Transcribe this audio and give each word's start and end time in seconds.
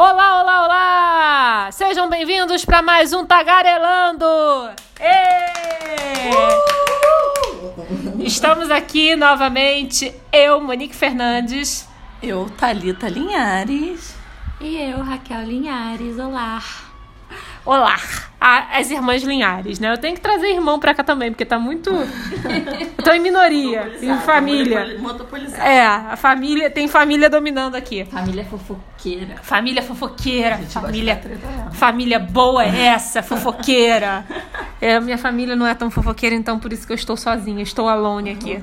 Olá, 0.00 0.42
olá, 0.42 0.64
olá! 0.64 1.72
Sejam 1.72 2.08
bem-vindos 2.08 2.64
para 2.64 2.80
mais 2.80 3.12
um 3.12 3.26
Tagarelando! 3.26 4.24
Estamos 8.20 8.70
aqui 8.70 9.16
novamente, 9.16 10.14
eu, 10.32 10.60
Monique 10.60 10.94
Fernandes. 10.94 11.88
Eu, 12.22 12.48
Thalita 12.48 13.08
Linhares. 13.08 14.14
E 14.60 14.76
eu, 14.76 15.02
Raquel 15.02 15.42
Linhares. 15.42 16.16
Olá. 16.16 16.62
Olá! 17.68 17.98
As 18.40 18.90
irmãs 18.90 19.22
Linhares, 19.22 19.78
né? 19.78 19.92
Eu 19.92 19.98
tenho 19.98 20.14
que 20.14 20.22
trazer 20.22 20.46
irmão 20.46 20.80
pra 20.80 20.94
cá 20.94 21.04
também, 21.04 21.30
porque 21.30 21.44
tá 21.44 21.58
muito. 21.58 21.90
Eu 21.90 22.06
tô 23.04 23.12
em 23.12 23.20
minoria, 23.20 23.92
em 24.00 24.16
família. 24.20 24.98
É, 25.58 25.84
a 25.84 26.16
família, 26.16 26.70
tem 26.70 26.88
família 26.88 27.28
dominando 27.28 27.74
aqui. 27.74 28.06
Família 28.06 28.42
fofoqueira. 28.46 29.36
Família 29.42 29.82
fofoqueira, 29.82 30.56
família, 30.56 31.20
família 31.72 32.18
boa 32.18 32.64
é 32.64 32.86
essa, 32.88 33.22
fofoqueira. 33.22 34.24
É, 34.80 34.98
minha 34.98 35.18
família 35.18 35.54
não 35.54 35.66
é 35.66 35.74
tão 35.74 35.90
fofoqueira, 35.90 36.34
então 36.34 36.58
por 36.58 36.72
isso 36.72 36.86
que 36.86 36.92
eu 36.94 36.96
estou 36.96 37.18
sozinha, 37.18 37.62
estou 37.62 37.86
alone 37.86 38.30
aqui. 38.30 38.62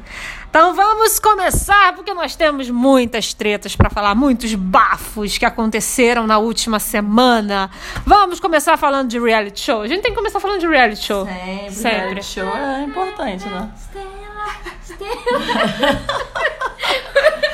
Então 0.55 0.73
vamos 0.73 1.19
começar, 1.19 1.93
porque 1.95 2.13
nós 2.13 2.33
temos 2.33 2.69
muitas 2.69 3.33
tretas 3.33 3.75
para 3.75 3.89
falar, 3.89 4.15
muitos 4.15 4.55
bafos 4.55 5.37
que 5.37 5.43
aconteceram 5.43 6.25
na 6.25 6.37
última 6.37 6.79
semana. 6.79 7.69
Vamos 8.05 8.39
começar 8.39 8.77
falando 8.77 9.09
de 9.09 9.19
reality 9.19 9.59
show. 9.59 9.81
A 9.81 9.87
gente 9.89 10.01
tem 10.01 10.11
que 10.13 10.17
começar 10.17 10.39
falando 10.39 10.61
de 10.61 10.67
reality 10.67 11.03
show. 11.03 11.25
Sempre. 11.25 11.71
Sempre. 11.71 11.97
reality 11.97 12.25
show 12.25 12.47
é 12.47 12.83
importante, 12.83 13.45
né? 13.49 13.69
Estela, 13.75 14.07
Estela. 14.81 16.01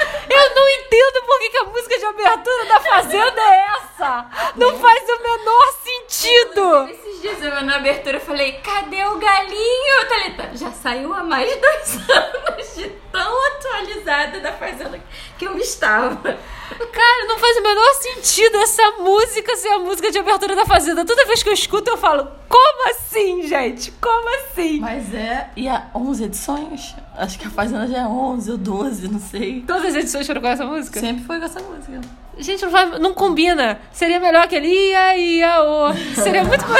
Eu 0.31 0.55
não 0.55 0.69
entendo 0.69 1.25
por 1.25 1.39
que, 1.39 1.49
que 1.49 1.57
a 1.57 1.63
música 1.65 1.97
de 1.99 2.05
abertura 2.05 2.65
da 2.65 2.79
Fazenda 2.79 3.41
é 3.41 3.65
essa. 3.75 4.25
Não 4.55 4.79
faz 4.79 5.03
o 5.03 5.23
menor 5.23 5.73
sentido. 5.83 6.89
Esses 6.89 7.21
dias 7.21 7.43
eu 7.43 7.61
na 7.63 7.75
abertura 7.75 8.17
eu 8.17 8.21
falei, 8.21 8.53
cadê 8.53 9.03
o 9.05 9.17
galinho? 9.17 10.07
Thalita, 10.07 10.51
já 10.55 10.71
saiu 10.71 11.13
há 11.13 11.23
mais 11.23 11.49
de 11.49 11.55
dois 11.57 12.09
anos 12.09 12.75
de 12.75 12.89
tão 13.11 13.47
atualizada 13.47 14.39
da 14.39 14.53
Fazenda 14.53 14.99
que 15.37 15.45
eu 15.45 15.57
estava. 15.57 16.37
Cara, 16.91 17.25
não 17.27 17.37
faz 17.37 17.57
o 17.57 17.61
menor 17.61 17.93
sentido 17.95 18.57
essa 18.57 18.91
música 18.91 19.55
ser 19.57 19.69
a 19.69 19.79
música 19.79 20.11
de 20.11 20.19
abertura 20.19 20.55
da 20.55 20.65
Fazenda. 20.65 21.05
Toda 21.05 21.25
vez 21.25 21.43
que 21.43 21.49
eu 21.49 21.53
escuto, 21.53 21.91
eu 21.91 21.97
falo, 21.97 22.27
como 22.47 22.89
assim, 22.89 23.47
gente? 23.47 23.91
Como 23.91 24.29
assim? 24.37 24.79
Mas 24.79 25.13
é. 25.13 25.49
E 25.55 25.67
há 25.67 25.89
11 25.93 26.23
edições? 26.23 26.95
Acho 27.17 27.37
que 27.37 27.45
a 27.45 27.49
Fazenda 27.49 27.87
já 27.87 27.99
é 27.99 28.07
11 28.07 28.51
ou 28.51 28.57
12, 28.57 29.07
não 29.09 29.19
sei. 29.19 29.63
Todas 29.67 29.85
as 29.87 29.95
edições 29.95 30.25
foram 30.25 30.41
com 30.41 30.47
essa 30.47 30.65
música? 30.65 30.99
Sempre 30.99 31.23
foi 31.25 31.39
com 31.39 31.45
essa 31.45 31.59
música. 31.59 31.99
Gente, 32.37 32.63
não, 32.63 32.71
vai- 32.71 32.99
não 32.99 33.13
combina. 33.13 33.79
Seria 33.91 34.19
melhor 34.19 34.45
aquele 34.45 34.67
ia, 34.67 35.17
ia, 35.17 35.61
o. 35.61 35.93
Seria 36.15 36.43
muito. 36.43 36.63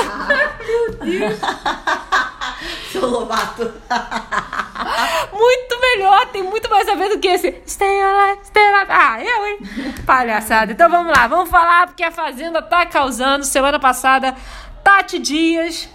Seu 2.92 3.08
Lobato. 3.08 3.72
muito 5.32 5.80
melhor, 5.82 6.28
tem 6.28 6.44
muito 6.44 6.70
mais 6.70 6.88
a 6.88 6.96
ver 6.96 7.10
do 7.10 7.20
que 7.20 7.28
esse 7.28 7.62
Stay 7.68 8.02
alive, 8.02 8.42
stay 8.46 8.64
alive. 8.64 8.92
Ah, 8.92 9.24
eu, 9.24 9.48
hein? 9.48 9.58
Palhaçada. 10.06 10.72
Então 10.72 10.90
vamos 10.90 11.12
lá, 11.16 11.28
vamos 11.28 11.50
falar 11.50 11.88
porque 11.88 12.04
a 12.04 12.12
Fazenda 12.12 12.62
tá 12.62 12.86
causando. 12.86 13.44
Semana 13.46 13.80
passada, 13.80 14.36
Tati 14.84 15.20
Dias. 15.20 15.90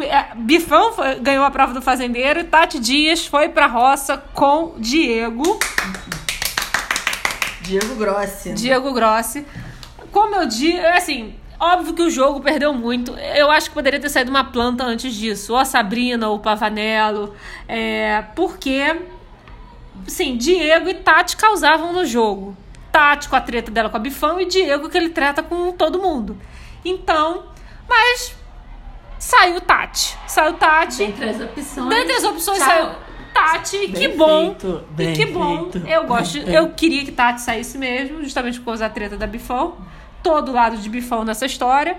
É, 0.00 0.34
Bifão 0.34 0.92
foi- 0.92 1.16
ganhou 1.20 1.44
a 1.44 1.50
prova 1.50 1.72
do 1.74 1.82
fazendeiro 1.82 2.40
e 2.40 2.44
Tati 2.44 2.78
Dias 2.78 3.26
foi 3.26 3.48
pra 3.48 3.66
roça 3.66 4.16
com 4.32 4.74
Diego, 4.78 5.58
Diego 7.62 7.94
Grossi. 7.96 8.52
Diego 8.54 8.92
Grossi. 8.92 9.46
Como 10.10 10.34
eu 10.34 10.46
disse, 10.46 10.78
assim, 10.78 11.34
óbvio 11.58 11.94
que 11.94 12.02
o 12.02 12.10
jogo 12.10 12.40
perdeu 12.40 12.72
muito. 12.72 13.12
Eu 13.16 13.50
acho 13.50 13.68
que 13.68 13.74
poderia 13.74 14.00
ter 14.00 14.08
saído 14.08 14.30
uma 14.30 14.44
planta 14.44 14.84
antes 14.84 15.14
disso. 15.14 15.52
Ou 15.52 15.58
a 15.58 15.64
Sabrina, 15.64 16.28
ou 16.28 16.36
o 16.36 16.40
Pavanello. 16.40 17.34
É, 17.68 18.22
porque, 18.34 19.00
sim, 20.06 20.36
Diego 20.36 20.88
e 20.88 20.94
Tati 20.94 21.36
causavam 21.36 21.92
no 21.92 22.04
jogo. 22.04 22.56
Tati 22.90 23.28
com 23.28 23.36
a 23.36 23.40
treta 23.40 23.70
dela 23.70 23.88
com 23.88 23.96
a 23.96 24.00
Bifão 24.00 24.38
e 24.40 24.44
Diego 24.44 24.90
que 24.90 24.98
ele 24.98 25.08
treta 25.10 25.42
com 25.42 25.72
todo 25.72 25.98
mundo. 25.98 26.36
Então, 26.84 27.44
mas 27.88 28.34
saiu 29.22 29.60
Tati. 29.60 30.18
Saiu 30.26 30.54
Tati. 30.54 31.06
Dentre 31.06 31.28
as 31.28 31.40
opções. 31.40 31.88
Dentre 31.88 32.12
as 32.12 32.24
opções 32.24 32.58
tchau. 32.58 32.66
saiu 32.66 32.90
Tati, 33.32 33.76
e 33.76 33.88
que 33.88 34.08
Bem 34.08 34.16
bom. 34.16 34.46
feito, 34.48 34.84
e 34.90 34.94
bem 34.94 35.14
que 35.14 35.26
bom. 35.26 35.70
feito, 35.70 35.86
eu 35.88 36.06
gosto, 36.06 36.38
bem 36.42 36.54
eu 36.54 36.68
queria 36.70 37.04
que 37.04 37.12
Tati 37.12 37.40
saísse 37.40 37.78
mesmo, 37.78 38.22
justamente 38.22 38.58
por 38.58 38.66
causa 38.66 38.86
da 38.86 38.90
treta 38.90 39.16
da 39.16 39.26
Bifão. 39.26 39.76
Todo 40.22 40.52
lado 40.52 40.76
de 40.76 40.88
Bifão 40.88 41.24
nessa 41.24 41.46
história. 41.46 41.96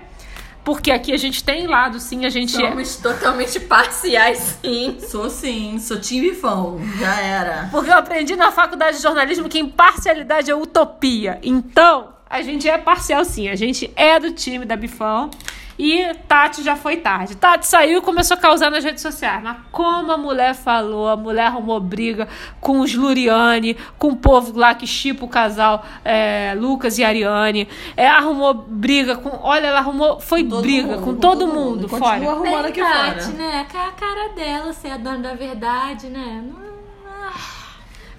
Porque 0.64 0.90
aqui 0.90 1.12
a 1.12 1.16
gente 1.18 1.44
tem 1.44 1.66
lado, 1.66 2.00
sim, 2.00 2.24
a 2.24 2.30
gente 2.30 2.56
é. 2.56 2.70
Somos 2.70 2.96
totalmente 2.96 3.60
parciais, 3.60 4.58
sim. 4.62 4.96
Sou 5.00 5.28
sim, 5.28 5.78
sou 5.78 6.00
Tim 6.00 6.22
Bifão. 6.22 6.80
Já 6.98 7.20
era. 7.20 7.68
Porque 7.70 7.90
eu 7.90 7.98
aprendi 7.98 8.34
na 8.34 8.50
faculdade 8.50 8.96
de 8.96 9.02
jornalismo 9.02 9.46
que 9.48 9.58
imparcialidade 9.58 10.50
é 10.50 10.54
utopia. 10.54 11.38
Então, 11.42 12.14
a 12.34 12.42
gente 12.42 12.68
é 12.68 12.76
parcial 12.76 13.24
sim. 13.24 13.48
A 13.48 13.54
gente 13.54 13.90
é 13.96 14.18
do 14.18 14.32
time 14.32 14.64
da 14.64 14.76
Bifão. 14.76 15.30
E 15.76 16.14
Tati 16.28 16.62
já 16.62 16.76
foi 16.76 16.98
tarde. 16.98 17.34
Tati 17.36 17.66
saiu 17.66 17.98
e 17.98 18.00
começou 18.00 18.36
a 18.36 18.38
causar 18.38 18.70
nas 18.70 18.84
redes 18.84 19.02
sociais. 19.02 19.42
Mas 19.42 19.56
como 19.72 20.12
a 20.12 20.16
mulher 20.16 20.54
falou, 20.54 21.08
a 21.08 21.16
mulher 21.16 21.46
arrumou 21.46 21.80
briga 21.80 22.28
com 22.60 22.78
os 22.78 22.94
Luriane, 22.94 23.76
com 23.98 24.10
o 24.10 24.16
povo 24.16 24.56
lá 24.56 24.72
que 24.76 24.86
chipa 24.86 25.24
o 25.24 25.28
casal 25.28 25.84
é, 26.04 26.54
Lucas 26.56 26.96
e 26.98 27.02
Ariane. 27.02 27.66
É, 27.96 28.06
arrumou 28.06 28.54
briga 28.54 29.16
com. 29.16 29.30
Olha, 29.42 29.66
ela 29.66 29.80
arrumou. 29.80 30.20
Foi 30.20 30.44
Todo 30.44 30.62
briga 30.62 30.94
mundo, 30.94 31.02
com 31.04 31.14
todo, 31.16 31.46
mundo, 31.48 31.88
Continua 31.88 31.98
fora. 32.18 32.30
arrumando 32.30 32.66
aqui 32.66 32.80
Tati, 32.80 33.24
fora. 33.24 33.36
né? 33.36 33.66
Que 33.68 33.76
é 33.76 33.80
a 33.80 33.90
cara 33.90 34.28
dela 34.36 34.72
ser 34.72 34.90
a 34.92 34.96
dona 34.96 35.18
da 35.18 35.34
verdade, 35.34 36.06
né? 36.06 36.40
Não- 36.46 36.62
ah. 37.04 37.63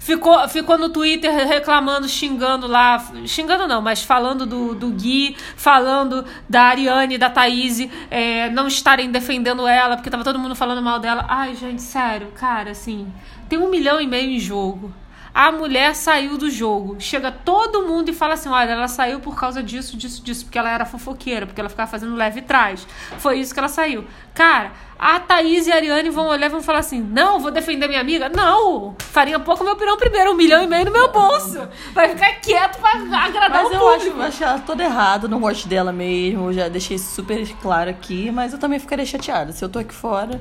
Ficou, 0.06 0.48
ficou 0.48 0.78
no 0.78 0.88
Twitter 0.88 1.32
reclamando, 1.48 2.08
xingando 2.08 2.68
lá. 2.68 3.04
Xingando 3.26 3.66
não, 3.66 3.82
mas 3.82 4.04
falando 4.04 4.46
do, 4.46 4.72
do 4.72 4.90
Gui, 4.90 5.36
falando 5.56 6.24
da 6.48 6.62
Ariane, 6.62 7.18
da 7.18 7.28
Thaís, 7.28 7.88
é, 8.08 8.48
não 8.50 8.68
estarem 8.68 9.10
defendendo 9.10 9.66
ela, 9.66 9.96
porque 9.96 10.08
tava 10.08 10.22
todo 10.22 10.38
mundo 10.38 10.54
falando 10.54 10.80
mal 10.80 11.00
dela. 11.00 11.26
Ai, 11.28 11.56
gente, 11.56 11.82
sério, 11.82 12.28
cara, 12.36 12.70
assim. 12.70 13.12
Tem 13.48 13.58
um 13.58 13.68
milhão 13.68 14.00
e 14.00 14.06
meio 14.06 14.30
em 14.30 14.38
jogo. 14.38 14.94
A 15.38 15.52
mulher 15.52 15.94
saiu 15.94 16.38
do 16.38 16.48
jogo. 16.50 16.96
Chega 16.98 17.30
todo 17.30 17.82
mundo 17.82 18.08
e 18.08 18.14
fala 18.14 18.32
assim: 18.32 18.48
olha, 18.48 18.70
ela 18.70 18.88
saiu 18.88 19.20
por 19.20 19.38
causa 19.38 19.62
disso, 19.62 19.94
disso, 19.94 20.24
disso, 20.24 20.46
porque 20.46 20.58
ela 20.58 20.70
era 20.70 20.86
fofoqueira, 20.86 21.44
porque 21.44 21.60
ela 21.60 21.68
ficava 21.68 21.90
fazendo 21.90 22.16
leve 22.16 22.40
trás. 22.40 22.88
Foi 23.18 23.38
isso 23.38 23.52
que 23.52 23.60
ela 23.60 23.68
saiu. 23.68 24.06
Cara, 24.32 24.72
a 24.98 25.20
Thaís 25.20 25.66
e 25.66 25.72
a 25.72 25.74
Ariane 25.74 26.08
vão 26.08 26.28
olhar 26.28 26.46
e 26.46 26.48
vão 26.48 26.62
falar 26.62 26.78
assim: 26.78 27.02
não, 27.02 27.38
vou 27.38 27.50
defender 27.50 27.86
minha 27.86 28.00
amiga. 28.00 28.30
Não! 28.30 28.96
Farinha 28.98 29.38
pouco 29.38 29.62
meu 29.62 29.76
pirão 29.76 29.98
primeiro, 29.98 30.32
um 30.32 30.34
milhão 30.34 30.64
e 30.64 30.66
meio 30.66 30.86
no 30.86 30.90
meu 30.90 31.12
bolso. 31.12 31.68
Vai 31.92 32.08
ficar 32.08 32.32
quieto 32.40 32.78
pra 32.78 32.92
agradar 32.92 33.62
Mas 33.64 33.72
o 33.72 33.74
eu 33.74 33.88
acho, 33.90 33.98
público. 34.06 34.22
acho 34.22 34.42
ela 34.42 34.58
toda 34.60 34.84
errada, 34.84 35.28
não 35.28 35.38
gosto 35.40 35.68
dela 35.68 35.92
mesmo, 35.92 36.50
já 36.50 36.66
deixei 36.68 36.96
super 36.98 37.46
claro 37.60 37.90
aqui, 37.90 38.30
mas 38.30 38.54
eu 38.54 38.58
também 38.58 38.78
ficaria 38.78 39.04
chateada. 39.04 39.52
Se 39.52 39.62
eu 39.62 39.68
tô 39.68 39.80
aqui 39.80 39.94
fora, 39.94 40.40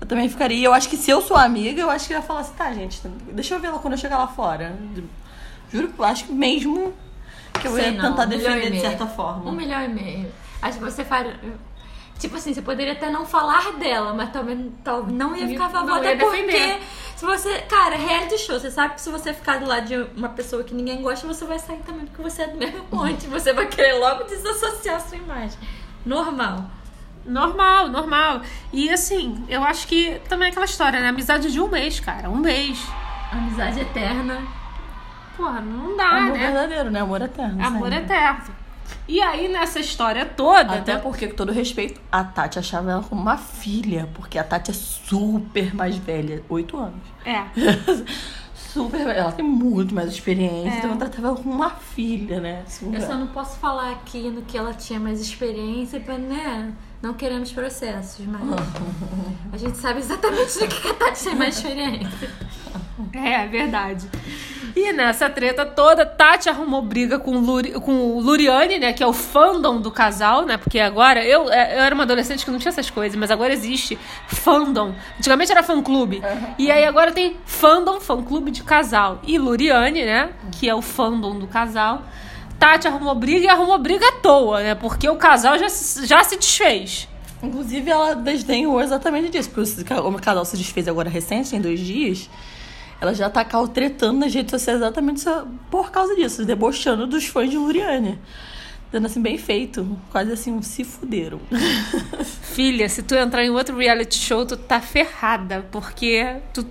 eu 0.00 0.06
também 0.06 0.28
ficaria. 0.28 0.66
Eu 0.66 0.74
acho 0.74 0.88
que 0.88 0.96
se 0.96 1.10
eu 1.10 1.20
sou 1.22 1.36
amiga, 1.36 1.80
eu 1.80 1.90
acho 1.90 2.06
que 2.06 2.12
eu 2.14 2.18
ia 2.18 2.22
falar 2.22 2.40
assim, 2.40 2.54
tá, 2.54 2.72
gente, 2.72 3.00
deixa 3.32 3.54
eu 3.54 3.60
ver 3.60 3.68
ela 3.68 3.78
quando 3.78 3.94
eu 3.94 3.98
chegar 3.98 4.18
lá 4.18 4.26
fora. 4.26 4.76
Juro, 5.72 5.92
eu 5.98 6.04
acho 6.04 6.24
que 6.26 6.32
mesmo 6.32 6.92
que 7.60 7.66
eu 7.66 7.72
Sei 7.74 7.84
ia 7.84 7.90
não, 7.92 8.10
tentar 8.10 8.24
um 8.26 8.28
defender 8.28 8.70
de 8.70 8.80
certa 8.80 9.06
forma. 9.06 9.50
Um 9.50 9.54
milhão 9.54 9.82
e 9.82 9.88
meio. 9.88 10.32
Acho 10.62 10.78
que 10.78 10.84
você 10.84 11.04
faria. 11.04 11.38
Tipo 12.18 12.36
assim, 12.36 12.54
você 12.54 12.62
poderia 12.62 12.94
até 12.94 13.10
não 13.10 13.26
falar 13.26 13.72
dela, 13.74 14.14
mas 14.14 14.30
também 14.30 14.72
tal- 14.82 15.06
não 15.06 15.36
ia 15.36 15.46
ficar 15.48 15.66
a 15.66 15.68
favor. 15.68 15.98
Até 15.98 16.16
porque 16.16 16.42
defender. 16.46 16.80
se 17.14 17.24
você. 17.26 17.58
Cara, 17.62 17.96
reality 17.96 18.38
show, 18.38 18.58
você 18.58 18.70
sabe 18.70 18.94
que 18.94 19.02
se 19.02 19.10
você 19.10 19.34
ficar 19.34 19.58
do 19.58 19.66
lado 19.66 19.86
de 19.86 19.96
uma 20.16 20.30
pessoa 20.30 20.64
que 20.64 20.72
ninguém 20.72 21.02
gosta, 21.02 21.26
você 21.26 21.44
vai 21.44 21.58
sair 21.58 21.80
também 21.84 22.06
porque 22.06 22.22
você 22.22 22.42
é 22.42 22.48
do 22.48 22.56
mesmo 22.56 22.84
ponte. 22.90 23.26
Você 23.26 23.52
vai 23.52 23.66
querer 23.66 23.94
logo 23.98 24.24
desassociar 24.24 24.96
a 24.96 25.00
sua 25.00 25.18
imagem. 25.18 25.58
Normal. 26.06 26.64
Normal, 27.26 27.88
normal. 27.88 28.40
E 28.72 28.88
assim, 28.90 29.44
eu 29.48 29.62
acho 29.64 29.86
que 29.86 30.20
também 30.28 30.48
é 30.48 30.50
aquela 30.50 30.64
história, 30.66 31.00
né? 31.00 31.08
Amizade 31.08 31.50
de 31.50 31.60
um 31.60 31.68
mês, 31.68 31.98
cara. 32.00 32.30
Um 32.30 32.36
mês. 32.36 32.78
Amizade 33.32 33.80
eterna. 33.80 34.42
Porra, 35.36 35.60
não 35.60 35.96
dá, 35.96 36.08
Amor 36.08 36.32
né? 36.32 36.46
verdadeiro, 36.46 36.90
né? 36.90 37.00
Amor 37.00 37.20
eterno. 37.20 37.66
Amor 37.66 37.92
eterno. 37.92 38.42
E 39.08 39.20
aí, 39.20 39.48
nessa 39.48 39.78
história 39.80 40.24
toda. 40.24 40.74
Até 40.74 40.94
né? 40.94 41.00
porque, 41.00 41.28
com 41.28 41.36
todo 41.36 41.52
respeito, 41.52 42.00
a 42.10 42.24
Tati 42.24 42.58
achava 42.58 42.90
ela 42.90 43.02
como 43.02 43.20
uma 43.20 43.36
filha, 43.36 44.08
porque 44.14 44.38
a 44.38 44.44
Tati 44.44 44.70
é 44.70 44.74
super 44.74 45.74
mais 45.74 45.96
velha, 45.96 46.42
oito 46.48 46.76
anos. 46.76 47.02
É. 47.24 47.42
super 48.54 49.04
velha. 49.04 49.18
Ela 49.18 49.32
tem 49.32 49.44
muito 49.44 49.94
mais 49.94 50.08
experiência, 50.10 50.74
É. 50.74 50.78
então 50.78 50.90
eu 50.90 50.96
tratava 50.96 51.28
ela 51.28 51.36
como 51.36 51.54
uma 51.54 51.70
filha, 51.70 52.40
né? 52.40 52.62
Assim, 52.66 52.94
Eu 52.94 53.00
só 53.00 53.14
não 53.14 53.28
posso 53.28 53.58
falar 53.58 53.90
aqui 53.92 54.30
no 54.30 54.42
que 54.42 54.56
ela 54.56 54.72
tinha 54.74 54.98
mais 55.00 55.20
experiência 55.20 56.00
pra, 56.00 56.16
né? 56.18 56.72
Não 57.02 57.14
queremos 57.14 57.52
processos, 57.52 58.24
mas 58.26 58.42
a 59.52 59.56
gente 59.56 59.76
sabe 59.76 60.00
exatamente 60.00 60.58
do 60.58 60.68
que 60.68 60.88
a 60.88 60.94
Tati 60.94 61.24
tem 61.24 61.34
mais 61.34 61.56
experiência. 61.56 62.30
É, 63.12 63.44
é 63.44 63.46
verdade. 63.46 64.08
E 64.74 64.92
nessa 64.92 65.30
treta 65.30 65.64
toda, 65.64 66.04
Tati 66.04 66.50
arrumou 66.50 66.82
briga 66.82 67.18
com, 67.18 67.38
Luri, 67.38 67.72
com 67.72 67.92
o 67.92 68.20
Luriane, 68.20 68.78
né? 68.78 68.92
Que 68.92 69.02
é 69.02 69.06
o 69.06 69.12
fandom 69.12 69.80
do 69.80 69.90
casal, 69.90 70.44
né? 70.44 70.58
Porque 70.58 70.78
agora, 70.78 71.24
eu, 71.24 71.50
é, 71.50 71.78
eu 71.78 71.82
era 71.82 71.94
uma 71.94 72.04
adolescente 72.04 72.44
que 72.44 72.50
não 72.50 72.58
tinha 72.58 72.68
essas 72.68 72.90
coisas, 72.90 73.18
mas 73.18 73.30
agora 73.30 73.54
existe 73.54 73.98
fandom. 74.28 74.94
Antigamente 75.18 75.50
era 75.50 75.62
fã-clube. 75.62 76.18
Uhum. 76.18 76.54
E 76.58 76.70
aí 76.70 76.84
agora 76.84 77.10
tem 77.10 77.38
fandom, 77.46 78.00
fã-clube 78.00 78.50
de 78.50 78.62
casal. 78.62 79.20
E 79.26 79.38
Luriane, 79.38 80.04
né? 80.04 80.30
Que 80.52 80.68
é 80.68 80.74
o 80.74 80.82
fandom 80.82 81.38
do 81.38 81.46
casal. 81.46 82.02
Tati 82.58 82.88
arrumou 82.88 83.14
briga 83.14 83.46
e 83.46 83.48
arrumou 83.48 83.78
briga 83.78 84.06
à 84.08 84.12
toa, 84.12 84.62
né? 84.62 84.74
Porque 84.74 85.08
o 85.08 85.16
casal 85.16 85.58
já, 85.58 85.66
já 86.04 86.24
se 86.24 86.36
desfez. 86.36 87.08
Inclusive, 87.42 87.90
ela 87.90 88.14
desdenhou 88.14 88.80
exatamente 88.80 89.28
disso, 89.28 89.50
porque 89.50 89.92
o 89.92 90.12
casal 90.14 90.44
se 90.44 90.56
desfez 90.56 90.88
agora 90.88 91.08
recente, 91.08 91.54
em 91.54 91.60
dois 91.60 91.80
dias. 91.80 92.30
Ela 93.00 93.14
já 93.14 93.28
tá 93.28 93.44
caltretando 93.44 94.20
nas 94.20 94.32
redes 94.32 94.50
sociais 94.50 94.80
exatamente 94.80 95.24
por 95.70 95.90
causa 95.90 96.14
disso, 96.16 96.44
debochando 96.44 97.06
dos 97.06 97.26
fãs 97.26 97.50
de 97.50 97.56
Luriane. 97.56 98.18
Dando 98.90 99.06
assim, 99.06 99.20
bem 99.20 99.36
feito. 99.36 99.98
Quase 100.10 100.32
assim, 100.32 100.52
um 100.52 100.62
se 100.62 100.82
fuderam. 100.82 101.40
Filha, 102.54 102.88
se 102.88 103.02
tu 103.02 103.14
entrar 103.14 103.44
em 103.44 103.50
outro 103.50 103.76
reality 103.76 104.16
show, 104.16 104.46
tu 104.46 104.56
tá 104.56 104.80
ferrada, 104.80 105.66
porque 105.70 106.36
tu 106.54 106.66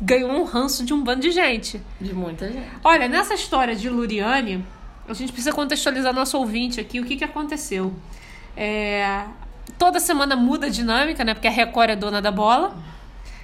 ganhou 0.00 0.30
um 0.30 0.44
ranço 0.44 0.84
de 0.84 0.94
um 0.94 1.02
bando 1.02 1.20
de 1.20 1.30
gente. 1.30 1.82
De 2.00 2.14
muita 2.14 2.50
gente. 2.50 2.68
Olha, 2.82 3.08
nessa 3.08 3.34
história 3.34 3.74
de 3.74 3.90
Luriane, 3.90 4.64
a 5.08 5.14
gente 5.14 5.32
precisa 5.32 5.52
contextualizar 5.52 6.12
nosso 6.12 6.38
ouvinte 6.38 6.80
aqui, 6.80 7.00
o 7.00 7.04
que, 7.04 7.16
que 7.16 7.24
aconteceu. 7.24 7.94
É, 8.56 9.24
toda 9.78 10.00
semana 10.00 10.34
muda 10.36 10.66
a 10.66 10.70
dinâmica, 10.70 11.24
né? 11.24 11.34
Porque 11.34 11.48
a 11.48 11.50
Record 11.50 11.90
é 11.90 11.96
dona 11.96 12.20
da 12.20 12.30
bola. 12.30 12.76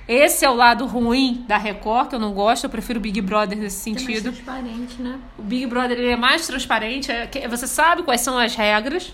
Esse 0.09 0.45
é 0.45 0.51
o 0.51 0.55
lado 0.55 0.85
ruim 0.87 1.45
da 1.47 1.57
Record, 1.57 2.09
que 2.09 2.15
eu 2.15 2.19
não 2.19 2.33
gosto, 2.33 2.65
eu 2.65 2.71
prefiro 2.71 2.99
o 2.99 3.03
Big 3.03 3.21
Brother 3.21 3.57
nesse 3.57 3.81
sentido. 3.81 4.29
É 4.29 4.33
mais 4.33 4.37
transparente, 4.37 5.03
né? 5.03 5.19
O 5.39 5.43
Big 5.43 5.67
Brother 5.67 5.97
ele 5.97 6.11
é 6.11 6.17
mais 6.17 6.47
transparente, 6.47 7.11
é 7.11 7.49
você 7.49 7.67
sabe 7.67 8.03
quais 8.03 8.21
são 8.21 8.37
as 8.37 8.55
regras. 8.55 9.13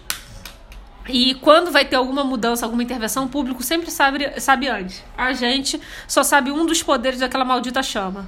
E 1.09 1.35
quando 1.37 1.71
vai 1.71 1.85
ter 1.85 1.97
alguma 1.97 2.23
mudança, 2.23 2.67
alguma 2.67 2.83
intervenção, 2.83 3.25
o 3.25 3.29
público 3.29 3.63
sempre 3.63 3.91
sabe, 3.91 4.41
sabe 4.41 4.69
antes. 4.69 5.03
A 5.17 5.33
gente 5.33 5.81
só 6.07 6.23
sabe 6.23 6.51
um 6.51 6.67
dos 6.67 6.83
poderes 6.83 7.21
daquela 7.21 7.45
maldita 7.45 7.83
chama. 7.83 8.27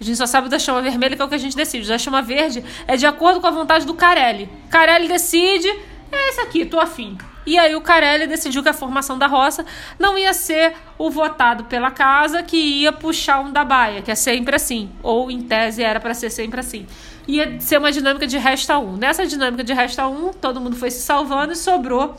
A 0.00 0.04
gente 0.04 0.16
só 0.16 0.26
sabe 0.26 0.48
da 0.48 0.58
chama 0.58 0.80
vermelha, 0.80 1.16
que 1.16 1.22
é 1.22 1.24
o 1.24 1.28
que 1.28 1.34
a 1.34 1.38
gente 1.38 1.56
decide. 1.56 1.88
Da 1.88 1.98
chama 1.98 2.22
verde 2.22 2.64
é 2.86 2.96
de 2.96 3.06
acordo 3.06 3.40
com 3.40 3.46
a 3.46 3.50
vontade 3.50 3.84
do 3.84 3.94
Carelli. 3.94 4.48
Carelli 4.70 5.08
decide, 5.08 5.68
é 5.68 6.28
esse 6.28 6.40
aqui, 6.40 6.64
tô 6.64 6.78
afim. 6.78 7.18
E 7.44 7.58
aí 7.58 7.74
o 7.74 7.80
Carelli 7.80 8.26
decidiu 8.26 8.62
que 8.62 8.68
a 8.68 8.74
formação 8.74 9.18
da 9.18 9.26
roça 9.26 9.64
não 9.98 10.18
ia 10.18 10.34
ser 10.34 10.74
o 10.98 11.10
votado 11.10 11.64
pela 11.64 11.90
casa 11.90 12.42
que 12.42 12.56
ia 12.56 12.92
puxar 12.92 13.40
um 13.40 13.50
da 13.50 13.64
baia, 13.64 14.02
que 14.02 14.10
é 14.10 14.14
sempre 14.14 14.54
assim. 14.54 14.90
Ou 15.02 15.30
em 15.30 15.40
tese 15.40 15.82
era 15.82 15.98
para 15.98 16.12
ser 16.12 16.30
sempre 16.30 16.60
assim. 16.60 16.86
Ia 17.26 17.58
ser 17.60 17.78
uma 17.78 17.90
dinâmica 17.90 18.26
de 18.26 18.36
resta 18.36 18.78
um. 18.78 18.96
Nessa 18.96 19.26
dinâmica 19.26 19.64
de 19.64 19.72
resta 19.72 20.06
um, 20.06 20.32
todo 20.32 20.60
mundo 20.60 20.76
foi 20.76 20.90
se 20.90 21.00
salvando 21.00 21.54
e 21.54 21.56
sobrou 21.56 22.16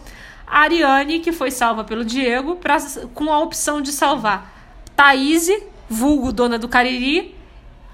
a 0.48 0.62
Ariane, 0.62 1.20
que 1.20 1.32
foi 1.32 1.52
salva 1.52 1.84
pelo 1.84 2.04
Diego, 2.04 2.56
pra, 2.56 2.78
com 3.14 3.32
a 3.32 3.40
opção 3.40 3.82
de 3.82 3.92
salvar 3.92 4.52
Thaís, 4.96 5.48
vulgo 5.88 6.34
dona 6.34 6.58
do 6.58 6.68
Cariri, 6.68 7.36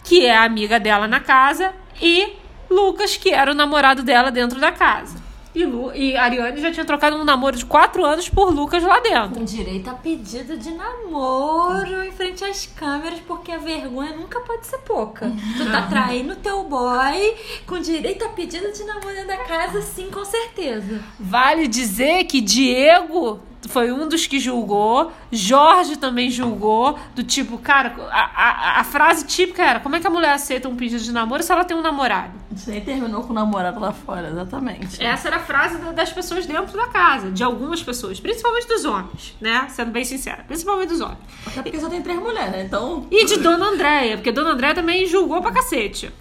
que 0.06 0.26
é 0.26 0.36
a 0.36 0.44
amiga 0.44 0.80
dela 0.80 1.08
na 1.08 1.20
casa, 1.20 1.74
e 2.02 2.34
Lucas, 2.70 3.18
que 3.18 3.32
era 3.32 3.52
o 3.52 3.56
namorado 3.56 4.04
dela 4.04 4.32
dentro 4.32 4.60
da 4.60 4.72
casa. 4.72 5.26
E, 5.56 5.64
Lu, 5.64 5.96
e 5.96 6.18
Ariane 6.18 6.60
já 6.60 6.70
tinha 6.70 6.86
trocado 6.86 7.16
um 7.16 7.24
namoro 7.24 7.56
de 7.56 7.66
quatro 7.66 8.04
anos 8.04 8.28
por 8.28 8.54
Lucas 8.54 8.84
lá 8.84 9.00
dentro. 9.00 9.40
Com 9.40 9.46
direito 9.46 9.90
a 9.90 9.94
pedido 9.94 10.58
de 10.58 10.70
namoro 10.72 12.04
em 12.04 12.12
frente 12.12 12.44
às 12.44 12.66
câmeras, 12.66 13.20
porque 13.26 13.54
a 13.54 13.58
vergonha 13.58 14.12
nunca 14.18 14.42
pode 14.42 14.68
ser 14.68 14.80
pouca. 14.80 15.32
Tu 15.58 15.72
tá 15.72 15.84
traindo 15.84 16.36
teu 16.36 16.66
boy 16.66 17.36
com 17.66 17.80
direito 17.80 18.26
a 18.26 18.30
pedido 18.30 18.70
de 18.74 18.84
namoro 18.84 19.16
dentro 19.16 19.28
da 19.30 19.38
casa, 19.38 19.82
sim, 19.82 20.10
com 20.12 20.26
certeza. 20.26 21.02
Vale 21.18 21.70
dizer 21.70 22.26
que 22.26 22.42
Diego 22.42 23.40
foi 23.70 23.92
um 23.92 24.08
dos 24.08 24.28
que 24.28 24.40
julgou. 24.40 25.12
Jorge 25.32 25.98
também 25.98 26.30
julgou. 26.30 26.98
Do 27.16 27.24
tipo, 27.24 27.58
cara, 27.58 27.96
a, 28.12 28.22
a, 28.22 28.80
a, 28.82 28.84
frase 28.84 29.26
típica 29.26 29.64
era: 29.64 29.80
como 29.80 29.96
é 29.96 30.00
que 30.00 30.08
a 30.08 30.10
mulher 30.10 30.34
aceita 30.34 30.68
um 30.70 30.76
pedido 30.76 31.04
de 31.04 31.12
namoro 31.12 31.44
se 31.44 31.52
ela 31.52 31.64
tem 31.64 31.76
um 31.76 31.82
namorado? 31.82 32.34
Isso 32.56 32.72
aí 32.72 32.82
terminou 32.82 33.24
com 33.24 33.32
o 33.32 33.36
namorado 33.36 33.80
lá 33.80 33.92
fora, 33.92 34.30
exatamente. 34.30 35.04
Essa 35.04 35.28
era 35.28 35.38
a 35.38 35.40
frase 35.40 35.78
das 35.94 36.12
pessoas 36.12 36.46
dentro 36.46 36.78
da 36.78 36.88
casa, 36.88 37.32
de 37.32 37.44
algumas 37.44 37.84
pessoas, 37.84 38.20
principalmente 38.20 38.68
dos 38.68 38.86
homens, 38.86 39.36
né? 39.42 39.68
Sendo 39.70 39.92
bem 39.92 40.06
sincera, 40.06 40.44
principalmente 40.48 40.90
dos 40.90 41.02
homens. 41.02 41.20
Até 41.46 41.62
porque 41.62 41.80
só 41.80 41.90
tem 41.90 42.02
três 42.02 42.20
mulheres, 42.20 42.52
né? 42.52 42.64
Então. 42.64 43.08
E 43.12 43.26
de 43.26 43.38
Dona 43.38 43.68
Andréia, 43.68 44.18
porque 44.18 44.32
Dona 44.32 44.52
Andréia 44.52 44.76
também 44.76 45.06
julgou 45.06 45.42
pra 45.42 45.52
cacete. 45.52 46.12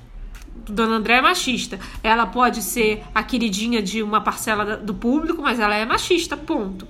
Dona 0.71 0.97
André 0.97 1.17
é 1.17 1.21
machista. 1.21 1.79
Ela 2.03 2.27
pode 2.27 2.63
ser 2.63 3.03
a 3.15 3.23
queridinha 3.23 3.83
de 3.83 4.03
uma 4.03 4.21
parcela 4.21 4.77
do 4.77 4.95
público, 4.95 5.43
mas 5.43 5.61
ela 5.61 5.75
é 5.75 5.85
machista, 5.85 6.37
ponto. 6.37 6.87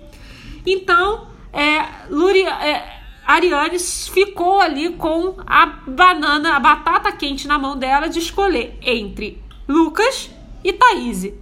Então, 0.66 1.28
é, 1.52 1.84
Luri, 2.10 2.42
é, 2.42 3.00
Ariane 3.26 3.78
ficou 3.78 4.60
ali 4.60 4.90
com 4.90 5.36
a 5.46 5.66
banana, 5.66 6.56
a 6.56 6.60
batata 6.60 7.10
quente 7.12 7.48
na 7.48 7.58
mão 7.58 7.76
dela 7.76 8.08
de 8.08 8.18
escolher 8.18 8.78
entre 8.82 9.42
Lucas 9.68 10.30
e 10.62 10.72
Thaís. 10.72 11.32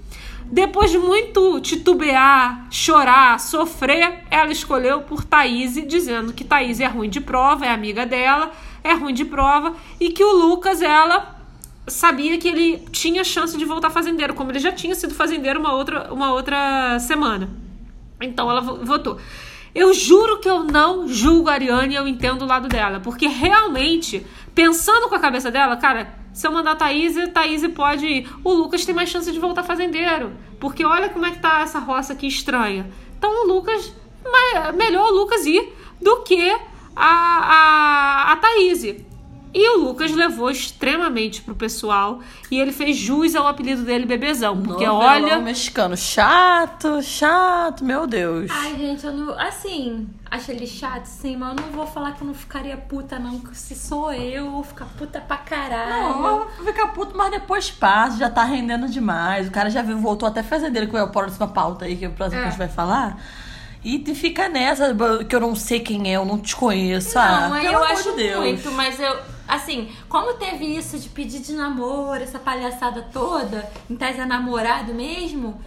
Depois 0.44 0.90
de 0.90 0.98
muito 0.98 1.60
titubear, 1.60 2.66
chorar, 2.70 3.40
sofrer, 3.40 4.24
ela 4.30 4.52
escolheu 4.52 5.00
por 5.00 5.24
Thaís, 5.24 5.74
dizendo 5.86 6.32
que 6.32 6.44
Thaís 6.44 6.78
é 6.78 6.86
ruim 6.86 7.08
de 7.08 7.20
prova, 7.20 7.64
é 7.64 7.70
amiga 7.70 8.04
dela, 8.04 8.52
é 8.84 8.92
ruim 8.92 9.14
de 9.14 9.24
prova, 9.24 9.74
e 9.98 10.10
que 10.10 10.22
o 10.22 10.32
Lucas, 10.32 10.82
ela 10.82 11.40
sabia 11.86 12.36
que 12.38 12.48
ele 12.48 12.78
tinha 12.90 13.24
chance 13.24 13.56
de 13.56 13.64
voltar 13.64 13.90
fazendeiro, 13.90 14.34
como 14.34 14.50
ele 14.50 14.58
já 14.58 14.70
tinha 14.70 14.94
sido 14.94 15.14
fazendeiro 15.14 15.58
uma 15.58 15.72
outra, 15.72 16.12
uma 16.12 16.32
outra 16.32 16.98
semana. 16.98 17.48
Então 18.24 18.50
ela 18.50 18.60
votou. 18.60 19.18
Eu 19.74 19.94
juro 19.94 20.38
que 20.38 20.48
eu 20.48 20.64
não 20.64 21.08
julgo 21.08 21.48
a 21.48 21.54
Ariane 21.54 21.94
eu 21.94 22.06
entendo 22.06 22.42
o 22.42 22.46
lado 22.46 22.68
dela. 22.68 23.00
Porque 23.00 23.26
realmente, 23.26 24.26
pensando 24.54 25.08
com 25.08 25.14
a 25.14 25.18
cabeça 25.18 25.50
dela, 25.50 25.76
cara, 25.76 26.14
se 26.32 26.46
eu 26.46 26.52
mandar 26.52 26.72
a 26.72 26.76
Thaís, 26.76 27.16
a 27.16 27.28
Thaís 27.28 27.66
pode 27.68 28.06
ir. 28.06 28.30
O 28.44 28.52
Lucas 28.52 28.84
tem 28.84 28.94
mais 28.94 29.08
chance 29.08 29.30
de 29.30 29.38
voltar 29.38 29.62
fazendeiro. 29.62 30.32
Porque 30.60 30.84
olha 30.84 31.08
como 31.08 31.24
é 31.24 31.30
que 31.30 31.40
tá 31.40 31.60
essa 31.60 31.78
roça 31.78 32.12
aqui 32.12 32.26
estranha. 32.26 32.90
Então 33.16 33.44
o 33.44 33.48
Lucas, 33.48 33.94
melhor 34.74 35.10
o 35.10 35.14
Lucas 35.14 35.46
ir 35.46 35.72
do 36.00 36.22
que 36.22 36.50
a, 36.94 38.26
a, 38.26 38.32
a 38.32 38.36
Thaís. 38.36 39.11
E 39.54 39.76
o 39.76 39.84
Lucas 39.84 40.10
levou 40.12 40.50
extremamente 40.50 41.42
pro 41.42 41.54
pessoal 41.54 42.20
e 42.50 42.58
ele 42.58 42.72
fez 42.72 42.96
jus 42.96 43.34
ao 43.34 43.46
apelido 43.46 43.82
dele 43.82 44.06
Bebezão. 44.06 44.62
Porque 44.62 44.86
Novelão 44.86 45.24
olha. 45.24 45.38
mexicano 45.38 45.94
chato, 45.94 47.02
chato, 47.02 47.84
meu 47.84 48.06
Deus. 48.06 48.50
Ai, 48.50 48.74
gente, 48.76 49.04
eu 49.04 49.12
não. 49.12 49.38
Assim, 49.38 50.08
acho 50.30 50.50
ele 50.50 50.66
chato, 50.66 51.04
sim, 51.04 51.36
mas 51.36 51.50
eu 51.50 51.64
não 51.64 51.72
vou 51.72 51.86
falar 51.86 52.12
que 52.12 52.22
eu 52.22 52.26
não 52.26 52.34
ficaria 52.34 52.78
puta, 52.78 53.18
não. 53.18 53.42
Se 53.52 53.74
sou 53.74 54.10
eu, 54.10 54.46
eu 54.46 54.50
vou 54.50 54.64
ficar 54.64 54.86
puta 54.96 55.20
pra 55.20 55.36
caralho. 55.36 55.90
Não, 55.90 56.22
vou 56.22 56.64
ficar 56.64 56.86
puto, 56.88 57.14
mas 57.14 57.30
depois 57.30 57.70
passa, 57.70 58.16
já 58.16 58.30
tá 58.30 58.44
rendendo 58.44 58.88
demais. 58.88 59.48
O 59.48 59.50
cara 59.50 59.68
já 59.68 59.82
voltou 59.82 60.26
até 60.26 60.42
fazendeiro, 60.42 60.88
que 60.88 60.96
é 60.96 61.02
o 61.02 61.10
próxima 61.10 61.46
pauta 61.46 61.84
aí, 61.84 61.96
que 61.96 62.06
é 62.06 62.08
o 62.08 62.12
próximo 62.12 62.38
é. 62.38 62.42
que 62.42 62.48
a 62.48 62.50
gente 62.50 62.58
vai 62.58 62.68
falar. 62.68 63.18
E 63.84 63.98
fica 64.14 64.48
nessa, 64.48 64.94
que 65.28 65.34
eu 65.34 65.40
não 65.40 65.56
sei 65.56 65.80
quem 65.80 66.12
é, 66.12 66.16
eu 66.16 66.24
não 66.24 66.38
te 66.38 66.54
conheço. 66.54 67.16
Não, 67.16 67.52
ah, 67.52 67.64
eu 67.64 67.82
acho 67.84 68.14
de 68.14 68.34
muito, 68.36 68.70
mas 68.70 68.98
eu, 69.00 69.18
assim, 69.54 69.90
como 70.08 70.34
teve 70.34 70.64
isso 70.64 70.98
de 70.98 71.08
pedir 71.08 71.40
de 71.40 71.52
namoro, 71.52 72.22
essa 72.22 72.38
palhaçada 72.38 73.02
toda, 73.12 73.70
em 73.90 73.96
tese 73.96 74.20
é 74.20 74.26
namorado 74.26 74.94
mesmo, 74.94 75.60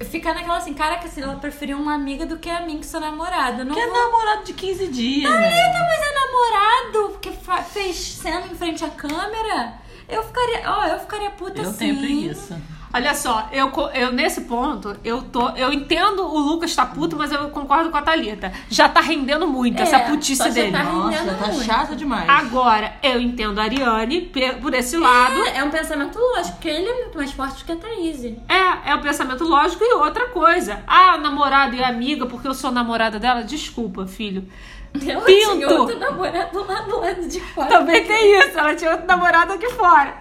fica 0.00 0.34
naquela 0.34 0.58
assim, 0.58 0.74
caraca, 0.74 1.08
se 1.08 1.20
ela 1.20 1.36
preferiu 1.36 1.78
uma 1.78 1.94
amiga 1.94 2.26
do 2.26 2.38
que 2.38 2.50
a 2.50 2.60
mim 2.60 2.78
que 2.78 2.86
sou 2.86 3.00
namorada. 3.00 3.64
Não 3.64 3.74
que 3.74 3.80
é 3.80 3.86
vou... 3.86 3.96
é 3.96 4.04
namorado 4.04 4.44
de 4.44 4.52
15 4.52 4.88
dias. 4.88 5.32
Tá 5.32 5.40
né? 5.40 5.72
mas 5.72 6.00
é 6.00 6.14
namorado, 6.14 7.12
porque 7.12 7.30
fez 7.72 7.96
cena 7.96 8.46
em 8.46 8.54
frente 8.54 8.84
à 8.84 8.90
câmera. 8.90 9.74
Eu 10.08 10.22
ficaria, 10.22 10.70
ó, 10.70 10.82
oh, 10.82 10.86
eu 10.86 11.00
ficaria 11.00 11.30
puta 11.30 11.60
eu 11.60 11.70
assim. 11.70 11.88
Eu 11.90 11.96
tenho 11.96 11.98
preguiça. 11.98 12.60
Olha 12.94 13.12
só, 13.12 13.48
eu, 13.50 13.72
eu 13.92 14.12
nesse 14.12 14.42
ponto, 14.42 14.96
eu 15.02 15.20
tô. 15.20 15.48
Eu 15.50 15.72
entendo 15.72 16.22
o 16.22 16.38
Lucas 16.38 16.76
tá 16.76 16.86
puto, 16.86 17.16
mas 17.16 17.32
eu 17.32 17.50
concordo 17.50 17.90
com 17.90 17.96
a 17.96 18.02
Thalita. 18.02 18.52
Já 18.70 18.88
tá 18.88 19.00
rendendo 19.00 19.48
muito 19.48 19.80
é, 19.80 19.82
essa 19.82 19.98
putice 19.98 20.48
dele. 20.50 20.70
Tá 20.70 20.84
Nossa, 20.84 21.24
já 21.24 21.34
tá 21.34 21.46
muito. 21.48 21.64
chato 21.64 21.96
demais. 21.96 22.28
Agora, 22.28 22.94
eu 23.02 23.20
entendo 23.20 23.58
a 23.58 23.64
Ariane 23.64 24.30
por 24.62 24.72
esse 24.74 24.96
lado. 24.96 25.44
É, 25.44 25.58
é 25.58 25.64
um 25.64 25.70
pensamento 25.70 26.16
lógico, 26.16 26.52
porque 26.52 26.68
ele 26.68 26.88
é 26.88 27.00
muito 27.00 27.18
mais 27.18 27.32
forte 27.32 27.64
que 27.64 27.72
a 27.72 27.76
Thaís. 27.76 28.24
É, 28.24 28.90
é 28.90 28.94
um 28.94 29.00
pensamento 29.00 29.42
lógico 29.42 29.82
e 29.82 29.94
outra 29.94 30.28
coisa. 30.28 30.84
Ah, 30.86 31.18
namorada 31.18 31.74
e 31.74 31.82
amiga, 31.82 32.26
porque 32.26 32.46
eu 32.46 32.54
sou 32.54 32.70
namorada 32.70 33.18
dela, 33.18 33.42
desculpa, 33.42 34.06
filho. 34.06 34.46
Ela 34.94 35.22
Pinto. 35.22 35.50
tinha 35.56 35.68
outro 35.68 35.98
namorado 35.98 36.64
lá 36.66 36.80
do 36.82 37.00
lado 37.00 37.28
de 37.28 37.40
fora. 37.40 37.68
Também 37.68 38.04
tem 38.04 38.38
isso, 38.38 38.58
ela 38.58 38.74
tinha 38.76 38.92
outro 38.92 39.06
namorado 39.06 39.52
aqui 39.52 39.68
fora. 39.70 40.14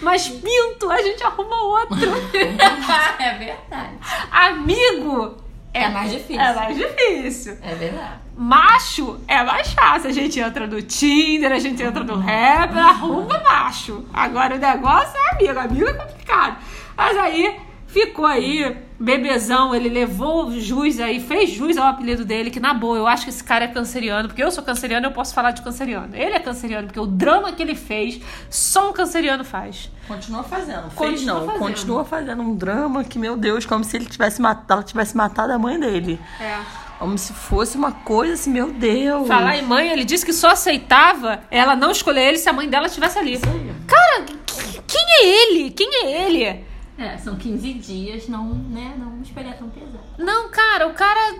Mas 0.00 0.28
Pinto, 0.28 0.90
a 0.90 1.02
gente 1.02 1.22
arruma 1.22 1.62
outro. 1.62 1.96
é 3.18 3.34
verdade. 3.34 3.96
Amigo 4.30 5.36
É 5.72 5.88
mais 5.88 6.10
difícil. 6.10 6.40
É 6.40 6.54
mais 6.54 6.76
difícil. 6.76 7.58
É 7.62 7.74
verdade. 7.74 8.20
Macho 8.36 9.20
é 9.28 9.42
mais 9.42 9.72
fácil. 9.72 10.08
A 10.10 10.12
gente 10.12 10.40
entra 10.40 10.66
no 10.66 10.80
Tinder, 10.82 11.52
a 11.52 11.58
gente 11.58 11.82
entra 11.82 12.02
no 12.02 12.18
rap, 12.18 12.76
arruma 12.78 13.38
macho. 13.42 14.04
Agora 14.12 14.54
o 14.56 14.58
negócio 14.58 15.14
é 15.16 15.34
amigo. 15.34 15.58
Amigo 15.58 15.88
é 15.88 15.92
complicado. 15.92 16.56
Mas 16.96 17.16
aí 17.18 17.60
ficou 17.86 18.26
aí, 18.26 18.76
bebezão, 18.98 19.74
ele 19.74 19.88
levou 19.88 20.50
jus 20.60 20.98
aí, 21.00 21.20
fez 21.20 21.50
jus 21.50 21.76
ao 21.76 21.86
apelido 21.88 22.24
dele, 22.24 22.50
que 22.50 22.60
na 22.60 22.74
boa, 22.74 22.96
eu 22.98 23.06
acho 23.06 23.24
que 23.24 23.30
esse 23.30 23.42
cara 23.42 23.64
é 23.64 23.68
canceriano, 23.68 24.28
porque 24.28 24.42
eu 24.42 24.50
sou 24.50 24.62
canceriano, 24.64 25.06
eu 25.06 25.12
posso 25.12 25.32
falar 25.34 25.52
de 25.52 25.62
canceriano. 25.62 26.14
Ele 26.14 26.34
é 26.34 26.38
canceriano, 26.40 26.86
porque 26.86 27.00
o 27.00 27.06
drama 27.06 27.52
que 27.52 27.62
ele 27.62 27.74
fez, 27.74 28.20
só 28.50 28.90
um 28.90 28.92
canceriano 28.92 29.44
faz. 29.44 29.90
Continua 30.08 30.42
fazendo. 30.42 30.82
Fez 30.90 30.94
Continua 30.94 31.34
não. 31.40 31.46
fazendo. 31.46 31.58
Continua 31.62 32.04
fazendo 32.04 32.42
um 32.42 32.54
drama 32.54 33.04
que, 33.04 33.18
meu 33.18 33.36
Deus, 33.36 33.64
como 33.66 33.84
se 33.84 33.96
ele 33.96 34.06
tivesse 34.06 34.40
matado, 34.40 34.72
ela 34.74 34.82
tivesse 34.82 35.16
matado 35.16 35.52
a 35.52 35.58
mãe 35.58 35.78
dele. 35.78 36.20
É. 36.40 36.58
Como 36.98 37.18
se 37.18 37.32
fosse 37.34 37.76
uma 37.76 37.92
coisa 37.92 38.32
assim, 38.34 38.50
meu 38.50 38.70
Deus. 38.72 39.28
Falar 39.28 39.58
em 39.58 39.62
mãe, 39.62 39.88
ele 39.90 40.02
disse 40.04 40.24
que 40.24 40.32
só 40.32 40.50
aceitava 40.52 41.40
ela 41.50 41.76
não 41.76 41.90
escolher 41.90 42.22
ele 42.28 42.38
se 42.38 42.48
a 42.48 42.52
mãe 42.54 42.68
dela 42.70 42.86
estivesse 42.86 43.18
ali. 43.18 43.38
Cara, 43.86 44.22
que- 44.24 44.80
quem 44.86 45.04
é 45.20 45.26
ele? 45.26 45.70
Quem 45.72 45.88
é 46.06 46.26
ele? 46.26 46.64
É, 46.98 47.18
são 47.18 47.36
15 47.36 47.74
dias, 47.74 48.28
não, 48.28 48.54
né? 48.54 48.96
Não 48.98 49.20
esperar 49.20 49.56
tão 49.56 49.68
pesado. 49.68 50.00
Não, 50.18 50.48
cara, 50.48 50.88
o 50.88 50.94
cara. 50.94 51.38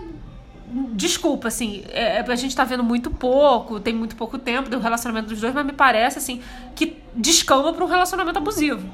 Desculpa, 0.93 1.47
assim, 1.47 1.85
é, 1.89 2.19
a 2.19 2.35
gente 2.35 2.53
tá 2.53 2.65
vendo 2.65 2.83
muito 2.83 3.09
pouco, 3.09 3.79
tem 3.79 3.93
muito 3.93 4.17
pouco 4.17 4.37
tempo 4.37 4.69
do 4.69 4.79
relacionamento 4.79 5.29
dos 5.29 5.39
dois, 5.39 5.53
mas 5.53 5.65
me 5.65 5.71
parece, 5.71 6.17
assim, 6.17 6.41
que 6.75 7.01
descamba 7.15 7.71
pra 7.71 7.85
um 7.85 7.87
relacionamento 7.87 8.37
abusivo. 8.37 8.87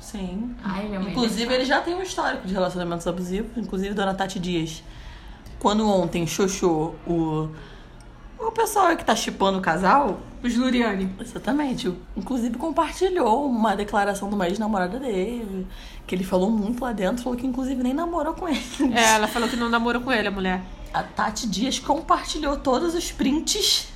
Sim. 0.00 0.54
Ai, 0.62 0.86
minha 0.86 1.00
mãe. 1.00 1.10
Inclusive, 1.10 1.52
ele 1.52 1.64
já 1.64 1.80
tem 1.80 1.94
um 1.94 2.02
histórico 2.02 2.46
de 2.46 2.52
relacionamentos 2.52 3.06
abusivos. 3.06 3.50
Inclusive, 3.56 3.94
Dona 3.94 4.14
Tati 4.14 4.38
Dias. 4.38 4.82
Quando 5.58 5.88
ontem 5.88 6.26
xoxou 6.26 6.94
o. 7.06 7.48
O 8.38 8.50
pessoal 8.50 8.96
que 8.96 9.04
tá 9.04 9.14
chipando 9.16 9.58
o 9.58 9.62
casal, 9.62 10.20
Os 10.42 10.56
Luriani. 10.56 11.08
Exatamente. 11.20 11.92
Inclusive 12.16 12.58
compartilhou 12.58 13.46
uma 13.46 13.76
declaração 13.76 14.28
de 14.28 14.34
uma 14.34 14.48
ex-namorada 14.48 14.98
dele, 14.98 15.66
que 16.06 16.14
ele 16.14 16.24
falou 16.24 16.50
muito 16.50 16.82
lá 16.82 16.92
dentro, 16.92 17.22
falou 17.22 17.38
que 17.38 17.46
inclusive 17.46 17.82
nem 17.82 17.94
namorou 17.94 18.34
com 18.34 18.48
ele. 18.48 18.60
É, 18.94 19.14
ela 19.14 19.28
falou 19.28 19.48
que 19.48 19.56
não 19.56 19.68
namorou 19.68 20.02
com 20.02 20.10
ele, 20.10 20.28
a 20.28 20.30
mulher. 20.30 20.60
A 20.92 21.02
Tati 21.02 21.48
Dias 21.48 21.78
compartilhou 21.78 22.56
todos 22.56 22.94
os 22.94 23.12
prints, 23.12 23.88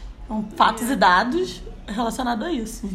fatos 0.57 0.89
e 0.89 0.97
dados 0.97 1.61
relacionados 1.87 2.47
a 2.47 2.53
isso. 2.53 2.89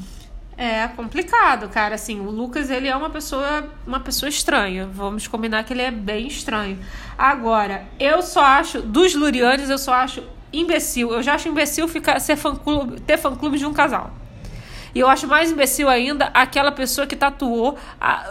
É 0.58 0.88
complicado, 0.89 1.70
cara. 1.70 1.96
Assim, 1.96 2.20
o 2.20 2.29
Lucas, 2.29 2.70
ele 2.70 2.88
é 2.88 2.96
uma 2.96 3.10
pessoa, 3.10 3.67
uma 3.86 4.00
pessoa 4.00 4.29
estranha. 4.29 4.88
Vamos 4.91 5.27
combinar 5.27 5.63
que 5.63 5.74
ele 5.74 5.81
é 5.81 5.91
bem 5.91 6.27
estranho. 6.27 6.79
Agora, 7.17 7.86
eu 8.00 8.22
só 8.22 8.41
acho, 8.43 8.81
dos 8.81 9.15
Lurianes, 9.15 9.70
eu 9.70 9.77
só 9.77 9.93
acho 9.93 10.24
imbecil. 10.53 11.12
Eu 11.13 11.22
já 11.24 11.36
acho 11.36 11.48
imbecil 11.50 11.88
ficar, 11.88 12.20
ser 12.20 12.36
fã 12.36 12.53
-clube, 12.55 13.00
ter 13.01 13.17
fã-clube 13.17 13.58
de 13.58 13.65
um 13.65 13.74
casal. 13.74 14.12
E 14.93 15.00
eu 15.00 15.08
acho 15.08 15.25
mais 15.25 15.50
imbecil 15.50 15.88
ainda 15.88 16.25
aquela 16.34 16.70
pessoa 16.72 17.08
que 17.08 17.15
tatuou 17.15 17.77
a 18.00 18.25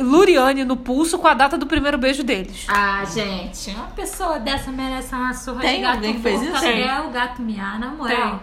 Luriane 0.00 0.64
no 0.64 0.76
pulso 0.76 1.18
com 1.18 1.26
a 1.26 1.34
data 1.34 1.58
do 1.58 1.66
primeiro 1.66 1.98
beijo 1.98 2.22
deles. 2.22 2.66
Ah, 2.68 3.04
gente, 3.04 3.70
uma 3.70 3.86
pessoa 3.88 4.38
dessa 4.38 4.70
merece 4.70 5.12
uma 5.12 5.34
surra 5.34 5.60
Tem 5.62 5.76
de 5.76 5.82
gato 5.82 5.94
alguém 5.96 6.14
que 6.14 6.20
fez 6.20 6.40
isso? 6.42 6.56
até 6.56 7.00
o 7.00 7.10
gato 7.10 7.42
miar, 7.42 7.80
na 7.80 7.88
moral. 7.88 8.40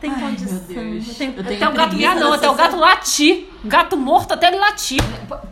Tem. 0.00 0.10
Tem 0.10 0.18
condição. 0.20 0.58
meu 0.74 0.92
Deus. 0.94 1.16
Tem- 1.16 1.34
Eu 1.36 1.44
tenho 1.44 1.56
Até 1.56 1.68
o 1.68 1.72
gato 1.72 1.94
miar, 1.94 2.16
não, 2.16 2.32
até 2.32 2.48
o 2.50 2.54
gato 2.54 2.76
latir. 2.76 3.46
Gato 3.64 3.96
morto 3.96 4.32
até 4.32 4.48
ele 4.48 4.56
latir. 4.56 5.00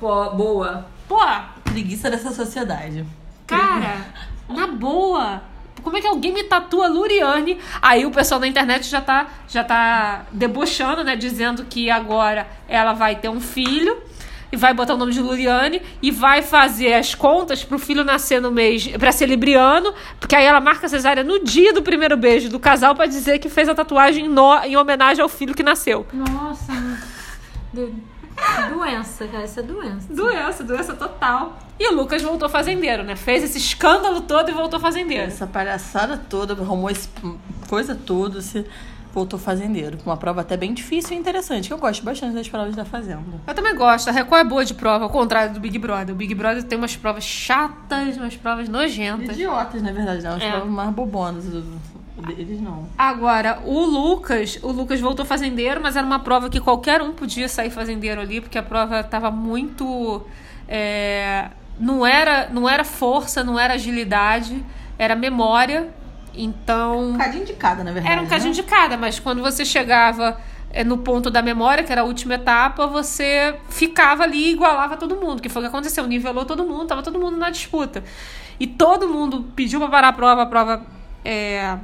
Pô, 0.00 0.30
boa. 0.30 0.86
Pô, 1.06 1.20
Preguiça 1.64 2.10
dessa 2.10 2.32
sociedade. 2.32 3.04
Cara, 3.46 4.06
na 4.48 4.66
boa. 4.66 5.42
Como 5.82 5.96
é 5.96 6.00
que 6.00 6.06
alguém 6.06 6.32
me 6.32 6.44
tatua 6.44 6.86
Luriane? 6.88 7.58
Aí 7.80 8.04
o 8.06 8.10
pessoal 8.10 8.40
na 8.40 8.46
internet 8.46 8.86
já 8.88 9.00
tá, 9.00 9.26
já 9.48 9.64
tá 9.64 10.26
debochando, 10.32 11.02
né? 11.04 11.16
Dizendo 11.16 11.64
que 11.64 11.90
agora 11.90 12.46
ela 12.68 12.92
vai 12.92 13.16
ter 13.16 13.28
um 13.28 13.40
filho 13.40 13.96
e 14.52 14.56
vai 14.56 14.74
botar 14.74 14.94
o 14.94 14.96
nome 14.96 15.12
de 15.12 15.20
Luriane 15.20 15.80
e 16.02 16.10
vai 16.10 16.42
fazer 16.42 16.94
as 16.94 17.14
contas 17.14 17.62
pro 17.62 17.78
filho 17.78 18.02
nascer 18.02 18.40
no 18.42 18.50
mês 18.50 18.86
pra 18.98 19.12
ser 19.12 19.26
libriano, 19.26 19.94
porque 20.18 20.34
aí 20.34 20.44
ela 20.44 20.60
marca 20.60 20.86
a 20.86 20.88
cesárea 20.88 21.22
no 21.22 21.44
dia 21.44 21.72
do 21.72 21.82
primeiro 21.82 22.16
beijo 22.16 22.48
do 22.48 22.58
casal 22.58 22.94
pra 22.96 23.06
dizer 23.06 23.38
que 23.38 23.48
fez 23.48 23.68
a 23.68 23.74
tatuagem 23.76 24.28
no- 24.28 24.56
em 24.64 24.76
homenagem 24.76 25.22
ao 25.22 25.28
filho 25.28 25.54
que 25.54 25.62
nasceu. 25.62 26.04
Nossa. 26.12 26.72
Do- 28.68 28.74
Doença, 28.74 29.26
cara. 29.28 29.44
Isso 29.44 29.60
é 29.60 29.62
doença. 29.62 30.12
Doença, 30.12 30.64
doença 30.64 30.94
total. 30.94 31.58
E 31.78 31.88
o 31.92 31.94
Lucas 31.96 32.22
voltou 32.22 32.48
fazendeiro, 32.48 33.02
né? 33.02 33.16
Fez 33.16 33.42
esse 33.42 33.58
escândalo 33.58 34.20
todo 34.22 34.48
e 34.50 34.52
voltou 34.52 34.78
fazendeiro. 34.80 35.24
Essa 35.26 35.46
palhaçada 35.46 36.16
toda, 36.16 36.52
arrumou 36.54 36.90
esse 36.90 37.08
coisa 37.68 37.94
toda, 37.94 38.40
se 38.42 38.64
voltou 39.12 39.38
fazendeiro. 39.38 39.98
Uma 40.04 40.16
prova 40.16 40.40
até 40.42 40.56
bem 40.56 40.72
difícil 40.74 41.16
e 41.16 41.18
interessante, 41.20 41.68
que 41.68 41.74
eu 41.74 41.78
gosto 41.78 42.04
bastante 42.04 42.34
das 42.34 42.48
provas 42.48 42.76
da 42.76 42.84
Fazenda. 42.84 43.22
Eu 43.46 43.54
também 43.54 43.74
gosto. 43.74 44.08
A 44.08 44.12
Record 44.12 44.40
é 44.46 44.48
boa 44.48 44.64
de 44.64 44.74
prova, 44.74 45.04
ao 45.04 45.10
contrário 45.10 45.52
do 45.54 45.58
Big 45.60 45.78
Brother. 45.78 46.14
O 46.14 46.18
Big 46.18 46.34
Brother 46.34 46.62
tem 46.62 46.78
umas 46.78 46.94
provas 46.96 47.24
chatas, 47.24 48.16
umas 48.16 48.36
provas 48.36 48.68
nojentas. 48.68 49.30
Idiotas, 49.36 49.82
na 49.82 49.90
verdade, 49.92 50.22
não. 50.22 50.36
As 50.36 50.42
É. 50.42 50.50
provas 50.50 50.68
mais 50.70 50.90
bobonas. 50.90 51.44
Deles 52.20 52.60
não. 52.60 52.88
Agora, 52.96 53.60
o 53.64 53.80
Lucas, 53.80 54.58
o 54.62 54.70
Lucas 54.70 55.00
voltou 55.00 55.24
fazendeiro, 55.24 55.80
mas 55.82 55.96
era 55.96 56.06
uma 56.06 56.20
prova 56.20 56.48
que 56.48 56.60
qualquer 56.60 57.02
um 57.02 57.12
podia 57.12 57.48
sair 57.48 57.70
fazendeiro 57.70 58.20
ali, 58.20 58.40
porque 58.40 58.58
a 58.58 58.62
prova 58.62 59.02
tava 59.02 59.30
muito. 59.30 60.24
é, 60.68 61.50
não, 61.78 62.06
era, 62.06 62.48
não 62.50 62.68
era 62.68 62.84
força, 62.84 63.42
não 63.42 63.58
era 63.58 63.74
agilidade, 63.74 64.64
era 64.98 65.16
memória. 65.16 65.88
Então. 66.34 67.10
Um 67.10 67.18
cadinho 67.18 67.44
de 67.44 67.54
cada, 67.54 67.82
na 67.82 67.92
verdade. 67.92 68.12
Era 68.12 68.22
um 68.22 68.26
cadinho 68.26 68.50
né? 68.50 68.54
de 68.54 68.62
cada, 68.62 68.96
mas 68.96 69.18
quando 69.18 69.42
você 69.42 69.64
chegava 69.64 70.38
é, 70.72 70.84
no 70.84 70.98
ponto 70.98 71.30
da 71.30 71.42
memória, 71.42 71.82
que 71.82 71.90
era 71.90 72.02
a 72.02 72.04
última 72.04 72.34
etapa, 72.34 72.86
você 72.86 73.56
ficava 73.68 74.22
ali 74.22 74.48
e 74.48 74.52
igualava 74.52 74.96
todo 74.96 75.16
mundo, 75.16 75.42
que 75.42 75.48
foi 75.48 75.62
o 75.62 75.64
que 75.64 75.68
aconteceu, 75.68 76.06
nivelou 76.06 76.44
todo 76.44 76.64
mundo, 76.64 76.86
tava 76.86 77.02
todo 77.02 77.18
mundo 77.18 77.36
na 77.36 77.50
disputa. 77.50 78.04
E 78.58 78.66
todo 78.66 79.08
mundo 79.08 79.46
pediu 79.56 79.80
pra 79.80 79.88
parar 79.88 80.08
a 80.08 80.12
prova, 80.12 80.42
a 80.42 80.46
prova. 80.46 80.82
é, 81.24 81.78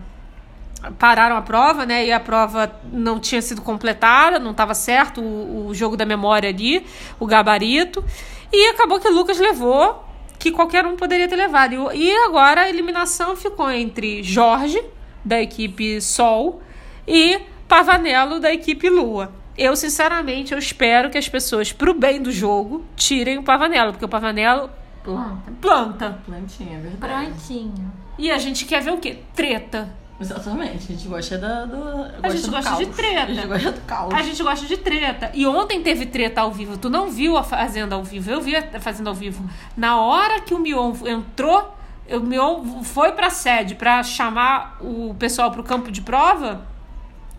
pararam 0.99 1.37
a 1.37 1.43
prova, 1.43 1.87
né? 1.87 2.07
E 2.07 2.13
a 2.13 2.21
prova 2.21 2.71
não 2.93 3.19
tinha 3.19 3.43
sido 3.43 3.63
completada, 3.63 4.39
não 4.39 4.51
estava 4.53 4.75
certo 4.75 5.21
o, 5.21 5.69
o 5.69 5.75
jogo 5.75 5.97
da 5.97 6.05
memória 6.05 6.49
ali, 6.49 6.87
o 7.19 7.27
gabarito. 7.27 8.05
E 8.53 8.71
acabou 8.71 9.01
que 9.01 9.09
o 9.09 9.13
Lucas 9.13 9.39
levou, 9.39 10.05
que 10.39 10.51
qualquer 10.51 10.87
um 10.87 10.97
poderia 10.97 11.29
ter 11.29 11.37
levado. 11.37 11.93
E, 11.93 12.05
e 12.05 12.17
agora 12.25 12.63
a 12.63 12.69
eliminação 12.69 13.37
ficou 13.37 13.71
entre 13.71 14.23
Jorge, 14.23 14.83
da 15.25 15.41
equipe 15.41 16.01
Sol, 16.01 16.61
e 17.07 17.41
Pavanello, 17.69 18.39
da 18.39 18.53
equipe 18.53 18.89
Lua. 18.89 19.33
Eu, 19.59 19.75
sinceramente, 19.75 20.53
eu 20.53 20.59
espero 20.59 21.11
que 21.11 21.17
as 21.17 21.29
pessoas, 21.29 21.73
pro 21.73 21.95
bem 21.95 22.21
do 22.21 22.31
jogo, 22.31 22.85
tirem 22.95 23.39
o 23.39 23.43
Pavanello, 23.43 23.93
porque 23.93 24.05
o 24.05 24.09
Pavanello 24.09 24.71
Planta. 25.03 25.53
planta. 25.61 26.19
Plantinha, 26.27 26.79
é 26.79 26.81
verdade. 26.81 27.27
Prontinho. 27.27 27.93
E 28.19 28.31
a 28.31 28.39
gente 28.39 28.65
quer 28.65 28.83
ver 28.83 28.93
o 28.93 28.99
quê? 28.99 29.19
Treta. 29.35 29.95
Exatamente. 30.21 30.77
A 30.77 30.95
gente 30.97 31.09
gosta 31.09 31.37
da, 31.39 31.65
do. 31.67 31.77
A 32.23 32.29
gente 32.31 32.49
gosta 32.49 32.71
caos. 32.71 32.79
de 32.79 32.87
treta. 32.87 33.23
A 33.23 33.35
gente 33.35 33.47
gosta 33.47 33.73
do 33.73 33.81
caos. 33.83 34.15
A 34.15 34.23
gente 34.23 34.43
gosta 34.43 34.67
de 34.67 34.77
treta. 34.79 35.31
E 35.35 35.47
ontem 35.47 35.83
teve 35.83 36.07
treta 36.07 36.41
ao 36.41 36.51
vivo. 36.51 36.79
Tu 36.79 36.89
não 36.89 37.11
viu 37.11 37.37
a 37.37 37.43
Fazenda 37.43 37.95
ao 37.95 38.03
vivo. 38.03 38.31
Eu 38.31 38.41
vi 38.41 38.57
a 38.57 38.81
Fazenda 38.81 39.11
ao 39.11 39.15
vivo. 39.15 39.49
Na 39.77 40.01
hora 40.01 40.41
que 40.41 40.55
o 40.55 40.59
Mion 40.59 40.95
entrou, 41.05 41.77
o 42.11 42.21
Mion 42.21 42.83
foi 42.83 43.13
pra 43.13 43.29
sede 43.29 43.75
pra 43.75 44.03
chamar 44.03 44.79
o 44.81 45.15
pessoal 45.19 45.51
pro 45.51 45.63
campo 45.63 45.93
de 45.93 46.01
prova. 46.01 46.67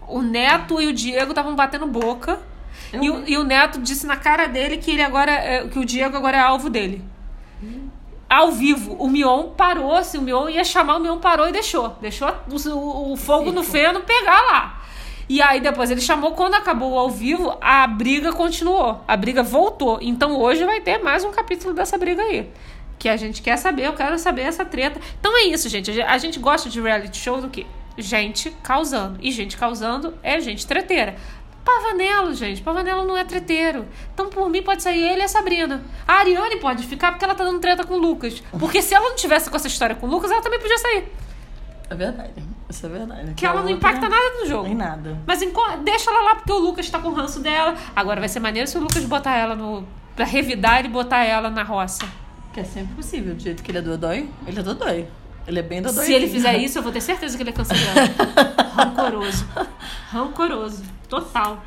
O 0.07 0.21
Neto 0.21 0.79
e 0.79 0.87
o 0.87 0.93
Diego 0.93 1.31
estavam 1.31 1.55
batendo 1.55 1.87
boca. 1.87 2.39
Eu 2.93 3.03
E 3.03 3.09
o, 3.09 3.27
e 3.27 3.37
o 3.37 3.43
Neto 3.43 3.81
disse 3.81 4.05
na 4.05 4.15
cara 4.15 4.47
dele 4.47 4.77
que 4.77 4.91
ele 4.91 5.01
agora 5.01 5.31
é- 5.31 5.67
que 5.67 5.79
o 5.79 5.83
Diego 5.83 6.15
agora 6.15 6.37
é 6.37 6.39
alvo 6.39 6.69
dele. 6.69 7.03
Ao 8.29 8.51
vivo, 8.51 8.93
o 8.99 9.07
Mion 9.09 9.49
parou, 9.55 10.03
se 10.03 10.17
o 10.17 10.21
Mion 10.21 10.49
ia 10.49 10.63
chamar, 10.63 10.97
o 10.97 10.99
Mion 10.99 11.17
parou 11.17 11.47
e 11.47 11.51
deixou. 11.51 11.95
Deixou 12.01 12.27
o, 12.49 13.13
o- 13.13 13.15
fogo 13.17 13.51
no 13.51 13.63
feno 13.63 14.01
pegar 14.01 14.41
lá. 14.41 14.81
E 15.29 15.41
aí 15.41 15.59
depois 15.61 15.89
ele 15.91 16.01
chamou, 16.01 16.31
quando 16.31 16.53
acabou 16.55 16.93
o 16.93 16.97
ao 16.99 17.09
vivo, 17.09 17.57
a 17.61 17.85
briga 17.87 18.31
continuou. 18.33 19.01
A 19.07 19.15
briga 19.17 19.43
voltou. 19.43 19.99
Então 20.01 20.39
hoje 20.39 20.63
vai 20.65 20.81
ter 20.81 20.97
mais 20.99 21.23
um 21.23 21.31
capítulo 21.31 21.73
dessa 21.73 21.97
briga 21.97 22.21
aí. 22.21 22.49
Que 22.99 23.07
a 23.09 23.15
gente 23.15 23.41
quer 23.41 23.57
saber, 23.57 23.85
eu 23.87 23.93
quero 23.93 24.17
saber 24.17 24.41
essa 24.41 24.65
treta. 24.65 24.99
Então 25.19 25.37
é 25.37 25.43
isso, 25.43 25.69
gente. 25.69 25.91
A 25.91 25.93
gente- 25.93 26.07
A 26.07 26.17
gente 26.17 26.39
gosta 26.39 26.69
de 26.69 26.81
reality 26.81 27.17
show 27.17 27.39
do 27.41 27.49
quê? 27.49 27.65
Gente 27.97 28.51
causando. 28.63 29.17
E 29.21 29.31
gente 29.31 29.55
causando 29.57 30.13
é 30.21 30.39
gente 30.39 30.65
treteira. 30.67 31.15
Pavanello, 31.67 32.33
gente. 32.33 32.61
Pavanello 32.61 33.03
não 33.03 33.17
é 33.17 33.25
treteiro. 33.25 33.85
Então, 34.13 34.29
por 34.29 34.49
mim, 34.49 34.63
pode 34.63 34.81
sair 34.81 35.03
ele 35.03 35.19
e 35.19 35.23
a 35.23 35.27
Sabrina. 35.27 35.83
A 36.07 36.13
Ariane 36.13 36.55
pode 36.61 36.87
ficar 36.87 37.11
porque 37.11 37.25
ela 37.25 37.35
tá 37.35 37.43
dando 37.43 37.59
treta 37.59 37.83
com 37.83 37.95
o 37.95 37.97
Lucas. 37.97 38.41
Porque 38.57 38.81
se 38.81 38.95
ela 38.95 39.09
não 39.09 39.17
tivesse 39.17 39.49
com 39.49 39.55
essa 39.57 39.67
história 39.67 39.93
com 39.93 40.07
o 40.07 40.09
Lucas, 40.09 40.31
ela 40.31 40.41
também 40.41 40.61
podia 40.61 40.77
sair. 40.77 41.11
É 41.89 41.93
verdade. 41.93 42.41
Isso 42.69 42.85
é 42.85 42.89
verdade. 42.89 43.33
Que 43.33 43.45
ela 43.45 43.61
não 43.63 43.69
impacta 43.69 44.07
nada 44.07 44.39
no 44.39 44.47
jogo. 44.47 44.63
Nem 44.63 44.75
nada. 44.75 45.19
Mas 45.27 45.41
deixa 45.83 46.09
ela 46.09 46.21
lá 46.21 46.35
porque 46.35 46.53
o 46.53 46.57
Lucas 46.57 46.89
tá 46.89 46.99
com 46.99 47.09
o 47.09 47.13
ranço 47.13 47.41
dela. 47.41 47.75
Agora 47.93 48.21
vai 48.21 48.29
ser 48.29 48.39
maneiro 48.39 48.65
se 48.69 48.77
o 48.77 48.81
Lucas 48.81 49.03
botar 49.03 49.35
ela 49.35 49.53
no. 49.53 49.85
pra 50.15 50.23
revidar 50.23 50.85
e 50.85 50.87
botar 50.87 51.25
ela 51.25 51.49
na 51.49 51.63
roça. 51.63 52.07
Que 52.53 52.61
é 52.61 52.63
sempre 52.63 52.95
possível. 52.95 53.35
Do 53.35 53.41
jeito 53.41 53.61
que 53.61 53.71
ele 53.71 53.79
é 53.79 53.81
dodói, 53.81 54.29
ele 54.47 54.59
é 54.59 54.63
dodói. 54.63 55.07
Ele 55.45 55.59
é 55.59 55.63
bem 55.63 55.81
dodói. 55.81 56.05
Se 56.05 56.13
ele 56.13 56.27
fizer 56.27 56.55
isso, 56.63 56.77
eu 56.77 56.83
vou 56.83 56.93
ter 56.93 57.01
certeza 57.01 57.35
que 57.35 57.43
ele 57.43 57.49
é 57.49 57.53
cancelado. 57.53 57.99
Rancoroso. 58.77 59.45
Rancoroso. 60.11 60.83
Total. 61.09 61.61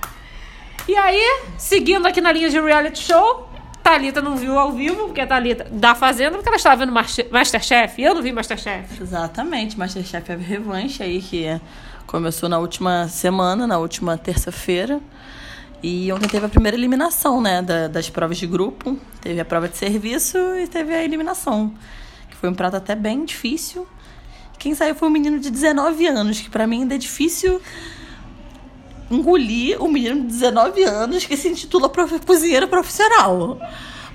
E 0.89 0.97
aí, 0.97 1.43
seguindo 1.59 2.07
aqui 2.07 2.21
na 2.21 2.33
linha 2.33 2.49
de 2.51 2.59
reality 2.61 2.99
show, 3.01 3.49
Thalita 3.83 4.21
não 4.21 4.37
viu 4.37 4.59
ao 4.59 4.73
vivo, 4.73 5.05
porque 5.07 5.21
a 5.21 5.27
Thalita 5.27 5.65
da 5.71 5.95
Fazenda, 5.95 6.33
porque 6.37 6.49
ela 6.49 6.57
estava 6.57 6.77
vendo 6.77 6.93
Master- 6.93 7.29
Masterchef. 7.31 8.01
Eu 8.03 8.15
não 8.15 8.23
vi 8.23 8.33
Masterchef. 8.33 9.01
Exatamente, 9.03 9.79
Masterchef 9.79 10.31
é 10.31 10.35
a 10.35 10.39
revanche 10.39 11.03
aí 11.03 11.21
que 11.21 11.61
começou 12.07 12.49
na 12.49 12.59
última 12.59 13.09
semana, 13.09 13.67
na 13.67 13.79
última 13.79 14.17
terça-feira. 14.19 15.01
E 15.83 16.13
ontem 16.13 16.29
teve 16.29 16.45
a 16.45 16.49
primeira 16.49 16.77
eliminação, 16.77 17.41
né, 17.41 17.63
da- 17.63 17.89
das 17.89 18.11
provas 18.11 18.37
de 18.37 18.47
grupo. 18.47 18.99
Teve 19.21 19.41
a 19.41 19.45
prova 19.45 19.67
de 19.69 19.77
serviço 19.79 20.37
e 20.57 20.67
teve 20.67 20.95
a 20.95 21.03
eliminação. 21.03 21.73
Que 22.29 22.37
foi 22.37 22.51
um 22.51 22.55
prato 22.55 22.77
até 22.77 22.95
bem 22.95 23.25
difícil. 23.25 23.87
Quem 24.61 24.75
saiu 24.75 24.95
foi 24.95 25.09
um 25.09 25.11
menino 25.11 25.41
de 25.41 25.51
19 25.51 26.07
anos, 26.07 26.39
que 26.41 26.49
pra 26.51 26.67
mim 26.67 26.83
ainda 26.83 26.95
é 26.95 26.99
difícil 26.99 27.61
engolir 29.11 29.83
um 29.83 29.89
menino 29.91 30.21
de 30.21 30.27
19 30.29 30.83
anos 30.85 31.25
que 31.25 31.37
se 31.37 31.49
intitula 31.49 31.89
prof... 31.89 32.21
cozinheiro 32.25 32.69
profissional. 32.69 33.59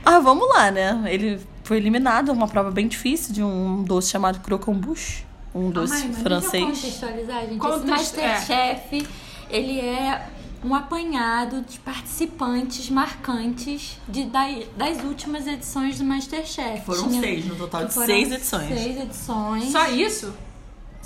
Ah, 0.06 0.20
vamos 0.20 0.48
lá, 0.50 0.72
né? 0.72 1.02
Ele 1.08 1.40
foi 1.64 1.78
eliminado, 1.78 2.30
uma 2.32 2.48
prova 2.48 2.70
bem 2.72 2.88
difícil 2.88 3.34
de 3.34 3.44
um 3.44 3.84
doce 3.84 4.12
chamado 4.12 4.40
croquembouche, 4.40 5.26
um 5.54 5.70
doce 5.72 5.94
Mãe, 5.98 6.08
mas 6.14 6.22
francês. 6.22 6.64
Contextualizar, 6.64 7.42
gente. 7.42 7.58
Context- 7.58 8.16
Esse 8.18 8.22
Masterchef, 8.22 9.08
ele 9.50 9.80
é 9.80 10.28
um 10.66 10.74
apanhado 10.74 11.62
de 11.62 11.78
participantes 11.80 12.90
marcantes 12.90 14.00
de, 14.08 14.24
da- 14.26 14.48
das 14.76 15.04
últimas 15.04 15.46
edições 15.46 15.98
do 16.00 16.04
Masterchef. 16.06 16.84
Foram 16.86 17.08
Tinha- 17.10 17.22
seis, 17.22 17.46
no 17.46 17.56
total 17.56 17.86
de 17.86 17.94
seis 17.94 18.32
edições. 18.32 18.68
Seis 18.68 18.98
edições. 19.02 19.72
Só 19.72 19.88
isso? 19.90 20.34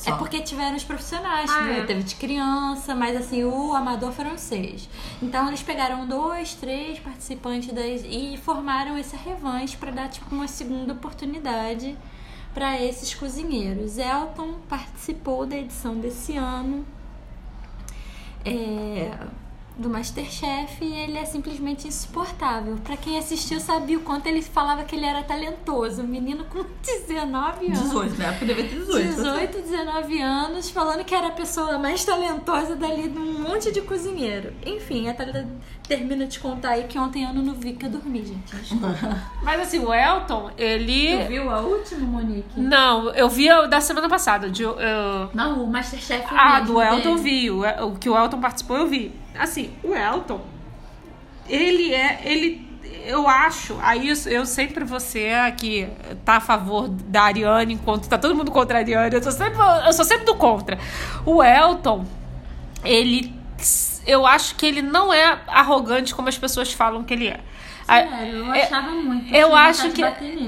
É 0.06 0.14
porque 0.14 0.40
tiveram 0.40 0.78
os 0.78 0.84
profissionais, 0.86 1.52
Ah, 1.52 1.62
né? 1.64 1.80
é. 1.80 1.86
Teve 1.86 2.04
de 2.04 2.16
criança, 2.16 2.96
mas 2.96 3.18
assim, 3.18 3.44
o 3.44 3.74
amador 3.76 4.14
foram 4.14 4.38
seis. 4.38 4.88
Então 5.22 5.50
eles 5.50 5.62
pegaram 5.62 6.08
dois, 6.08 6.54
três 6.54 6.98
participantes 7.00 7.74
das, 7.74 8.02
e 8.10 8.40
formaram 8.42 8.96
essa 8.96 9.18
revanche 9.18 9.76
para 9.76 9.92
dar 9.92 10.08
tipo 10.08 10.34
uma 10.34 10.48
segunda 10.48 10.94
oportunidade 10.94 11.98
para 12.54 12.82
esses 12.82 13.14
cozinheiros. 13.14 13.98
Elton 13.98 14.54
participou 14.70 15.46
da 15.46 15.58
edição 15.58 15.96
desse 15.96 16.38
ano 16.38 16.86
é, 18.46 19.12
do 19.80 19.90
Masterchef 19.90 20.84
e 20.84 20.94
ele 20.94 21.18
é 21.18 21.26
simplesmente 21.26 21.88
insuportável. 21.88 22.76
Para 22.84 22.98
quem 22.98 23.18
assistiu 23.18 23.60
sabia 23.60 23.98
o 23.98 24.02
quanto 24.02 24.28
ele 24.28 24.42
falava 24.42 24.84
que 24.84 24.96
ele 24.96 25.06
era 25.06 25.24
talentoso. 25.24 26.02
Um 26.02 26.08
menino 26.08 26.44
com 26.46 26.64
19 26.84 27.68
anos. 27.68 27.80
18, 27.80 28.18
na 28.18 28.26
época 28.26 28.46
devia 28.46 28.68
ter 28.68 28.76
18. 28.76 29.16
18, 29.16 29.62
19 29.62 30.22
anos, 30.22 30.70
falando 30.70 31.04
que 31.04 31.16
era 31.16 31.28
a 31.28 31.32
pessoa 31.32 31.78
mais 31.80 32.04
talentosa 32.04 32.76
dali 32.76 33.08
de 33.10 33.18
um 33.18 33.42
monte 33.42 33.72
de 33.72 33.82
cozinheiro. 33.82 34.54
Enfim, 34.66 35.08
a 35.08 35.14
Thalita 35.14 35.48
termina 35.90 36.26
de 36.28 36.40
contar 36.40 36.70
aí 36.70 36.84
que 36.84 36.98
ontem 36.98 37.24
eu 37.24 37.34
não 37.34 37.54
vi 37.54 37.74
que 37.74 37.86
eu 37.88 37.90
dormi, 37.90 38.24
gente. 38.24 38.56
Mas 39.44 39.60
assim, 39.60 39.80
o 39.80 39.94
Elton, 39.94 40.52
ele. 40.58 41.24
viu 41.26 41.50
a 41.50 41.60
última, 41.60 42.06
Monique? 42.06 42.58
Não, 42.60 43.10
eu 43.10 43.28
vi 43.28 43.50
a 43.50 43.66
da 43.66 43.82
semana 43.82 44.08
passada. 44.08 44.50
De, 44.50 44.62
eu- 44.64 44.78
Não, 45.34 45.64
o 45.64 45.68
Masterchef 45.68 46.26
Ah, 46.30 46.60
do 46.60 46.80
Elton 46.82 47.10
eu 47.10 47.16
dele. 47.16 47.18
vi. 47.24 47.50
O, 47.52 47.62
o 47.88 47.96
que 47.98 48.08
o 48.10 48.16
Elton 48.16 48.40
participou, 48.40 48.78
eu 48.78 48.88
vi. 48.88 49.12
Assim, 49.38 49.74
o 49.84 49.94
Elton, 49.96 50.40
ele 51.48 51.94
é. 51.94 52.22
Ele. 52.24 52.70
Eu 53.06 53.28
acho, 53.28 53.78
aí 53.82 54.10
eu, 54.10 54.16
eu 54.32 54.46
sempre 54.46 54.84
você 54.84 55.30
que 55.58 55.88
tá 56.26 56.36
a 56.38 56.40
favor 56.40 56.88
da 56.88 57.24
Ariane, 57.24 57.74
enquanto 57.74 58.08
tá 58.08 58.18
todo 58.18 58.36
mundo 58.36 58.52
contra 58.52 58.78
a 58.78 58.82
Ariane, 58.82 59.16
eu, 59.16 59.22
tô 59.22 59.32
sempre, 59.32 59.58
eu 59.86 59.94
sou 59.94 60.06
sempre 60.06 60.26
do 60.26 60.36
contra. 60.36 60.78
O 61.26 61.42
Elton, 61.44 62.06
ele. 62.84 63.34
Eu 64.10 64.26
acho 64.26 64.56
que 64.56 64.66
ele 64.66 64.82
não 64.82 65.14
é 65.14 65.40
arrogante 65.48 66.16
como 66.16 66.30
as 66.30 66.38
pessoas 66.38 66.74
falam 66.74 67.04
que 67.04 67.14
ele 67.14 67.28
é. 67.28 67.40
Sério, 67.86 68.38
eu 68.38 68.54
é- 68.54 68.64
achava 68.64 68.92
muito. 68.92 69.34
eu 69.36 69.56
acho 69.56 69.90
que 69.90 70.02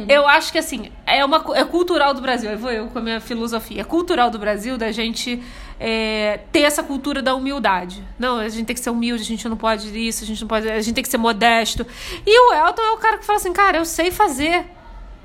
eu 0.07 0.27
acho 0.27 0.51
que 0.51 0.59
assim 0.59 0.91
é 1.07 1.25
uma 1.25 1.43
é 1.55 1.63
cultural 1.65 2.13
do 2.13 2.21
Brasil. 2.21 2.49
Aí 2.49 2.55
vou 2.55 2.71
eu 2.71 2.87
com 2.87 2.99
a 2.99 3.01
minha 3.01 3.19
filosofia. 3.19 3.81
É 3.81 3.83
cultural 3.83 4.29
do 4.29 4.37
Brasil 4.37 4.77
da 4.77 4.91
gente 4.91 5.41
é, 5.79 6.41
ter 6.51 6.61
essa 6.61 6.83
cultura 6.83 7.21
da 7.21 7.33
humildade. 7.33 8.03
Não, 8.19 8.37
a 8.37 8.47
gente 8.47 8.65
tem 8.65 8.75
que 8.75 8.79
ser 8.81 8.91
humilde. 8.91 9.23
A 9.23 9.25
gente 9.25 9.49
não 9.49 9.57
pode 9.57 9.87
isso. 10.07 10.23
A 10.23 10.27
gente 10.27 10.41
não 10.41 10.47
pode. 10.47 10.69
A 10.69 10.81
gente 10.81 10.93
tem 10.93 11.03
que 11.03 11.09
ser 11.09 11.17
modesto. 11.17 11.85
E 12.25 12.39
o 12.39 12.53
Elton 12.53 12.81
é 12.81 12.91
o 12.91 12.97
cara 12.97 13.17
que 13.17 13.25
fala 13.25 13.37
assim, 13.37 13.53
cara, 13.53 13.77
eu 13.77 13.85
sei 13.85 14.11
fazer. 14.11 14.65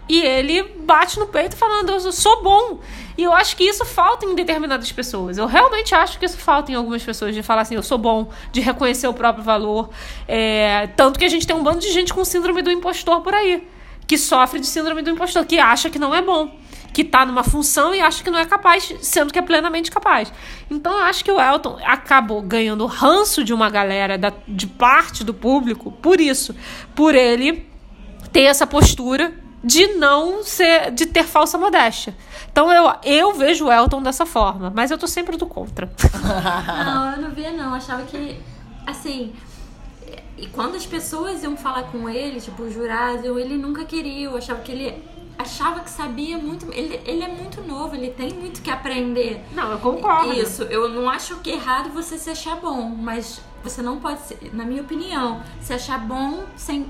E 0.08 0.22
ele 0.22 0.62
bate 0.62 1.18
no 1.18 1.26
peito 1.26 1.56
falando, 1.56 1.90
eu 1.90 2.12
sou 2.12 2.42
bom. 2.42 2.80
E 3.18 3.22
eu 3.22 3.32
acho 3.32 3.56
que 3.56 3.64
isso 3.64 3.84
falta 3.84 4.24
em 4.24 4.34
determinadas 4.34 4.92
pessoas. 4.92 5.36
Eu 5.38 5.46
realmente 5.46 5.94
acho 5.94 6.18
que 6.18 6.24
isso 6.24 6.38
falta 6.38 6.70
em 6.70 6.74
algumas 6.74 7.02
pessoas, 7.02 7.34
de 7.34 7.42
falar 7.42 7.62
assim, 7.62 7.74
eu 7.74 7.82
sou 7.82 7.98
bom, 7.98 8.30
de 8.52 8.60
reconhecer 8.60 9.08
o 9.08 9.14
próprio 9.14 9.42
valor. 9.42 9.90
É, 10.28 10.88
tanto 10.96 11.18
que 11.18 11.24
a 11.24 11.28
gente 11.28 11.46
tem 11.46 11.56
um 11.56 11.62
bando 11.62 11.80
de 11.80 11.90
gente 11.90 12.14
com 12.14 12.24
síndrome 12.24 12.62
do 12.62 12.70
impostor 12.70 13.20
por 13.20 13.34
aí. 13.34 13.66
Que 14.06 14.16
sofre 14.16 14.60
de 14.60 14.66
síndrome 14.66 15.02
do 15.02 15.10
impostor, 15.10 15.44
que 15.44 15.58
acha 15.58 15.90
que 15.90 15.98
não 15.98 16.14
é 16.14 16.22
bom. 16.22 16.56
Que 16.92 17.02
tá 17.02 17.26
numa 17.26 17.42
função 17.42 17.92
e 17.92 18.00
acha 18.00 18.22
que 18.22 18.30
não 18.30 18.38
é 18.38 18.46
capaz, 18.46 18.94
sendo 19.00 19.32
que 19.32 19.38
é 19.38 19.42
plenamente 19.42 19.90
capaz. 19.90 20.32
Então 20.70 20.92
eu 20.92 21.04
acho 21.04 21.24
que 21.24 21.32
o 21.32 21.40
Elton 21.40 21.78
acabou 21.84 22.40
ganhando 22.42 22.86
ranço 22.86 23.42
de 23.42 23.52
uma 23.52 23.68
galera, 23.68 24.16
da, 24.16 24.32
de 24.46 24.68
parte 24.68 25.24
do 25.24 25.34
público, 25.34 25.90
por 25.90 26.20
isso. 26.20 26.54
Por 26.94 27.14
ele 27.16 27.68
ter 28.32 28.42
essa 28.42 28.66
postura 28.66 29.45
de 29.62 29.94
não 29.94 30.42
ser, 30.44 30.90
de 30.92 31.06
ter 31.06 31.24
falsa 31.24 31.58
modéstia. 31.58 32.16
Então 32.50 32.72
eu, 32.72 32.92
eu 33.02 33.32
vejo 33.34 33.66
o 33.66 33.72
Elton 33.72 34.02
dessa 34.02 34.24
forma, 34.24 34.72
mas 34.74 34.90
eu 34.90 34.98
tô 34.98 35.06
sempre 35.06 35.36
do 35.36 35.46
contra. 35.46 35.90
Não, 36.84 37.12
eu 37.12 37.22
não 37.22 37.30
via 37.30 37.52
não. 37.52 37.70
Eu 37.70 37.74
achava 37.74 38.02
que, 38.04 38.40
assim. 38.86 39.34
E 40.38 40.46
quando 40.48 40.76
as 40.76 40.86
pessoas 40.86 41.42
iam 41.42 41.56
falar 41.56 41.84
com 41.84 42.08
ele, 42.08 42.40
tipo, 42.40 42.70
jurados, 42.70 43.24
eu, 43.24 43.38
ele 43.38 43.56
nunca 43.56 43.84
queria. 43.84 44.26
Eu 44.26 44.36
achava 44.36 44.60
que 44.60 44.70
ele 44.70 45.02
achava 45.38 45.80
que 45.80 45.90
sabia 45.90 46.38
muito. 46.38 46.70
Ele, 46.72 47.00
ele 47.04 47.22
é 47.22 47.28
muito 47.28 47.62
novo, 47.62 47.94
ele 47.94 48.10
tem 48.10 48.32
muito 48.34 48.62
que 48.62 48.70
aprender. 48.70 49.44
Não, 49.52 49.72
eu 49.72 49.78
concordo. 49.78 50.32
Isso, 50.32 50.62
eu 50.64 50.88
não 50.88 51.08
acho 51.08 51.36
que 51.36 51.50
é 51.50 51.54
errado 51.54 51.90
você 51.90 52.18
se 52.18 52.30
achar 52.30 52.56
bom, 52.56 52.88
mas 52.88 53.40
você 53.62 53.82
não 53.82 53.98
pode, 53.98 54.20
ser, 54.20 54.38
na 54.52 54.64
minha 54.64 54.82
opinião, 54.82 55.42
se 55.60 55.72
achar 55.72 55.98
bom 55.98 56.44
sem. 56.56 56.86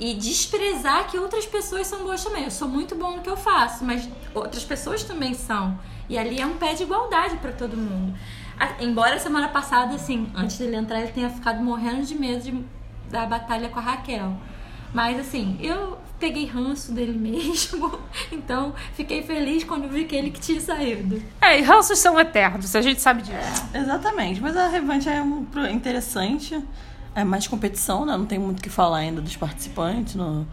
E 0.00 0.14
desprezar 0.14 1.06
que 1.08 1.18
outras 1.18 1.44
pessoas 1.44 1.86
são 1.86 2.04
boas 2.04 2.24
também. 2.24 2.44
Eu 2.44 2.50
sou 2.50 2.66
muito 2.66 2.94
bom 2.96 3.16
no 3.16 3.22
que 3.22 3.28
eu 3.28 3.36
faço, 3.36 3.84
mas 3.84 4.08
outras 4.34 4.64
pessoas 4.64 5.04
também 5.04 5.34
são. 5.34 5.78
E 6.08 6.18
ali 6.18 6.40
é 6.40 6.46
um 6.46 6.56
pé 6.56 6.72
de 6.72 6.82
igualdade 6.84 7.36
pra 7.36 7.52
todo 7.52 7.76
mundo. 7.76 8.14
A- 8.58 8.82
Embora 8.82 9.18
semana 9.18 9.48
passada, 9.48 9.94
assim, 9.94 10.30
antes 10.34 10.56
dele 10.58 10.76
entrar, 10.76 11.00
ele 11.02 11.12
tenha 11.12 11.28
ficado 11.28 11.62
morrendo 11.62 12.02
de 12.06 12.14
medo 12.14 12.42
de- 12.42 12.64
da 13.10 13.26
batalha 13.26 13.68
com 13.68 13.78
a 13.78 13.82
Raquel. 13.82 14.32
Mas 14.94 15.20
assim, 15.20 15.56
eu 15.60 15.98
peguei 16.18 16.46
ranço 16.46 16.92
dele 16.92 17.12
mesmo. 17.16 17.98
Então, 18.32 18.74
fiquei 18.94 19.22
feliz 19.22 19.64
quando 19.64 19.86
vi 19.88 20.04
que 20.06 20.16
ele 20.16 20.30
que 20.30 20.40
tinha 20.40 20.60
saído. 20.62 21.22
É, 21.42 21.58
e 21.58 21.62
ranços 21.62 21.98
são 21.98 22.18
eternos, 22.18 22.74
a 22.74 22.80
gente 22.80 23.00
sabe 23.02 23.20
disso. 23.22 23.64
Exatamente, 23.74 24.40
mas 24.40 24.56
a 24.56 24.66
revanche 24.66 25.08
é 25.10 25.22
um 25.22 25.46
interessante. 25.70 26.58
É 27.14 27.24
mais 27.24 27.46
competição, 27.48 28.04
né? 28.06 28.16
Não 28.16 28.26
tem 28.26 28.38
muito 28.38 28.60
o 28.60 28.62
que 28.62 28.70
falar 28.70 28.98
ainda 28.98 29.20
dos 29.20 29.36
participantes 29.36 30.14
no, 30.14 30.46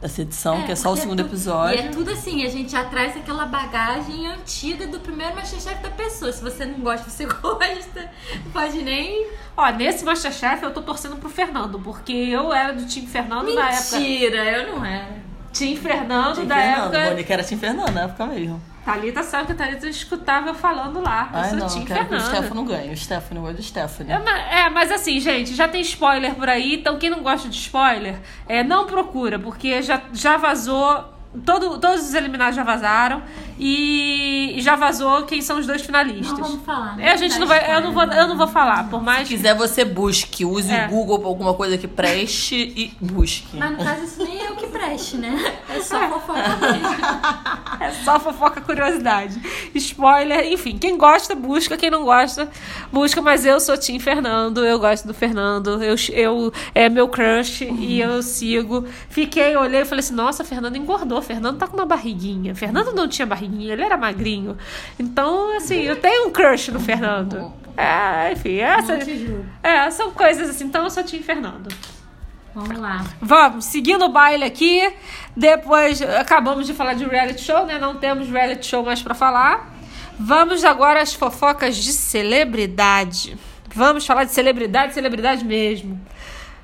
dessa 0.00 0.22
edição, 0.22 0.62
que 0.62 0.72
é 0.72 0.76
só 0.76 0.88
o 0.88 0.92
porque 0.92 1.02
segundo 1.02 1.22
tu- 1.22 1.26
episódio. 1.28 1.76
E 1.80 1.86
é 1.86 1.88
tudo 1.90 2.10
assim, 2.10 2.44
a 2.44 2.48
gente 2.48 2.72
já 2.72 2.84
traz 2.84 3.16
aquela 3.16 3.44
bagagem 3.44 4.26
antiga 4.26 4.86
do 4.86 5.00
primeiro 5.00 5.34
Masterchef 5.36 5.82
da 5.82 5.90
pessoa. 5.90 6.32
Se 6.32 6.42
você 6.42 6.64
não 6.64 6.80
gosta, 6.80 7.10
você 7.10 7.26
gosta. 7.28 8.10
Não 8.44 8.50
pode 8.52 8.82
nem. 8.82 9.26
Ó, 9.56 9.70
nesse 9.70 10.04
Masterchef 10.04 10.62
eu 10.62 10.72
tô 10.72 10.80
torcendo 10.82 11.16
pro 11.16 11.28
Fernando, 11.28 11.78
porque 11.80 12.12
eu 12.12 12.52
era 12.52 12.72
do 12.72 12.86
time 12.86 13.06
Fernando 13.06 13.52
na 13.54 13.70
época. 13.70 13.98
Mentira, 13.98 14.44
eu 14.44 14.72
não 14.76 14.84
era. 14.84 15.28
Time 15.52 15.76
Fernando 15.76 16.36
Tim 16.36 16.46
da 16.46 16.54
Fernando, 16.56 16.94
época. 16.94 17.10
Mônica 17.10 17.32
era 17.32 17.42
Tim 17.44 17.56
Fernando 17.58 17.92
na 17.92 18.00
época 18.02 18.26
mesmo. 18.26 18.62
Thalita 18.92 19.22
sabe 19.22 19.46
que 19.46 19.52
a 19.52 19.54
Thalita 19.54 19.86
escutava 19.88 20.48
eu 20.48 20.54
falando 20.54 21.00
lá. 21.02 21.28
Eu 21.32 21.38
Ai, 21.38 21.48
sou 21.50 21.58
não, 21.58 21.66
time 21.68 21.84
quero 21.84 22.06
que 22.06 22.14
o. 22.14 22.20
Stefano 22.20 22.64
ganhe. 22.64 22.92
O 22.92 22.96
Stefano, 22.96 23.40
vou 23.42 23.52
do 23.52 23.62
Stefano. 23.62 24.10
É, 24.10 24.18
ma- 24.18 24.38
é, 24.38 24.70
mas 24.70 24.90
assim, 24.90 25.20
gente, 25.20 25.54
já 25.54 25.68
tem 25.68 25.80
spoiler 25.82 26.34
por 26.34 26.48
aí, 26.48 26.76
então 26.76 26.98
quem 26.98 27.10
não 27.10 27.22
gosta 27.22 27.48
de 27.48 27.56
spoiler, 27.56 28.16
é, 28.48 28.64
não 28.64 28.86
procura, 28.86 29.38
porque 29.38 29.82
já, 29.82 30.00
já 30.12 30.36
vazou. 30.36 31.16
Todo, 31.44 31.78
todos 31.78 32.08
os 32.08 32.14
eliminados 32.14 32.56
já 32.56 32.62
vazaram 32.64 33.22
e, 33.58 34.54
já 34.60 34.76
vazou 34.76 35.22
quem 35.24 35.40
são 35.40 35.58
os 35.58 35.66
dois 35.66 35.82
finalistas. 35.82 36.38
Não 36.38 36.48
vamos 36.48 36.64
falar. 36.64 36.96
né? 36.96 37.06
É, 37.08 37.12
a 37.12 37.16
gente 37.16 37.38
não 37.38 37.46
vai, 37.46 37.74
eu 37.74 37.80
não 37.80 37.92
vou, 37.92 38.02
eu 38.04 38.28
não 38.28 38.36
vou 38.36 38.46
falar, 38.48 38.88
por 38.88 39.02
mais 39.02 39.26
Se 39.28 39.34
quiser, 39.34 39.54
você 39.54 39.84
busque. 39.84 40.44
Use 40.44 40.70
É. 40.72 40.86
o 40.86 40.88
Google 40.90 41.18
pra 41.18 41.28
alguma 41.28 41.54
coisa 41.54 41.76
que 41.78 41.88
preste 41.88 42.54
e 42.54 42.92
busque. 43.00 43.56
Mas 43.56 43.70
no 43.72 43.78
caso, 43.78 44.04
isso 44.04 44.22
nem 44.24 44.44
é 44.44 44.50
o 44.50 44.56
que 44.56 44.66
preste, 44.66 45.16
né? 45.16 45.54
É 45.68 45.80
só 45.80 46.00
fofoca 46.08 46.56
mesmo. 46.60 46.88
É 47.80 47.90
só 48.04 48.18
fofoca 48.20 48.60
curiosidade. 48.60 49.40
Spoiler. 49.74 50.52
Enfim, 50.52 50.76
quem 50.78 50.96
gosta, 50.96 51.34
busca. 51.34 51.76
Quem 51.76 51.90
não 51.90 52.04
gosta, 52.04 52.48
busca. 52.92 53.20
Mas 53.22 53.44
eu 53.46 53.60
sou 53.60 53.76
Tim 53.76 53.98
Fernando. 53.98 54.64
Eu 54.64 54.78
gosto 54.78 55.06
do 55.06 55.14
Fernando. 55.14 55.82
Eu, 55.82 55.94
eu 56.12 56.52
é 56.74 56.88
meu 56.88 57.08
crush 57.08 57.62
e 57.64 58.00
eu 58.00 58.22
sigo. 58.22 58.84
Fiquei, 59.08 59.56
olhei 59.56 59.82
e 59.82 59.84
falei 59.84 60.00
assim: 60.00 60.14
nossa, 60.14 60.44
Fernando 60.44 60.76
engordou. 60.76 61.20
Fernando 61.22 61.58
tá 61.58 61.66
com 61.66 61.76
uma 61.76 61.86
barriguinha. 61.86 62.54
Fernando 62.54 62.92
não 62.94 63.06
tinha 63.08 63.26
barriguinha, 63.26 63.47
ele 63.70 63.82
era 63.82 63.96
magrinho. 63.96 64.56
Então, 64.98 65.56
assim, 65.56 65.82
eu 65.82 65.96
tenho 65.96 66.28
um 66.28 66.30
crush 66.30 66.70
no 66.70 66.80
Fernando. 66.80 67.52
É, 67.76 68.32
enfim, 68.32 68.56
essa, 68.56 68.98
é, 69.62 69.88
são 69.92 70.10
coisas 70.10 70.50
assim. 70.50 70.64
Então 70.64 70.82
eu 70.82 70.90
sou 70.90 71.04
Tim 71.04 71.22
Fernando. 71.22 71.68
Vamos 72.52 72.76
lá. 72.76 73.04
Vamos, 73.20 73.66
seguindo 73.66 74.04
o 74.04 74.08
baile 74.08 74.42
aqui. 74.44 74.92
Depois 75.36 76.02
acabamos 76.02 76.66
de 76.66 76.74
falar 76.74 76.94
de 76.94 77.04
reality 77.04 77.40
show, 77.40 77.64
né? 77.64 77.78
Não 77.78 77.94
temos 77.94 78.28
reality 78.28 78.66
show 78.66 78.84
mais 78.84 79.00
para 79.00 79.14
falar. 79.14 79.72
Vamos 80.18 80.64
agora 80.64 81.00
às 81.00 81.14
fofocas 81.14 81.76
de 81.76 81.92
celebridade. 81.92 83.38
Vamos 83.72 84.04
falar 84.04 84.24
de 84.24 84.32
celebridade, 84.32 84.92
celebridade 84.92 85.44
mesmo. 85.44 86.00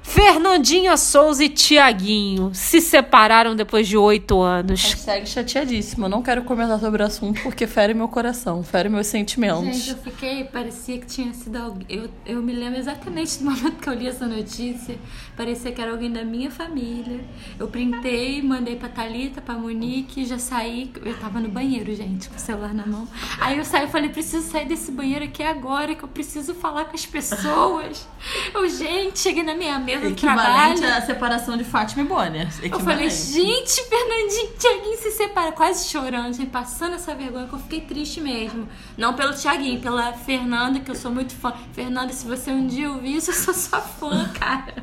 Fernandinha 0.05 0.99
Souza 0.99 1.43
e 1.43 1.49
Tiaguinho 1.49 2.51
se 2.53 2.79
separaram 2.79 3.57
depois 3.57 3.89
de 3.89 3.97
oito 3.97 4.39
anos. 4.39 4.83
Hashtag 4.83 5.27
chateadíssima. 5.27 6.05
Eu 6.05 6.11
não 6.11 6.23
quero 6.23 6.45
comentar 6.45 6.79
sobre 6.79 7.03
o 7.03 7.07
assunto 7.07 7.43
porque 7.43 7.67
fere 7.67 7.95
meu 7.95 8.07
coração, 8.07 8.63
fere 8.63 8.91
meus 8.91 9.07
sentimentos. 9.07 9.65
Gente, 9.65 9.91
eu 9.91 9.97
fiquei, 9.97 10.45
parecia 10.45 10.99
que 10.99 11.07
tinha 11.07 11.33
sido 11.33 11.57
alguém. 11.57 11.87
Eu, 11.89 12.11
eu 12.27 12.43
me 12.43 12.53
lembro 12.53 12.79
exatamente 12.79 13.39
do 13.39 13.47
momento 13.51 13.81
que 13.81 13.89
eu 13.89 13.95
li 13.95 14.07
essa 14.07 14.27
notícia. 14.27 14.99
Parecia 15.35 15.73
que 15.73 15.81
era 15.81 15.91
alguém 15.91 16.13
da 16.13 16.23
minha 16.23 16.51
família. 16.51 17.25
Eu 17.59 17.67
printei, 17.67 18.43
mandei 18.43 18.77
pra 18.77 18.91
Thalita, 18.91 19.41
pra 19.41 19.55
Monique, 19.55 20.27
já 20.27 20.39
saí. 20.39 20.93
Eu 21.03 21.17
tava 21.19 21.41
no 21.41 21.49
banheiro, 21.49 21.93
gente, 21.95 22.29
com 22.29 22.37
o 22.37 22.39
celular 22.39 22.75
na 22.75 22.87
mão. 22.87 23.09
Aí 23.41 23.57
eu 23.57 23.65
saí 23.65 23.87
e 23.87 23.89
falei, 23.89 24.11
preciso 24.11 24.47
sair 24.51 24.67
desse 24.67 24.93
banheiro 24.93 25.25
aqui 25.25 25.43
agora, 25.43 25.95
que 25.95 26.05
eu 26.05 26.09
preciso 26.09 26.55
falar 26.55 26.85
com 26.85 26.95
as 26.95 27.07
pessoas. 27.07 28.07
Eu, 28.55 28.69
gente, 28.69 29.19
cheguei 29.19 29.43
na 29.43 29.55
minha 29.55 29.79
mesa 29.79 29.94
do 29.99 30.09
Equivalente 30.09 30.81
trabalho. 30.81 31.03
à 31.03 31.07
separação 31.07 31.57
de 31.57 31.65
Fátima 31.65 32.03
e 32.03 32.07
Bonner. 32.07 32.49
Eu 32.63 32.81
falei, 32.81 33.11
gente, 33.11 33.83
Fernandinho 33.89 34.53
Tiaguinho 34.59 34.99
se 34.99 35.11
separa, 35.11 35.53
quase 35.53 35.89
chorando, 35.89 36.33
gente, 36.35 36.51
passando 36.51 36.95
essa 36.95 37.15
vergonha, 37.15 37.47
que 37.47 37.55
eu 37.55 37.59
fiquei 37.59 37.81
triste 37.83 38.21
mesmo. 38.21 38.69
Não 38.97 39.15
pelo 39.15 39.35
Tiaguinho, 39.35 39.81
pela 39.81 40.13
Fernanda, 40.13 40.81
que 40.81 40.91
eu 40.91 40.95
sou 40.95 41.11
muito 41.11 41.35
fã. 41.35 41.53
Fernanda, 41.73 42.13
se 42.13 42.27
você 42.27 42.51
um 42.51 42.67
dia 42.67 42.91
ouvir 42.91 43.17
isso, 43.17 43.31
eu 43.31 43.35
sou 43.35 43.55
sua 43.55 43.81
fã, 43.81 44.29
cara. 44.39 44.75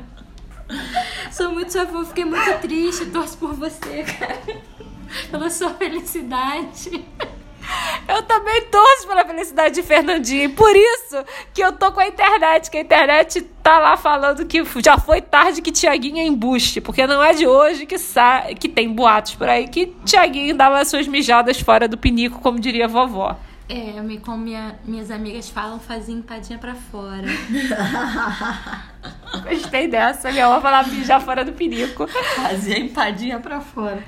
Sou 1.30 1.52
muito 1.52 1.72
sua 1.72 1.86
fã, 1.86 2.04
fiquei 2.04 2.24
muito 2.24 2.60
triste, 2.60 3.06
torço 3.06 3.36
por 3.38 3.54
você, 3.54 4.04
cara. 4.04 4.62
Pela 5.30 5.50
sua 5.50 5.70
felicidade. 5.74 7.04
Eu 8.08 8.22
também 8.22 8.62
torço 8.62 9.06
pela 9.06 9.24
felicidade 9.24 9.74
de 9.76 9.82
Fernandinho. 9.82 10.44
E 10.44 10.48
por 10.48 10.74
isso 10.74 11.24
que 11.54 11.62
eu 11.62 11.72
tô 11.72 11.92
com 11.92 12.00
a 12.00 12.06
internet, 12.06 12.70
que 12.70 12.78
a 12.78 12.80
internet 12.80 13.40
tá 13.62 13.78
lá 13.78 13.96
falando 13.96 14.44
que 14.46 14.62
já 14.84 14.98
foi 14.98 15.20
tarde 15.20 15.62
que 15.62 15.70
Tiaguinho 15.72 16.18
é 16.18 16.24
embuste. 16.24 16.80
Porque 16.80 17.06
não 17.06 17.22
é 17.22 17.32
de 17.32 17.46
hoje 17.46 17.86
que, 17.86 17.98
sa 17.98 18.42
que 18.58 18.68
tem 18.68 18.92
boatos 18.92 19.34
por 19.34 19.48
aí 19.48 19.68
que 19.68 19.86
Tiaguinho 20.04 20.54
dava 20.56 20.84
suas 20.84 21.06
mijadas 21.06 21.60
fora 21.60 21.86
do 21.88 21.96
pinico, 21.96 22.40
como 22.40 22.58
diria 22.58 22.86
a 22.86 22.88
vovó. 22.88 23.36
É, 23.68 24.00
me- 24.02 24.18
como 24.18 24.38
minha- 24.38 24.74
minhas 24.84 25.10
amigas 25.10 25.48
falam, 25.48 25.78
fazia 25.80 26.14
empadinha 26.14 26.58
pra 26.58 26.74
fora. 26.74 27.24
Gostei 29.48 29.88
dessa. 29.88 30.30
Minha 30.30 30.46
avó 30.46 30.60
falava 30.60 30.88
mijar 30.88 31.20
fora 31.20 31.44
do 31.44 31.52
pinico. 31.52 32.06
Fazia 32.36 32.78
empadinha 32.78 33.38
pra 33.40 33.60
fora. 33.60 34.02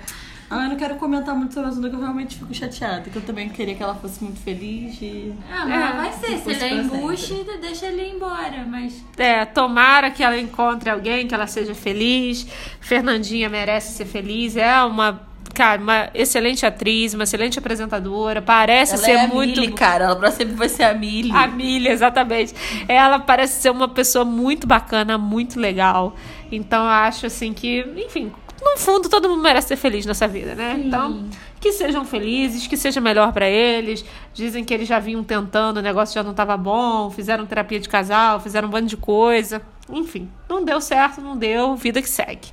Ah, 0.50 0.64
eu 0.64 0.68
não 0.70 0.76
quero 0.76 0.96
comentar 0.96 1.34
muito 1.34 1.54
sobre 1.54 1.68
o 1.68 1.72
assunto, 1.72 1.88
que 1.88 1.96
eu 1.96 2.00
realmente 2.00 2.36
fico 2.36 2.52
chateada. 2.54 3.08
Que 3.10 3.16
eu 3.16 3.22
também 3.22 3.48
queria 3.48 3.74
que 3.74 3.82
ela 3.82 3.94
fosse 3.94 4.22
muito 4.22 4.38
feliz 4.40 5.00
e... 5.00 5.32
Ah, 5.50 5.64
mas 5.66 5.74
É, 5.74 5.92
vai 5.96 6.12
ser. 6.12 6.38
Se 6.38 6.50
ele 6.50 6.64
é 6.64 6.74
embuste, 6.82 7.46
deixa 7.60 7.86
ele 7.86 8.02
ir 8.02 8.14
embora. 8.14 8.64
Mas 8.68 9.02
É, 9.16 9.44
tomara 9.44 10.10
que 10.10 10.22
ela 10.22 10.38
encontre 10.38 10.90
alguém, 10.90 11.26
que 11.26 11.34
ela 11.34 11.46
seja 11.46 11.74
feliz. 11.74 12.46
Fernandinha 12.80 13.48
merece 13.48 13.94
ser 13.94 14.04
feliz. 14.04 14.56
É 14.56 14.82
uma, 14.84 15.22
cara, 15.54 15.80
uma 15.80 16.10
excelente 16.14 16.66
atriz, 16.66 17.14
uma 17.14 17.24
excelente 17.24 17.58
apresentadora. 17.58 18.42
Parece 18.42 18.94
Ela 18.94 19.02
ser 19.02 19.10
é 19.12 19.24
a 19.24 19.28
muito. 19.28 19.60
Millie, 19.60 19.72
cara. 19.72 20.04
Ela 20.04 20.16
pra 20.16 20.30
sempre 20.30 20.54
vai 20.54 20.68
ser 20.68 20.84
a 20.84 20.94
Millie. 20.94 21.32
A 21.34 21.46
Milha, 21.46 21.90
exatamente. 21.90 22.54
Ela 22.86 23.18
parece 23.18 23.62
ser 23.62 23.70
uma 23.70 23.88
pessoa 23.88 24.24
muito 24.24 24.66
bacana, 24.66 25.16
muito 25.16 25.58
legal. 25.58 26.14
Então 26.52 26.82
eu 26.84 26.90
acho 26.90 27.26
assim 27.26 27.52
que, 27.52 27.80
enfim, 27.96 28.30
no 28.64 28.78
fundo 28.78 29.08
todo 29.08 29.28
mundo 29.28 29.42
merece 29.42 29.68
ser 29.68 29.76
feliz 29.76 30.06
nessa 30.06 30.26
vida, 30.26 30.54
né? 30.54 30.80
Então, 30.84 31.28
que 31.60 31.72
sejam 31.72 32.04
felizes, 32.04 32.66
que 32.66 32.76
seja 32.76 33.00
melhor 33.00 33.32
pra 33.32 33.48
eles. 33.48 34.04
Dizem 34.32 34.64
que 34.64 34.72
eles 34.72 34.88
já 34.88 34.98
vinham 34.98 35.22
tentando, 35.22 35.78
o 35.78 35.82
negócio 35.82 36.14
já 36.14 36.22
não 36.22 36.34
tava 36.34 36.56
bom, 36.56 37.10
fizeram 37.10 37.46
terapia 37.46 37.78
de 37.78 37.88
casal, 37.88 38.40
fizeram 38.40 38.68
um 38.68 38.70
bando 38.70 38.86
de 38.86 38.96
coisa. 38.96 39.62
Enfim, 39.88 40.28
não 40.48 40.64
deu 40.64 40.80
certo, 40.80 41.20
não 41.20 41.36
deu, 41.36 41.76
vida 41.76 42.00
que 42.00 42.08
segue. 42.08 42.48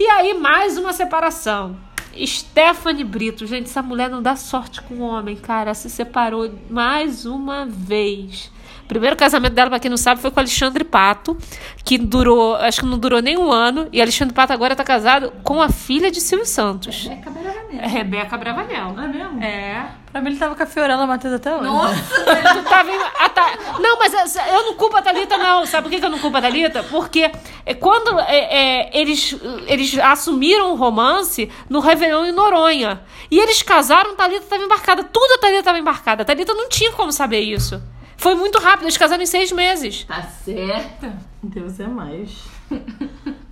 E 0.00 0.06
aí, 0.06 0.34
mais 0.34 0.78
uma 0.78 0.92
separação. 0.92 1.76
Stephanie 2.16 3.04
Brito, 3.04 3.46
gente, 3.46 3.66
essa 3.66 3.82
mulher 3.82 4.10
não 4.10 4.22
dá 4.22 4.36
sorte 4.36 4.82
com 4.82 4.94
o 4.94 5.00
homem, 5.00 5.36
cara. 5.36 5.74
Se 5.74 5.88
separou 5.88 6.50
mais 6.68 7.24
uma 7.24 7.66
vez. 7.66 8.50
O 8.92 9.00
primeiro 9.02 9.16
casamento 9.16 9.52
dela, 9.54 9.70
pra 9.70 9.78
quem 9.80 9.90
não 9.90 9.96
sabe, 9.96 10.20
foi 10.20 10.30
com 10.30 10.38
Alexandre 10.40 10.84
Pato, 10.84 11.36
que 11.84 11.96
durou, 11.98 12.54
acho 12.56 12.80
que 12.80 12.86
não 12.86 12.98
durou 12.98 13.20
nem 13.22 13.36
um 13.38 13.50
ano. 13.50 13.88
E 13.92 14.00
Alexandre 14.00 14.34
Pato 14.34 14.52
agora 14.52 14.76
tá 14.76 14.84
casado 14.84 15.32
com 15.42 15.60
a 15.62 15.68
filha 15.68 16.10
de 16.10 16.20
Silvio 16.20 16.46
Santos. 16.46 17.08
é 17.10 17.16
cabeleireiro. 17.16 17.68
É 17.72 17.86
Rebeca 17.86 18.36
Bravanel. 18.36 18.92
Não 18.92 19.04
é 19.04 19.08
mesmo? 19.08 19.42
É. 19.42 19.86
Pra 20.12 20.20
mim 20.20 20.28
ele 20.28 20.38
tava 20.38 20.54
com 20.54 20.62
a 20.62 20.66
Fiorella 20.66 21.06
Matheus 21.06 21.32
até 21.34 21.54
hoje. 21.56 21.68
Tu 21.68 22.68
tava 22.68 22.90
em- 22.90 23.00
a 23.18 23.28
Tha- 23.30 23.58
Não, 23.80 23.98
mas 23.98 24.12
essa- 24.12 24.46
eu 24.48 24.62
não 24.66 24.74
culpo 24.74 24.94
a 24.96 25.00
Thalita, 25.02 25.38
não. 25.38 25.64
Sabe 25.64 25.88
por 25.88 25.98
que 25.98 26.04
eu 26.04 26.10
não 26.10 26.18
culpo 26.18 26.36
a 26.36 26.42
Thalita? 26.42 26.82
Porque 26.82 27.30
é, 27.64 27.72
quando 27.74 28.20
é, 28.20 28.90
é, 28.90 29.00
eles, 29.00 29.34
eles 29.66 29.96
assumiram 29.98 30.72
o 30.72 30.76
romance 30.76 31.50
no 31.68 31.80
Réveillon 31.80 32.26
em 32.26 32.32
Noronha. 32.32 33.00
E 33.30 33.38
eles 33.38 33.62
casaram, 33.62 34.14
Thalita 34.14 34.44
estava 34.44 34.62
embarcada. 34.62 35.02
Tudo 35.04 35.32
a 35.32 35.38
Thalita 35.38 35.60
estava 35.60 35.78
embarcada. 35.78 36.22
A 36.22 36.24
Thalita 36.26 36.52
não 36.52 36.68
tinha 36.68 36.92
como 36.92 37.10
saber 37.10 37.40
isso. 37.40 37.82
Foi 38.22 38.36
muito 38.36 38.60
rápido, 38.60 38.84
eles 38.84 38.96
casaram 38.96 39.20
em 39.20 39.26
seis 39.26 39.50
meses. 39.50 40.04
Tá 40.04 40.22
certo. 40.22 41.12
Deus 41.42 41.80
é 41.80 41.88
mais. 41.88 42.44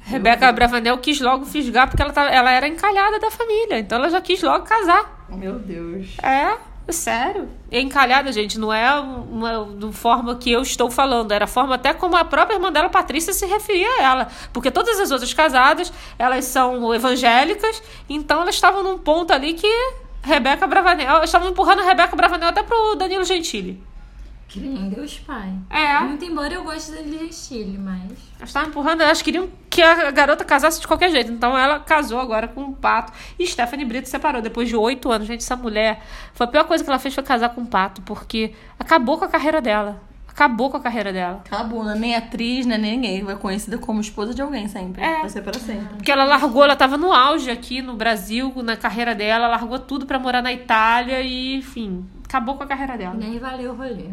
Rebeca 0.02 0.52
Bravanel 0.52 0.96
quis 0.98 1.20
logo 1.20 1.44
fisgar 1.44 1.88
porque 1.88 2.00
ela, 2.00 2.12
tava, 2.12 2.30
ela 2.30 2.52
era 2.52 2.68
encalhada 2.68 3.18
da 3.18 3.33
família. 3.33 3.80
Então 3.80 3.98
ela 3.98 4.09
já 4.09 4.20
quis 4.20 4.40
logo 4.40 4.64
casar. 4.64 5.26
Meu 5.28 5.59
Deus. 5.59 6.16
É, 6.22 6.56
sério. 6.92 7.48
E 7.68 7.80
encalhada, 7.80 8.30
gente, 8.30 8.61
não 8.61 8.72
é 8.72 8.94
uma, 8.94 9.64
do 9.64 9.90
forma 9.90 10.37
que 10.37 10.52
eu 10.52 10.62
estou 10.62 10.88
falando. 10.88 11.33
Era 11.33 11.46
a 11.46 11.48
forma 11.48 11.74
até 11.74 11.92
como 11.92 12.16
a 12.16 12.24
própria 12.24 12.54
irmã 12.54 12.70
dela, 12.70 12.88
Patrícia, 12.88 13.33
se 13.33 13.46
referia 13.46 13.88
a 13.98 14.02
ela. 14.04 14.28
Porque 14.52 14.70
todas 14.70 15.00
as 15.00 15.11
outras 15.11 15.35
casadas, 15.35 15.92
elas 16.16 16.44
são 16.44 16.94
evangélicas, 16.94 17.83
então 18.09 18.42
elas 18.42 18.54
estavam 18.54 18.85
num 18.85 18.98
ponto 18.98 19.33
ali 19.33 19.52
que 19.54 19.66
Rebeca 20.22 20.64
Bravanel, 20.68 21.16
elas 21.16 21.24
estavam 21.24 21.48
empurrando 21.48 21.80
a 21.80 21.85
Rebeca 21.85 22.14
Bravanel 22.14 22.50
até 22.50 22.62
pro 22.62 22.94
Danilo 22.94 23.24
Gentili. 23.24 23.89
Creio 24.52 24.76
em 24.76 24.88
Deus 24.88 25.18
Pai. 25.20 25.52
É. 25.70 26.00
Muito 26.00 26.24
embora 26.24 26.52
eu 26.52 26.64
goste 26.64 26.90
dele 26.90 27.18
de 27.18 27.24
estilo, 27.26 27.78
mas. 27.78 28.02
Elas 28.36 28.48
estavam 28.48 28.70
empurrando, 28.70 29.02
elas 29.02 29.22
queriam 29.22 29.48
que 29.68 29.80
a 29.80 30.10
garota 30.10 30.44
casasse 30.44 30.80
de 30.80 30.88
qualquer 30.88 31.10
jeito. 31.10 31.30
Então 31.30 31.56
ela 31.56 31.78
casou 31.78 32.18
agora 32.18 32.48
com 32.48 32.62
o 32.64 32.72
Pato. 32.74 33.12
E 33.38 33.46
Stephanie 33.46 33.84
Brito 33.84 34.06
se 34.06 34.10
separou 34.10 34.42
depois 34.42 34.68
de 34.68 34.74
oito 34.74 35.10
anos. 35.10 35.28
Gente, 35.28 35.42
essa 35.42 35.54
mulher. 35.54 36.02
Foi 36.34 36.46
a 36.46 36.50
pior 36.50 36.64
coisa 36.64 36.82
que 36.82 36.90
ela 36.90 36.98
fez 36.98 37.14
foi 37.14 37.22
casar 37.22 37.50
com 37.50 37.62
o 37.62 37.66
Pato, 37.66 38.02
porque 38.02 38.52
acabou 38.78 39.18
com 39.18 39.24
a 39.24 39.28
carreira 39.28 39.60
dela. 39.60 40.02
Acabou 40.28 40.70
com 40.70 40.78
a 40.78 40.80
carreira 40.80 41.12
dela. 41.12 41.42
Acabou, 41.44 41.84
né? 41.84 41.94
Nem 41.94 42.16
atriz, 42.16 42.64
né? 42.64 42.78
Nem 42.78 42.92
ninguém. 42.92 43.22
Vai 43.22 43.36
conhecida 43.36 43.78
como 43.78 44.00
esposa 44.00 44.32
de 44.32 44.40
alguém 44.40 44.66
sempre. 44.68 45.02
É. 45.02 45.20
Vai 45.20 45.28
ser 45.28 45.42
pra 45.42 45.52
sempre. 45.52 45.96
Porque 45.96 46.10
ela 46.10 46.24
largou, 46.24 46.64
ela 46.64 46.74
tava 46.74 46.96
no 46.96 47.12
auge 47.12 47.50
aqui 47.50 47.82
no 47.82 47.94
Brasil, 47.94 48.52
na 48.64 48.76
carreira 48.76 49.14
dela, 49.14 49.46
largou 49.48 49.78
tudo 49.78 50.06
pra 50.06 50.18
morar 50.18 50.40
na 50.40 50.52
Itália 50.52 51.20
e, 51.20 51.56
enfim, 51.56 52.06
acabou 52.24 52.56
com 52.56 52.62
a 52.62 52.66
carreira 52.66 52.96
dela. 52.96 53.14
Nem 53.14 53.38
valeu 53.38 53.72
o 53.72 53.76
rolê. 53.76 54.10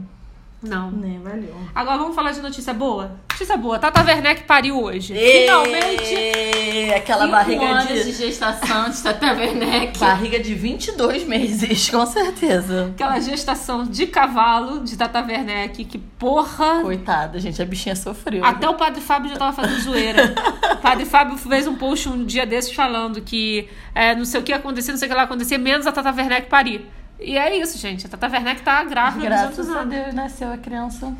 Não. 0.62 0.90
Nem 0.90 1.20
valeu. 1.20 1.56
Agora 1.76 1.98
vamos 2.00 2.16
falar 2.16 2.32
de 2.32 2.42
notícia 2.42 2.74
boa? 2.74 3.12
Notícia 3.32 3.56
boa. 3.56 3.78
Tata 3.78 4.04
Werneck 4.04 4.44
pariu 4.44 4.82
hoje. 4.82 5.14
Finalmente. 5.14 6.16
Ê, 6.16 6.94
Aquela 6.96 7.22
Cinco 7.26 7.32
barriga 7.32 7.66
anos 7.66 7.88
de... 7.88 8.04
de 8.06 8.12
gestação 8.14 8.90
de 8.90 9.04
Tata 9.04 9.34
Werneck. 9.34 10.00
Barriga 10.00 10.40
de 10.40 10.56
22 10.56 11.26
meses, 11.26 11.90
com 11.90 12.06
certeza. 12.06 12.92
Aquela 12.96 13.20
gestação 13.20 13.86
de 13.86 14.08
cavalo 14.08 14.84
de 14.84 14.98
Tata 14.98 15.22
Werneck, 15.22 15.86
que 15.86 15.98
porra. 16.00 16.82
Coitada, 16.82 17.40
gente, 17.40 17.62
a 17.62 17.66
bichinha 17.66 17.96
sofreu. 17.96 18.44
Até 18.44 18.68
o 18.68 18.74
Padre 18.74 19.02
Fábio 19.02 19.30
já 19.30 19.38
tava 19.38 19.54
fazendo 19.54 19.80
zoeira. 19.82 20.34
O 20.78 20.80
Padre 20.80 21.06
Fábio 21.06 21.38
fez 21.38 21.68
um 21.68 21.76
post 21.76 22.08
um 22.08 22.24
dia 22.24 22.46
desses 22.46 22.72
falando 22.74 23.20
que 23.20 23.68
é, 23.96 24.16
não 24.16 24.26
sei 24.26 24.40
o 24.40 24.44
que 24.44 24.52
ia 24.52 24.58
acontecer, 24.58 24.92
não 24.92 24.98
sei 24.98 25.08
o 25.08 25.10
que 25.10 25.16
lá 25.18 25.24
acontecer, 25.24 25.58
menos 25.58 25.88
a 25.88 25.92
Tata 25.92 26.12
Werneck 26.12 26.48
parir. 26.48 26.88
E 27.20 27.38
é 27.38 27.58
isso, 27.58 27.78
gente. 27.78 28.06
A 28.06 28.10
Tata 28.10 28.28
Werneck 28.28 28.62
tá 28.62 28.84
grávida 28.84 29.26
Graças 29.26 29.70
a. 29.70 29.84
Deus 29.84 30.14
nasceu 30.14 30.52
a 30.52 30.58
criança 30.58 31.16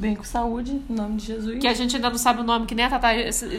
bem 0.00 0.14
com 0.14 0.24
saúde, 0.24 0.82
em 0.88 0.94
nome 0.94 1.16
de 1.16 1.26
Jesus. 1.26 1.58
Que 1.58 1.68
a 1.68 1.74
gente 1.74 1.94
ainda 1.94 2.08
não 2.08 2.16
sabe 2.16 2.40
o 2.40 2.42
nome, 2.42 2.64
que 2.66 2.74
nem 2.74 2.86
a 2.86 2.90
Tata 2.90 3.08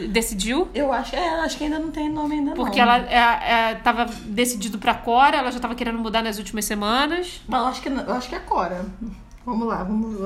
decidiu. 0.08 0.68
Eu 0.74 0.92
acho, 0.92 1.14
é, 1.14 1.40
acho 1.40 1.56
que 1.56 1.64
ainda 1.64 1.78
não 1.78 1.92
tem 1.92 2.10
nome 2.10 2.34
ainda 2.34 2.52
Porque 2.52 2.82
não. 2.82 2.92
ela 2.92 2.98
é, 2.98 3.70
é, 3.70 3.74
tava 3.76 4.06
decidido 4.24 4.78
pra 4.78 4.94
Cora, 4.94 5.36
ela 5.36 5.52
já 5.52 5.60
tava 5.60 5.74
querendo 5.74 5.98
mudar 5.98 6.22
nas 6.22 6.38
últimas 6.38 6.64
semanas. 6.64 7.40
Não, 7.48 7.60
eu 7.60 7.66
acho 7.66 7.80
que, 7.80 7.88
eu 7.88 8.12
acho 8.12 8.28
que 8.28 8.34
é 8.34 8.40
Cora. 8.40 8.84
Vamos 9.46 9.66
lá, 9.66 9.82
vamos 9.82 10.18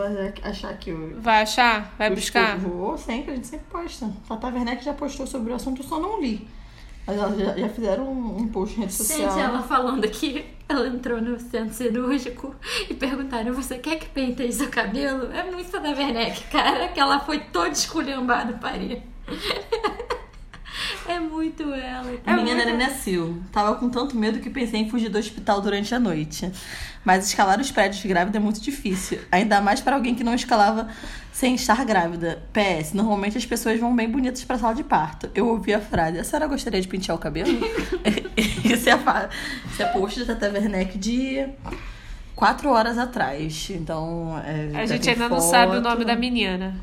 achar 0.43 0.71
aqui 0.71 0.91
o... 0.91 1.21
Vai 1.21 1.43
achar? 1.43 1.95
Vai 1.99 2.11
buscar? 2.11 2.59
Vou 2.59 2.99
sempre, 2.99 3.33
a 3.33 3.35
gente 3.35 3.47
sempre 3.47 3.67
posta. 3.71 4.11
Tata 4.29 4.49
Werneck 4.49 4.85
já 4.85 4.93
postou 4.93 5.27
sobre 5.27 5.53
o 5.53 5.57
assunto, 5.57 5.83
eu 5.83 5.87
só 5.87 6.01
não 6.01 6.21
li. 6.21 6.47
Mas 7.07 7.19
elas 7.19 7.39
já, 7.39 7.57
já 7.57 7.69
fizeram 7.69 8.05
um, 8.05 8.39
um 8.39 8.49
post 8.49 8.77
em 8.77 8.81
rede 8.81 8.93
social. 8.93 9.31
Gente, 9.31 9.41
ela 9.41 9.63
falando 9.63 10.09
que 10.09 10.45
ela 10.69 10.89
entrou 10.89 11.21
no 11.21 11.39
centro 11.39 11.73
cirúrgico 11.73 12.55
e 12.91 12.95
perguntaram: 12.95 13.55
você 13.55 13.79
quer 13.79 13.97
que 13.97 14.09
penteie 14.09 14.53
seu 14.53 14.69
cabelo? 14.69 15.31
É 15.33 15.45
muito 15.45 15.71
da 15.71 15.91
Werneck, 15.91 16.45
cara, 16.51 16.89
que 16.89 16.99
ela 16.99 17.21
foi 17.21 17.39
toda 17.39 17.69
esculhambada, 17.69 18.55
paria. 18.55 19.03
É 21.09 21.21
muito 21.21 21.63
ela. 21.73 22.13
A 22.27 22.37
menina 22.37 22.63
era 22.63 22.77
nasceu. 22.77 23.41
Tava 23.53 23.77
com 23.77 23.89
tanto 23.89 24.17
medo 24.17 24.41
que 24.41 24.51
pensei 24.51 24.81
em 24.81 24.91
fugir 24.91 25.09
do 25.09 25.19
hospital 25.19 25.61
durante 25.61 25.95
a 25.95 25.99
noite. 25.99 26.51
Mas 27.05 27.29
escalar 27.29 27.61
os 27.61 27.71
prédios 27.71 28.05
grávida 28.05 28.39
é 28.39 28.41
muito 28.41 28.61
difícil. 28.61 29.21
Ainda 29.31 29.61
mais 29.61 29.81
para 29.81 29.95
alguém 29.95 30.15
que 30.15 30.25
não 30.25 30.35
escalava 30.35 30.89
sem 31.33 31.55
estar 31.55 31.85
grávida. 31.85 32.43
PS, 32.53 32.93
normalmente 32.93 33.39
as 33.39 33.47
pessoas 33.47 33.79
vão 33.79 33.95
bem 33.95 34.11
bonitas 34.11 34.43
pra 34.43 34.59
sala 34.59 34.75
de 34.75 34.83
parto. 34.83 35.31
Eu 35.35 35.47
ouvi 35.47 35.73
a 35.73 35.81
frase, 35.81 36.19
a 36.19 36.25
senhora 36.25 36.47
gostaria 36.49 36.81
de 36.81 36.89
pentear 36.89 37.17
o 37.17 37.21
cabelo? 37.21 37.51
Esse 38.65 38.91
é 38.91 38.95
a 38.95 39.29
é 39.79 39.85
post 39.93 40.25
da 40.25 40.35
Tata 40.35 40.53
Werneck 40.53 40.99
de 40.99 41.47
quatro 42.35 42.71
horas 42.71 42.99
atrás. 42.99 43.71
Então, 43.71 44.41
é, 44.45 44.81
A 44.81 44.87
gente 44.87 45.09
ainda 45.09 45.29
não 45.29 45.41
foto. 45.41 45.51
sabe 45.51 45.77
o 45.77 45.81
nome 45.81 46.05
da 46.05 46.17
menina. 46.17 46.75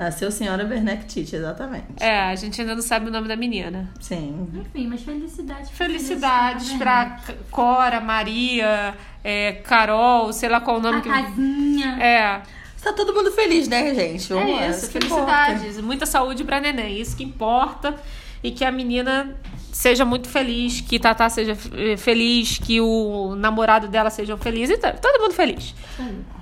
Nasceu 0.00 0.30
senhora 0.30 0.64
Werneck 0.66 1.04
Tite, 1.04 1.36
exatamente. 1.36 1.84
É, 2.02 2.20
a 2.22 2.34
gente 2.34 2.58
ainda 2.58 2.74
não 2.74 2.80
sabe 2.80 3.08
o 3.08 3.12
nome 3.12 3.28
da 3.28 3.36
menina. 3.36 3.90
Sim. 4.00 4.48
Enfim, 4.54 4.86
mas 4.86 5.02
felicidades. 5.02 5.68
pra 5.68 5.76
Felicidades 5.76 6.72
pra 6.72 7.18
C- 7.18 7.36
Cora, 7.50 8.00
Maria, 8.00 8.94
é, 9.22 9.52
Carol, 9.62 10.32
sei 10.32 10.48
lá 10.48 10.58
qual 10.58 10.78
o 10.78 10.80
nome. 10.80 10.98
A 10.98 11.00
que. 11.02 11.08
casinha. 11.10 11.98
É, 12.02 12.40
Tá 12.82 12.94
todo 12.94 13.12
mundo 13.12 13.30
feliz, 13.32 13.68
né, 13.68 13.94
gente? 13.94 14.32
Vamos 14.32 14.52
lá, 14.56 14.64
é 14.64 14.70
isso, 14.70 14.86
importa. 14.86 15.00
felicidades. 15.34 15.80
Muita 15.82 16.06
saúde 16.06 16.44
pra 16.44 16.58
neném, 16.60 16.98
isso 16.98 17.14
que 17.14 17.22
importa. 17.22 17.94
E 18.42 18.50
que 18.50 18.64
a 18.64 18.72
menina 18.72 19.36
seja 19.70 20.02
muito 20.06 20.28
feliz, 20.30 20.80
que 20.80 20.98
Tatá 20.98 21.28
seja 21.28 21.54
eh, 21.76 21.98
feliz, 21.98 22.56
que 22.56 22.80
o 22.80 23.34
namorado 23.36 23.86
dela 23.86 24.08
seja 24.08 24.34
feliz 24.38 24.70
e 24.70 24.78
tá, 24.78 24.92
todo 24.94 25.20
mundo 25.20 25.34
feliz. 25.34 25.74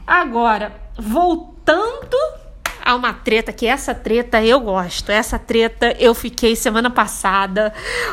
Agora, 0.06 0.72
voltando 0.96 2.16
a 2.88 2.94
uma 2.94 3.12
treta, 3.12 3.52
que 3.52 3.66
essa 3.66 3.94
treta 3.94 4.42
eu 4.42 4.58
gosto. 4.58 5.12
Essa 5.12 5.38
treta 5.38 5.94
eu 5.98 6.14
fiquei 6.14 6.56
semana 6.56 6.88
passada, 6.88 7.70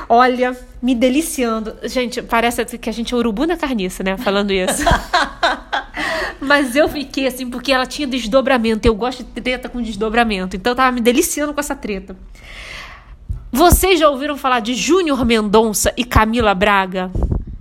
olha, 0.09 0.53
me 0.81 0.93
deliciando. 0.93 1.73
Gente, 1.83 2.21
parece 2.21 2.65
que 2.77 2.89
a 2.89 2.91
gente 2.91 3.13
é 3.13 3.17
urubu 3.17 3.45
na 3.45 3.55
carniça, 3.55 4.03
né? 4.03 4.17
Falando 4.17 4.51
isso. 4.51 4.83
Mas 6.41 6.75
eu 6.75 6.89
fiquei 6.89 7.25
assim, 7.25 7.49
porque 7.49 7.71
ela 7.71 7.85
tinha 7.85 8.05
desdobramento. 8.05 8.85
Eu 8.85 8.93
gosto 8.95 9.23
de 9.23 9.41
treta 9.41 9.69
com 9.69 9.81
desdobramento. 9.81 10.57
Então 10.57 10.71
eu 10.71 10.75
tava 10.75 10.91
me 10.91 10.99
deliciando 10.99 11.53
com 11.53 11.59
essa 11.61 11.73
treta. 11.73 12.13
Vocês 13.53 13.97
já 13.97 14.09
ouviram 14.09 14.35
falar 14.35 14.59
de 14.59 14.73
Júnior 14.73 15.23
Mendonça 15.23 15.93
e 15.95 16.03
Camila 16.03 16.53
Braga? 16.53 17.09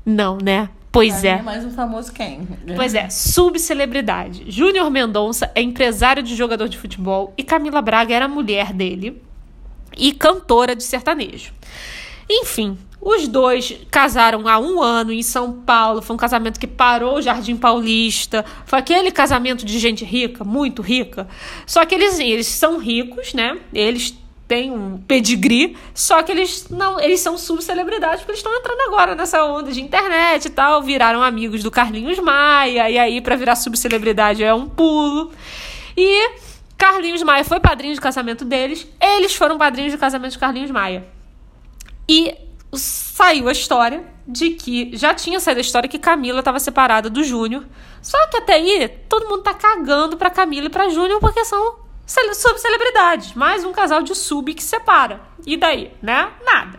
Não, 0.04 0.36
né? 0.42 0.68
Pois 0.94 1.20
Pra 1.20 1.30
é. 1.30 1.36
mim 1.38 1.42
mais 1.42 1.64
um 1.64 1.70
famoso 1.72 2.12
quem? 2.12 2.46
Pois 2.76 2.94
é, 2.94 3.10
subcelebridade. 3.10 4.44
Júnior 4.48 4.88
Mendonça 4.90 5.50
é 5.52 5.60
empresário 5.60 6.22
de 6.22 6.36
jogador 6.36 6.68
de 6.68 6.78
futebol 6.78 7.34
e 7.36 7.42
Camila 7.42 7.82
Braga 7.82 8.14
era 8.14 8.28
mulher 8.28 8.72
dele 8.72 9.20
e 9.98 10.12
cantora 10.12 10.76
de 10.76 10.84
sertanejo. 10.84 11.52
Enfim, 12.30 12.78
os 13.00 13.26
dois 13.26 13.76
casaram 13.90 14.46
há 14.46 14.58
um 14.58 14.80
ano 14.80 15.12
em 15.12 15.22
São 15.22 15.52
Paulo. 15.52 16.00
Foi 16.00 16.14
um 16.14 16.18
casamento 16.18 16.60
que 16.60 16.66
parou 16.66 17.16
o 17.16 17.22
Jardim 17.22 17.56
Paulista. 17.56 18.44
Foi 18.64 18.78
aquele 18.78 19.10
casamento 19.10 19.66
de 19.66 19.78
gente 19.78 20.04
rica, 20.04 20.44
muito 20.44 20.80
rica. 20.80 21.26
Só 21.66 21.84
que 21.84 21.94
eles, 21.94 22.18
eles 22.20 22.46
são 22.46 22.78
ricos, 22.78 23.34
né? 23.34 23.58
Eles 23.74 24.16
têm 24.46 24.70
um 24.70 24.98
pedigree, 24.98 25.76
só 25.94 26.22
que 26.22 26.30
eles 26.30 26.68
não, 26.68 27.00
eles 27.00 27.20
são 27.20 27.38
subcelebridades 27.38 28.18
porque 28.18 28.32
eles 28.32 28.40
estão 28.40 28.54
entrando 28.54 28.80
agora 28.82 29.14
nessa 29.14 29.42
onda 29.44 29.72
de 29.72 29.80
internet 29.80 30.46
e 30.46 30.50
tal, 30.50 30.82
viraram 30.82 31.22
amigos 31.22 31.62
do 31.62 31.70
Carlinhos 31.70 32.18
Maia 32.18 32.90
e 32.90 32.98
aí 32.98 33.20
para 33.20 33.36
virar 33.36 33.56
subcelebridade 33.56 34.44
é 34.44 34.52
um 34.52 34.68
pulo. 34.68 35.32
E 35.96 36.30
Carlinhos 36.76 37.22
Maia 37.22 37.44
foi 37.44 37.60
padrinho 37.60 37.94
de 37.94 38.00
casamento 38.00 38.44
deles, 38.44 38.86
eles 39.00 39.34
foram 39.34 39.56
padrinhos 39.56 39.92
de 39.92 39.98
casamento 39.98 40.32
de 40.32 40.38
Carlinhos 40.38 40.70
Maia. 40.70 41.06
E 42.08 42.36
saiu 42.72 43.48
a 43.48 43.52
história 43.52 44.04
de 44.26 44.50
que 44.50 44.90
já 44.96 45.14
tinha 45.14 45.38
saído 45.40 45.60
a 45.60 45.62
história 45.62 45.88
que 45.88 45.98
Camila 45.98 46.40
estava 46.40 46.58
separada 46.58 47.08
do 47.08 47.22
Júnior. 47.22 47.64
Só 48.02 48.18
que 48.28 48.38
até 48.38 48.54
aí 48.54 48.88
todo 49.08 49.28
mundo 49.28 49.42
tá 49.42 49.54
cagando 49.54 50.16
pra 50.16 50.30
Camila 50.30 50.66
e 50.66 50.70
pra 50.70 50.88
Júnior 50.88 51.20
porque 51.20 51.44
são 51.44 51.76
cele- 52.06 52.34
subcelebridades. 52.34 53.34
Mais 53.34 53.64
um 53.64 53.72
casal 53.72 54.02
de 54.02 54.14
sub 54.14 54.52
que 54.54 54.62
separa. 54.62 55.20
E 55.46 55.56
daí, 55.56 55.92
né? 56.02 56.30
Nada. 56.44 56.78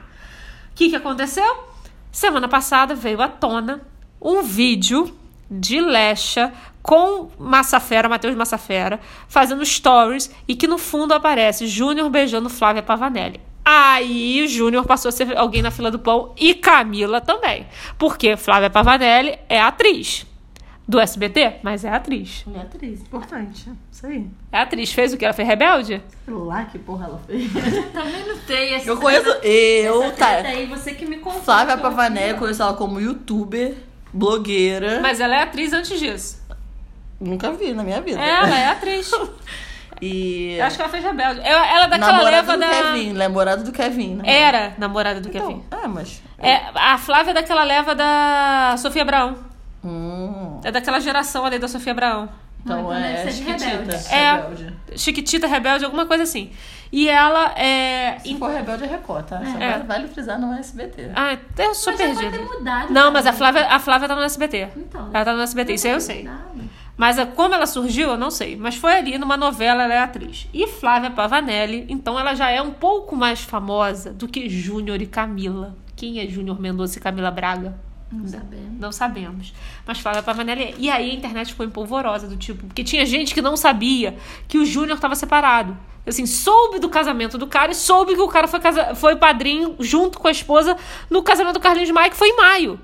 O 0.72 0.76
que, 0.76 0.90
que 0.90 0.96
aconteceu? 0.96 1.64
Semana 2.12 2.48
passada 2.48 2.96
veio 2.96 3.22
à 3.22 3.28
tona 3.28 3.82
um 4.22 4.42
vídeo 4.42 5.16
de 5.50 5.80
Lecha 5.80 6.52
com 6.82 7.30
Massafera, 7.38 8.08
Matheus 8.10 8.36
Massafera, 8.36 9.00
fazendo 9.28 9.66
stories 9.66 10.32
e 10.48 10.56
que 10.56 10.68
no 10.68 10.78
fundo 10.78 11.14
aparece 11.14 11.68
Júnior 11.68 12.10
beijando 12.10 12.50
Flávia 12.50 12.84
Pavanelli. 12.84 13.40
Aí 13.64 14.48
Júnior 14.48 14.86
passou 14.86 15.10
a 15.10 15.12
ser 15.12 15.36
alguém 15.36 15.62
na 15.64 15.72
fila 15.72 15.90
do 15.90 15.98
pão 15.98 16.34
e 16.38 16.54
Camila 16.54 17.20
também. 17.20 17.68
Porque 17.98 18.38
Flávia 18.38 18.70
Pavanelli 18.70 19.40
é 19.50 19.60
atriz 19.60 20.26
do 20.88 21.00
SBT, 21.00 21.58
mas 21.64 21.84
é 21.84 21.90
atriz. 21.90 22.44
Mulher 22.46 22.62
atriz, 22.62 23.02
importante. 23.02 23.72
Isso 23.92 24.06
aí. 24.06 24.28
É 24.52 24.60
atriz. 24.60 24.92
Fez 24.94 25.14
o 25.14 25.18
que? 25.18 25.26
Ela 25.26 25.34
fez 25.34 25.48
Rebelde? 25.48 26.02
Sei 26.26 26.34
lá 26.34 26.66
que 26.66 26.78
porra 26.78 27.06
ela 27.06 27.20
fez. 27.26 27.52
Também 27.92 28.28
não 28.28 28.38
tem 28.40 28.76
essa 28.76 28.88
Eu 28.88 28.98
conheço. 28.98 29.30
Eu, 29.42 30.12
tá. 30.14 30.28
aí, 30.28 30.68
você 30.68 30.94
que 30.94 31.06
me 31.06 31.18
contou. 31.18 31.42
Flávia 31.42 31.78
Pavané, 31.78 32.32
eu 32.32 32.38
conheço 32.38 32.62
ela 32.62 32.74
como 32.76 33.00
youtuber, 33.00 33.76
blogueira. 34.14 35.00
Mas 35.02 35.20
ela 35.20 35.36
é 35.36 35.42
atriz 35.42 35.74
antes 35.74 36.00
disso. 36.00 36.44
Nunca 37.20 37.52
vi 37.52 37.74
na 37.74 37.84
minha 37.84 38.02
vida. 38.02 38.20
Ela 38.22 38.60
é 38.60 38.68
atriz. 38.68 39.10
E. 40.02 40.58
Eu 40.58 40.66
acho 40.66 40.76
que 40.76 40.82
ela 40.82 40.92
fez 40.92 41.02
Rebelde. 41.02 41.40
Ela, 41.42 41.68
ela 41.68 41.86
é 41.86 41.88
daquela 41.88 42.12
namorado 42.12 42.36
leva 42.36 42.54
do 42.54 42.60
da. 42.60 42.70
Kevin, 42.70 43.14
namorado 43.14 43.64
do 43.64 43.72
Kevin. 43.72 44.16
né? 44.16 44.24
Era 44.26 44.74
namorada 44.78 45.22
do 45.22 45.30
Kevin. 45.30 45.64
Então, 45.66 45.80
é, 45.84 45.88
mas. 45.88 46.22
É, 46.38 46.62
a 46.76 46.98
Flávia 46.98 47.32
é 47.32 47.34
daquela 47.34 47.64
leva 47.64 47.96
da 47.96 48.76
Sofia 48.78 49.04
Abraão. 49.04 49.38
Hum, 49.86 50.60
É 50.64 50.72
daquela 50.72 51.00
geração 51.00 51.46
ali 51.46 51.60
da 51.60 51.68
Sofia 51.68 51.92
Abraão. 51.92 52.28
então 52.64 52.80
então 52.80 52.94
é, 52.94 53.18
ser 53.18 53.28
de 53.30 53.34
Chiquitita. 53.38 53.66
Rebelde. 53.70 54.06
É. 54.14 54.32
Rebelde. 54.36 54.74
Chiquitita, 54.96 55.48
Rebelde, 55.48 55.86
alguma 55.86 56.06
coisa 56.06 56.24
assim. 56.24 56.52
E 56.92 57.08
ela 57.10 57.52
é. 57.58 58.18
Se 58.20 58.36
for 58.38 58.50
Rebelde 58.52 58.86
é 58.86 58.88
Record, 58.88 59.26
tá? 59.26 59.38
Só 59.44 59.58
É. 59.60 59.72
vale, 59.74 59.84
vale 59.84 60.08
frisar, 60.08 60.40
não 60.40 60.54
é 60.54 60.60
SBT. 60.60 61.12
Ah, 61.16 61.38
eu 61.58 61.76
sou 61.76 61.94
Mas 61.94 62.00
já 62.02 62.08
pode 62.08 62.20
perdida. 62.20 62.38
ter 62.44 62.58
mudado. 62.58 62.94
Não, 62.94 63.12
mas 63.12 63.26
a 63.26 63.30
cara. 63.32 63.38
Flávia, 63.38 63.68
a 63.68 63.80
Flávia 63.80 64.08
tá 64.08 64.16
no 64.16 64.22
SBT. 64.24 64.70
Então. 64.78 65.10
Ela 65.14 65.26
tá 65.26 65.34
no 65.34 65.42
SBT, 65.42 65.74
isso 65.74 65.88
aí 65.88 65.94
eu 65.94 66.02
sei. 66.02 66.30
Mas 66.98 67.20
a- 67.20 67.26
como 67.26 67.54
ela 67.54 67.66
surgiu, 67.68 68.12
eu 68.12 68.18
não 68.18 68.32
sei. 68.32 68.56
Mas 68.56 68.76
foi 68.76 68.94
ali 68.94 69.18
numa 69.18 69.36
novela, 69.36 69.84
ela 69.84 69.94
é 69.94 70.00
atriz. 70.00 70.48
E 70.54 70.66
Flávia 70.68 71.12
Pavanelli, 71.12 71.86
então 71.90 72.18
ela 72.18 72.34
já 72.34 72.50
é 72.50 72.62
um 72.62 72.72
pouco 72.72 73.16
mais 73.16 73.42
famosa 73.42 74.14
do 74.14 74.28
que 74.28 74.48
Júnior 74.50 75.02
e 75.02 75.06
Camila. 75.06 75.76
Quem 75.96 76.20
é 76.20 76.28
Júnior 76.28 76.60
Mendonça 76.60 76.98
e 76.98 77.02
Camila 77.02 77.30
Braga? 77.32 77.76
Não 78.16 78.28
sabemos. 78.28 78.80
Não 78.80 78.92
sabemos. 78.92 79.54
Mas 79.86 80.00
Flávia 80.00 80.24
Pavanelli. 80.24 80.76
E 80.78 80.90
aí 80.90 81.12
a 81.12 81.14
internet 81.14 81.52
ficou 81.52 81.66
empolvorosa 81.66 82.28
do 82.28 82.38
tipo. 82.38 82.66
Porque 82.68 82.84
tinha 82.84 83.06
gente 83.06 83.34
que 83.34 83.42
não 83.42 83.56
sabia 83.56 84.18
que 84.48 84.58
o 84.58 84.66
Júnior 84.66 84.96
estava 84.96 85.16
separado. 85.16 85.78
Assim, 86.06 86.26
soube 86.26 86.80
do 86.80 86.88
casamento 86.88 87.38
do 87.38 87.48
cara 87.48 87.72
e 87.72 87.76
soube 87.76 88.14
que 88.14 88.22
o 88.22 88.28
cara 88.28 88.48
foi, 88.48 88.60
casa... 88.60 88.94
foi 88.94 89.16
padrinho 89.16 89.76
junto 89.80 90.20
com 90.20 90.28
a 90.28 90.32
esposa 90.32 90.78
no 91.10 91.24
casamento 91.24 91.56
do 91.56 91.60
Carlinhos 91.60 91.90
Maia, 91.90 92.10
que 92.10 92.16
foi 92.16 92.30
em 92.30 92.38
maio. 92.38 92.80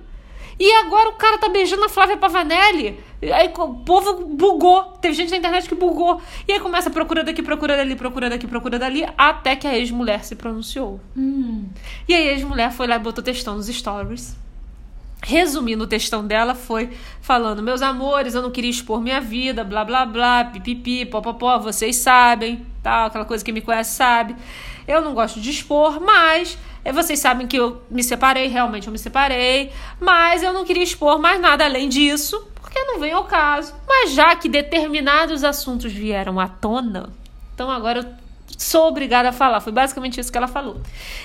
E 0.60 0.72
agora 0.74 1.10
o 1.10 1.14
cara 1.14 1.40
tá 1.40 1.50
beijando 1.50 1.84
a 1.84 1.90
Flávia 1.90 2.18
Pavanelli. 2.18 3.00
Aí 3.34 3.52
o 3.56 3.76
povo 3.84 4.26
bugou. 4.26 4.84
Teve 5.02 5.14
gente 5.14 5.32
na 5.32 5.38
internet 5.38 5.68
que 5.68 5.74
bugou. 5.74 6.22
E 6.48 6.54
aí 6.54 6.60
começa 6.60 6.90
a 6.90 6.92
procura 6.92 7.24
daqui, 7.24 7.42
procura 7.42 7.76
dali, 7.76 7.96
procura 7.96 8.30
daqui, 8.30 8.46
procura 8.46 8.78
dali, 8.78 9.04
até 9.18 9.56
que 9.56 9.68
a 9.68 9.76
ex-mulher 9.76 10.24
se 10.24 10.36
pronunciou. 10.36 11.00
Hum. 11.18 11.66
E 12.08 12.14
aí 12.14 12.30
a 12.30 12.32
ex-mulher 12.34 12.72
foi 12.72 12.86
lá 12.86 12.96
e 12.96 13.00
botou 13.00 13.24
textão 13.24 13.56
nos 13.56 13.68
stories. 13.68 14.36
Resumindo, 15.24 15.84
o 15.84 15.88
textão 15.88 16.26
dela 16.26 16.56
foi 16.56 16.90
falando: 17.22 17.62
Meus 17.62 17.82
amores, 17.82 18.34
eu 18.34 18.42
não 18.42 18.50
queria 18.50 18.72
expor 18.72 19.00
minha 19.00 19.22
vida, 19.22 19.64
blá 19.64 19.86
blá 19.86 20.04
blá, 20.06 20.46
pipipi, 20.46 21.06
popopó, 21.06 21.60
vocês 21.60 21.98
sabem, 21.98 22.66
tal, 22.82 23.08
aquela 23.08 23.26
coisa 23.26 23.46
que 23.46 23.52
me 23.52 23.62
conhece 23.62 23.96
sabe. 23.96 24.36
Eu 24.88 25.02
não 25.02 25.14
gosto 25.14 25.40
de 25.40 25.52
expor, 25.52 26.02
mas 26.02 26.58
eh, 26.84 26.92
vocês 26.92 27.20
sabem 27.20 27.48
que 27.48 27.58
eu 27.58 27.84
me 27.90 28.04
separei, 28.04 28.48
realmente 28.48 28.88
eu 28.88 28.92
me 28.92 28.98
separei, 28.98 29.72
mas 30.00 30.42
eu 30.42 30.52
não 30.52 30.66
queria 30.66 30.84
expor 30.84 31.20
mais 31.20 31.40
nada 31.40 31.66
além 31.66 31.88
disso, 31.88 32.44
porque 32.56 32.80
não 32.84 33.00
vem 33.00 33.14
ao 33.14 33.26
caso. 33.26 33.76
Mas 33.88 34.14
já 34.14 34.36
que 34.36 34.50
determinados 34.50 35.44
assuntos 35.44 35.94
vieram 35.94 36.40
à 36.40 36.48
tona, 36.48 37.10
então 37.54 37.70
agora 37.70 38.00
eu 38.00 38.21
sou 38.62 38.88
obrigada 38.88 39.30
a 39.30 39.32
falar. 39.32 39.60
Foi 39.60 39.72
basicamente 39.72 40.20
isso 40.20 40.32
que 40.32 40.38
ela 40.38 40.48
falou. 40.48 40.82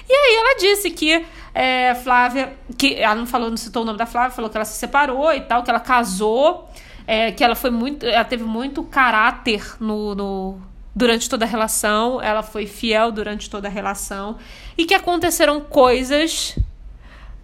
E 0.08 0.12
aí 0.12 0.36
ela 0.36 0.58
disse 0.58 0.90
que 0.90 1.24
é, 1.54 1.94
Flávia, 1.94 2.54
que 2.76 2.94
ela 2.94 3.14
não 3.14 3.26
falou, 3.26 3.50
não 3.50 3.56
citou 3.56 3.82
o 3.82 3.84
nome 3.84 3.98
da 3.98 4.06
Flávia, 4.06 4.30
falou 4.30 4.50
que 4.50 4.56
ela 4.56 4.64
se 4.64 4.78
separou 4.78 5.32
e 5.32 5.40
tal, 5.40 5.62
que 5.62 5.70
ela 5.70 5.80
casou, 5.80 6.68
é, 7.06 7.30
que 7.32 7.44
ela 7.44 7.54
foi 7.54 7.70
muito, 7.70 8.06
ela 8.06 8.24
teve 8.24 8.44
muito 8.44 8.82
caráter 8.82 9.76
no, 9.80 10.14
no 10.14 10.62
durante 10.94 11.28
toda 11.28 11.44
a 11.44 11.48
relação, 11.48 12.22
ela 12.22 12.42
foi 12.42 12.66
fiel 12.66 13.12
durante 13.12 13.50
toda 13.50 13.68
a 13.68 13.70
relação 13.70 14.38
e 14.78 14.86
que 14.86 14.94
aconteceram 14.94 15.60
coisas 15.60 16.58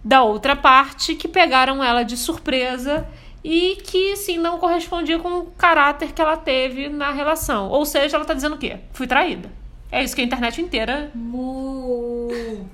da 0.03 0.23
outra 0.23 0.55
parte 0.55 1.13
que 1.13 1.27
pegaram 1.27 1.83
ela 1.83 2.03
de 2.03 2.17
surpresa 2.17 3.07
e 3.43 3.77
que 3.83 4.15
sim 4.15 4.37
não 4.37 4.57
correspondia 4.57 5.19
com 5.19 5.39
o 5.39 5.45
caráter 5.51 6.13
que 6.13 6.21
ela 6.21 6.35
teve 6.35 6.89
na 6.89 7.11
relação. 7.11 7.69
Ou 7.69 7.85
seja, 7.85 8.17
ela 8.17 8.25
tá 8.25 8.33
dizendo 8.33 8.55
o 8.55 8.57
quê? 8.57 8.79
Fui 8.91 9.05
traída. 9.05 9.62
É 9.93 10.03
isso 10.03 10.15
que 10.15 10.21
a 10.21 10.25
internet 10.25 10.59
inteira. 10.59 11.11
Mu. 11.13 12.27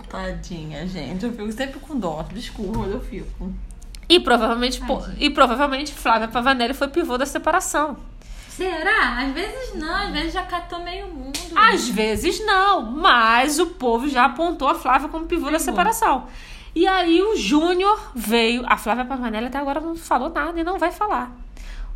Tadinha, 0.08 0.88
gente. 0.88 1.26
Eu 1.26 1.34
fico 1.34 1.52
sempre 1.52 1.78
com 1.78 2.00
dó. 2.00 2.26
Desculpa, 2.32 2.80
mas 2.80 2.92
eu 2.92 3.02
fico. 3.02 3.54
E 4.08 4.22
provavelmente, 4.22 4.80
pô, 4.80 5.02
e 5.18 5.30
provavelmente 5.30 5.94
Flávia 5.94 6.30
Pavanelli 6.30 6.74
foi 6.74 6.88
pivô 6.88 7.18
da 7.18 7.26
separação. 7.26 7.98
Será? 8.48 9.20
Às 9.20 9.34
vezes 9.34 9.76
não, 9.76 9.94
às 9.94 10.14
vezes 10.14 10.34
já 10.34 10.44
catou 10.44 10.82
meio 10.82 11.08
mundo. 11.08 11.38
Às 11.58 11.90
vezes 11.90 12.40
não, 12.46 12.84
mas 12.84 13.60
o 13.60 13.68
povo 13.68 14.08
já 14.08 14.24
apontou 14.24 14.70
a 14.70 14.76
Flávia 14.76 15.10
como 15.10 15.26
pivô 15.26 15.52
da 15.52 15.60
separação. 15.60 16.26
E 16.74 16.88
aí 16.88 17.22
o 17.22 17.36
Júnior 17.36 18.14
veio. 18.16 18.64
A 18.66 18.78
Flávia 18.78 19.04
Pavanelli 19.04 19.48
até 19.48 19.58
agora 19.58 19.82
não 19.82 19.94
falou 19.94 20.30
nada 20.30 20.58
e 20.58 20.64
não 20.64 20.80
vai 20.80 20.94
falar. 20.94 21.36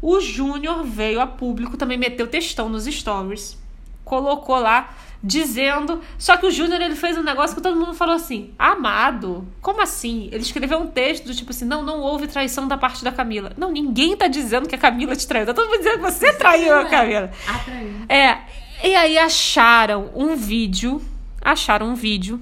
O 0.01 0.19
Júnior 0.19 0.83
veio 0.83 1.21
a 1.21 1.27
público, 1.27 1.77
também 1.77 1.97
meteu 1.97 2.27
textão 2.27 2.67
nos 2.67 2.83
stories. 2.83 3.57
Colocou 4.03 4.59
lá 4.59 4.89
dizendo. 5.23 6.01
Só 6.17 6.35
que 6.35 6.45
o 6.45 6.51
Júnior 6.51 6.81
ele 6.81 6.95
fez 6.95 7.17
um 7.17 7.23
negócio 7.23 7.55
que 7.55 7.61
todo 7.61 7.79
mundo 7.79 7.93
falou 7.93 8.15
assim: 8.15 8.53
Amado, 8.59 9.47
como 9.61 9.81
assim? 9.81 10.27
Ele 10.31 10.41
escreveu 10.41 10.79
um 10.79 10.87
texto 10.87 11.25
do 11.25 11.33
tipo 11.33 11.51
assim: 11.51 11.65
Não, 11.65 11.81
não 11.81 11.99
houve 12.01 12.27
traição 12.27 12.67
da 12.67 12.77
parte 12.77 13.03
da 13.03 13.11
Camila. 13.11 13.53
Não, 13.57 13.71
ninguém 13.71 14.17
tá 14.17 14.27
dizendo 14.27 14.67
que 14.67 14.75
a 14.75 14.77
Camila 14.77 15.15
te 15.15 15.25
traiu. 15.25 15.45
Tá 15.45 15.53
todo 15.53 15.67
mundo 15.67 15.77
dizendo 15.77 15.95
que 15.95 16.11
você 16.11 16.33
traiu 16.33 16.75
a 16.75 16.85
Camila. 16.85 17.31
Atraiu. 17.47 17.93
É. 18.09 18.39
E 18.83 18.93
aí 18.95 19.17
acharam 19.17 20.11
um 20.13 20.35
vídeo. 20.35 21.01
Acharam 21.41 21.87
um 21.87 21.95
vídeo 21.95 22.39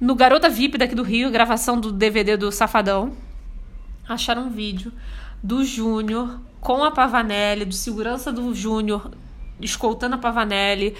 no 0.00 0.14
Garota 0.14 0.50
VIP 0.50 0.76
daqui 0.76 0.94
do 0.94 1.02
Rio, 1.02 1.30
gravação 1.30 1.80
do 1.80 1.90
DVD 1.90 2.36
do 2.36 2.50
Safadão. 2.52 3.12
Acharam 4.06 4.42
um 4.42 4.50
vídeo 4.50 4.92
do 5.42 5.64
Júnior 5.64 6.40
com 6.60 6.84
a 6.84 6.90
Pavanelli, 6.90 7.64
do 7.64 7.74
segurança 7.74 8.30
do 8.30 8.54
Júnior 8.54 9.10
escoltando 9.60 10.16
a 10.16 10.18
Pavanelli. 10.18 10.94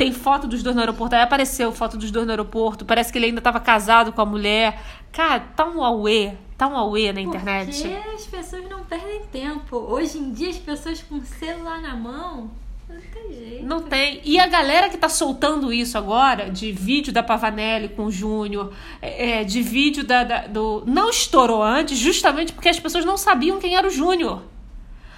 Tem 0.00 0.12
foto 0.12 0.46
dos 0.46 0.62
dois 0.62 0.74
no 0.74 0.80
aeroporto. 0.80 1.14
Aí 1.14 1.20
apareceu 1.20 1.70
foto 1.72 1.98
dos 1.98 2.10
dois 2.10 2.24
no 2.24 2.32
aeroporto. 2.32 2.86
Parece 2.86 3.12
que 3.12 3.18
ele 3.18 3.26
ainda 3.26 3.40
estava 3.40 3.60
casado 3.60 4.12
com 4.14 4.22
a 4.22 4.24
mulher. 4.24 4.80
Cara, 5.12 5.40
tá 5.54 5.66
um 5.66 5.84
auê. 5.84 6.32
Tá 6.56 6.66
um 6.68 6.74
auê 6.74 7.12
na 7.12 7.20
internet. 7.20 7.82
Porque 7.82 8.10
as 8.14 8.24
pessoas 8.24 8.66
não 8.70 8.82
perdem 8.82 9.20
tempo. 9.30 9.76
Hoje 9.76 10.16
em 10.16 10.32
dia, 10.32 10.48
as 10.48 10.56
pessoas 10.56 11.02
com 11.02 11.16
o 11.16 11.22
celular 11.22 11.82
na 11.82 11.94
mão, 11.94 12.50
não 12.88 12.96
tem 13.12 13.30
jeito. 13.30 13.66
Não 13.66 13.82
tem. 13.82 14.22
E 14.24 14.40
a 14.40 14.46
galera 14.46 14.88
que 14.88 14.96
tá 14.96 15.10
soltando 15.10 15.70
isso 15.70 15.98
agora, 15.98 16.48
de 16.50 16.72
vídeo 16.72 17.12
da 17.12 17.22
Pavanelli 17.22 17.90
com 17.90 18.06
o 18.06 18.10
Júnior, 18.10 18.72
é, 19.02 19.44
de 19.44 19.60
vídeo 19.60 20.02
da, 20.02 20.24
da- 20.24 20.46
do. 20.46 20.82
Não 20.86 21.10
estourou 21.10 21.62
antes, 21.62 21.98
justamente 21.98 22.54
porque 22.54 22.70
as 22.70 22.80
pessoas 22.80 23.04
não 23.04 23.18
sabiam 23.18 23.58
quem 23.60 23.76
era 23.76 23.86
o 23.86 23.90
Júnior. 23.90 24.44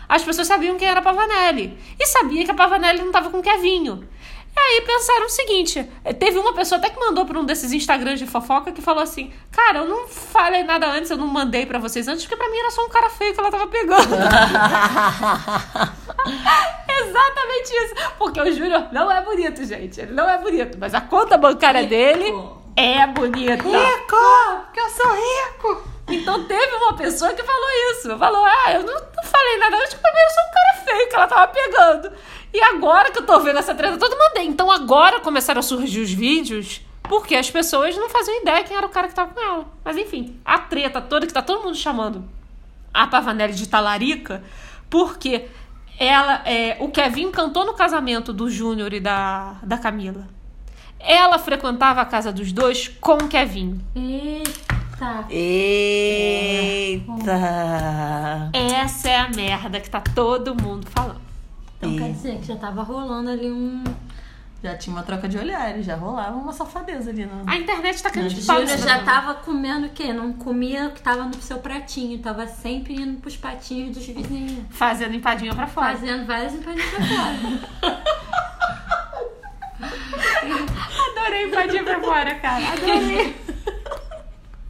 As 0.08 0.24
pessoas 0.24 0.48
sabiam 0.48 0.76
quem 0.76 0.88
era 0.88 0.98
a 0.98 1.02
Pavanelli. 1.04 1.78
E 2.00 2.04
sabia 2.08 2.44
que 2.44 2.50
a 2.50 2.54
Pavanelli 2.54 2.98
não 3.00 3.12
tava 3.12 3.30
com 3.30 3.38
o 3.38 3.42
Kevinho. 3.42 4.08
E 4.54 4.60
aí 4.60 4.82
pensaram 4.82 5.26
o 5.26 5.30
seguinte: 5.30 5.88
teve 6.18 6.38
uma 6.38 6.52
pessoa 6.52 6.78
até 6.78 6.90
que 6.90 7.00
mandou 7.00 7.24
pra 7.24 7.38
um 7.38 7.44
desses 7.44 7.72
Instagrams 7.72 8.18
de 8.18 8.26
fofoca 8.26 8.70
que 8.70 8.82
falou 8.82 9.02
assim: 9.02 9.32
Cara, 9.50 9.78
eu 9.78 9.88
não 9.88 10.06
falei 10.06 10.62
nada 10.62 10.86
antes, 10.86 11.10
eu 11.10 11.16
não 11.16 11.26
mandei 11.26 11.64
pra 11.64 11.78
vocês 11.78 12.06
antes, 12.06 12.24
porque 12.24 12.36
pra 12.36 12.50
mim 12.50 12.58
era 12.58 12.70
só 12.70 12.84
um 12.84 12.90
cara 12.90 13.08
feio 13.08 13.32
que 13.32 13.40
ela 13.40 13.50
tava 13.50 13.66
pegando. 13.66 14.14
Exatamente 16.88 17.72
isso. 17.72 17.94
Porque 18.18 18.40
o 18.40 18.52
Júnior 18.52 18.88
não 18.92 19.10
é 19.10 19.22
bonito, 19.22 19.64
gente. 19.64 20.00
Ele 20.00 20.12
não 20.12 20.28
é 20.28 20.38
bonito. 20.38 20.76
Mas 20.78 20.94
a 20.94 21.00
conta 21.00 21.38
bancária 21.38 21.86
dele 21.86 22.32
é 22.76 23.06
bonita. 23.06 23.62
Rico! 23.62 24.16
Que 24.72 24.80
eu 24.80 24.90
sou 24.90 25.12
rico! 25.14 25.82
Então 26.08 26.44
teve 26.44 26.76
uma 26.76 26.94
pessoa 26.94 27.32
que 27.32 27.42
falou 27.42 27.70
isso. 27.92 28.18
Falou: 28.18 28.44
Ah, 28.44 28.72
eu 28.72 28.82
não, 28.82 28.94
não 28.94 29.21
falei 29.32 29.58
nada 29.58 29.76
porque 29.78 29.96
pra 29.96 30.12
mim 30.12 30.18
era 30.18 30.30
só 30.30 30.40
um 30.40 30.52
cara 30.52 30.84
feio 30.84 31.08
que 31.08 31.16
ela 31.16 31.26
tava 31.26 31.46
pegando. 31.48 32.12
E 32.52 32.60
agora 32.62 33.10
que 33.10 33.18
eu 33.18 33.26
tô 33.26 33.40
vendo 33.40 33.58
essa 33.58 33.74
treta, 33.74 33.98
todo 33.98 34.16
mandei. 34.16 34.44
Então 34.44 34.70
agora 34.70 35.20
começaram 35.20 35.60
a 35.60 35.62
surgir 35.62 36.00
os 36.00 36.12
vídeos. 36.12 36.82
Porque 37.02 37.34
as 37.34 37.50
pessoas 37.50 37.96
não 37.96 38.08
faziam 38.08 38.40
ideia 38.40 38.62
quem 38.64 38.76
era 38.76 38.86
o 38.86 38.90
cara 38.90 39.08
que 39.08 39.14
tava 39.14 39.34
com 39.34 39.40
ela. 39.40 39.66
Mas 39.84 39.96
enfim, 39.96 40.40
a 40.44 40.58
treta 40.58 41.00
toda 41.00 41.26
que 41.26 41.32
tá 41.32 41.42
todo 41.42 41.64
mundo 41.64 41.76
chamando 41.76 42.24
a 42.92 43.06
Pavanelli 43.06 43.54
de 43.54 43.68
talarica, 43.68 44.42
porque 44.88 45.46
ela, 45.98 46.42
é, 46.46 46.76
o 46.80 46.88
Kevin 46.88 47.30
cantou 47.30 47.64
no 47.64 47.74
casamento 47.74 48.32
do 48.32 48.50
Júnior 48.50 48.92
e 48.92 49.00
da, 49.00 49.56
da 49.62 49.78
Camila. 49.78 50.28
Ela 50.98 51.38
frequentava 51.38 52.00
a 52.00 52.04
casa 52.04 52.32
dos 52.32 52.52
dois 52.52 52.88
com 52.88 53.14
o 53.14 53.28
Kevin. 53.28 53.80
Eita. 53.94 54.71
Eita! 55.30 57.00
Essa 58.52 59.08
é 59.08 59.16
a 59.16 59.28
merda 59.28 59.80
que 59.80 59.90
tá 59.90 60.00
todo 60.00 60.54
mundo 60.54 60.86
falando. 60.90 61.20
Então 61.78 61.96
quer 61.96 62.12
dizer 62.12 62.38
que 62.38 62.46
já 62.46 62.56
tava 62.56 62.82
rolando 62.82 63.30
ali 63.30 63.50
um. 63.50 63.82
Já 64.62 64.76
tinha 64.76 64.94
uma 64.94 65.02
troca 65.02 65.28
de 65.28 65.36
olhares, 65.36 65.84
já 65.84 65.96
rolava 65.96 66.36
uma 66.36 66.52
safadeza 66.52 67.10
ali. 67.10 67.26
No... 67.26 67.42
A 67.50 67.56
internet 67.56 68.00
tá 68.00 68.10
Não, 68.14 68.28
de 68.28 68.42
pau 68.42 68.60
Júlia 68.60 68.78
já 68.78 68.84
merda. 68.94 69.04
tava 69.04 69.34
comendo 69.34 69.86
o 69.88 69.90
quê? 69.90 70.12
Não 70.12 70.32
comia 70.34 70.86
o 70.86 70.92
que 70.92 71.02
tava 71.02 71.24
no 71.24 71.34
seu 71.42 71.58
pratinho. 71.58 72.18
Tava 72.20 72.46
sempre 72.46 72.94
indo 72.94 73.20
pros 73.20 73.36
patinhos 73.36 73.96
dos 73.96 74.06
vizinhos. 74.06 74.64
Fazendo 74.70 75.16
empadinha 75.16 75.52
pra 75.52 75.66
fora. 75.66 75.96
Fazendo 75.96 76.24
várias 76.26 76.54
empadinhas 76.54 76.90
pra 76.90 77.04
fora. 77.04 78.02
Adorei 81.10 81.44
empadinha 81.46 81.82
pra 81.82 82.00
fora, 82.00 82.34
cara. 82.36 82.72
Adorei. 82.72 83.36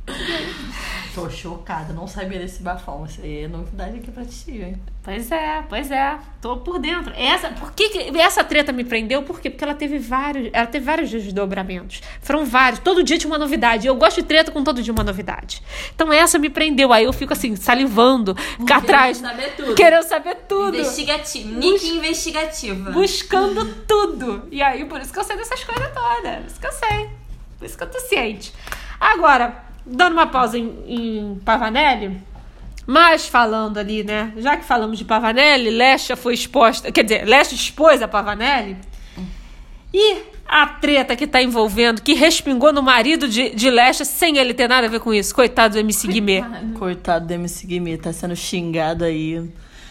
Tô 1.14 1.28
chocada, 1.28 1.92
não 1.92 2.06
sabia 2.06 2.38
desse 2.38 2.62
bafão. 2.62 3.04
Isso 3.04 3.20
aí 3.22 3.44
é 3.44 3.48
novidade 3.48 3.98
aqui 3.98 4.10
pra 4.10 4.24
ti, 4.24 4.62
hein? 4.62 4.80
Pois 5.02 5.30
é, 5.30 5.62
pois 5.68 5.90
é. 5.90 6.18
Tô 6.40 6.56
por 6.56 6.78
dentro. 6.78 7.12
Essa, 7.14 7.50
por 7.50 7.72
que, 7.72 7.90
que 7.90 8.18
essa 8.18 8.42
treta 8.42 8.72
me 8.72 8.82
prendeu? 8.82 9.22
Por 9.22 9.38
quê? 9.38 9.50
Porque 9.50 9.62
ela 9.62 9.74
teve 9.74 9.98
vários, 9.98 10.48
ela 10.52 10.66
teve 10.66 10.84
vários 10.84 11.10
desdobramentos. 11.10 12.00
Foram 12.22 12.46
vários. 12.46 12.80
Todo 12.80 13.02
dia 13.02 13.18
tinha 13.18 13.30
uma 13.30 13.38
novidade. 13.38 13.86
Eu 13.86 13.94
gosto 13.94 14.22
de 14.22 14.26
treta 14.26 14.50
com 14.50 14.64
todo 14.64 14.82
dia 14.82 14.92
uma 14.92 15.04
novidade. 15.04 15.62
Então 15.94 16.10
essa 16.10 16.38
me 16.38 16.48
prendeu. 16.48 16.92
Aí 16.92 17.04
eu 17.04 17.12
fico 17.12 17.34
assim, 17.34 17.54
salivando, 17.56 18.34
cá 18.66 18.78
atrás. 18.78 19.18
saber 19.18 19.54
tudo. 19.54 19.74
Querendo 19.74 20.04
saber 20.04 20.34
tudo. 20.48 20.78
Investigativo. 20.78 21.58
Nick 21.58 21.86
investigativa. 21.88 22.90
buscando 22.90 23.66
tudo. 23.86 24.48
E 24.50 24.62
aí, 24.62 24.84
por 24.86 25.00
isso 25.00 25.12
que 25.12 25.18
eu 25.18 25.24
sei 25.24 25.36
dessas 25.36 25.62
coisas 25.62 25.92
todas. 25.92 26.36
Por 26.36 26.46
isso 26.46 26.60
que 26.60 26.66
eu 26.66 26.72
sei. 26.72 27.10
Por 27.58 27.66
isso 27.66 27.76
que 27.76 27.84
eu 27.84 27.90
tô 27.90 28.00
ciente. 28.00 28.52
Agora, 28.98 29.71
dando 29.84 30.12
uma 30.12 30.26
pausa 30.26 30.58
em, 30.58 30.72
em 30.86 31.40
Pavanelli, 31.44 32.20
mas 32.86 33.26
falando 33.28 33.78
ali, 33.78 34.02
né? 34.02 34.32
Já 34.36 34.56
que 34.56 34.64
falamos 34.64 34.98
de 34.98 35.04
Pavanelli, 35.04 35.70
Lesha 35.70 36.16
foi 36.16 36.34
exposta. 36.34 36.90
Quer 36.90 37.04
dizer, 37.04 37.24
Lesha 37.26 37.54
expôs 37.54 38.02
a 38.02 38.08
Pavanelli. 38.08 38.76
E 39.94 40.22
a 40.48 40.66
treta 40.66 41.14
que 41.14 41.26
tá 41.26 41.42
envolvendo, 41.42 42.02
que 42.02 42.14
respingou 42.14 42.72
no 42.72 42.82
marido 42.82 43.28
de, 43.28 43.50
de 43.54 43.70
Lesha 43.70 44.04
sem 44.04 44.36
ele 44.38 44.52
ter 44.52 44.68
nada 44.68 44.86
a 44.86 44.90
ver 44.90 45.00
com 45.00 45.12
isso. 45.14 45.34
Coitado 45.34 45.74
do 45.74 45.80
MC 45.80 46.08
Guimê. 46.08 46.42
Coitado 46.78 47.26
do 47.26 47.32
MC 47.32 47.66
Guimê, 47.66 47.96
tá 47.96 48.12
sendo 48.12 48.34
xingado 48.34 49.04
aí, 49.04 49.48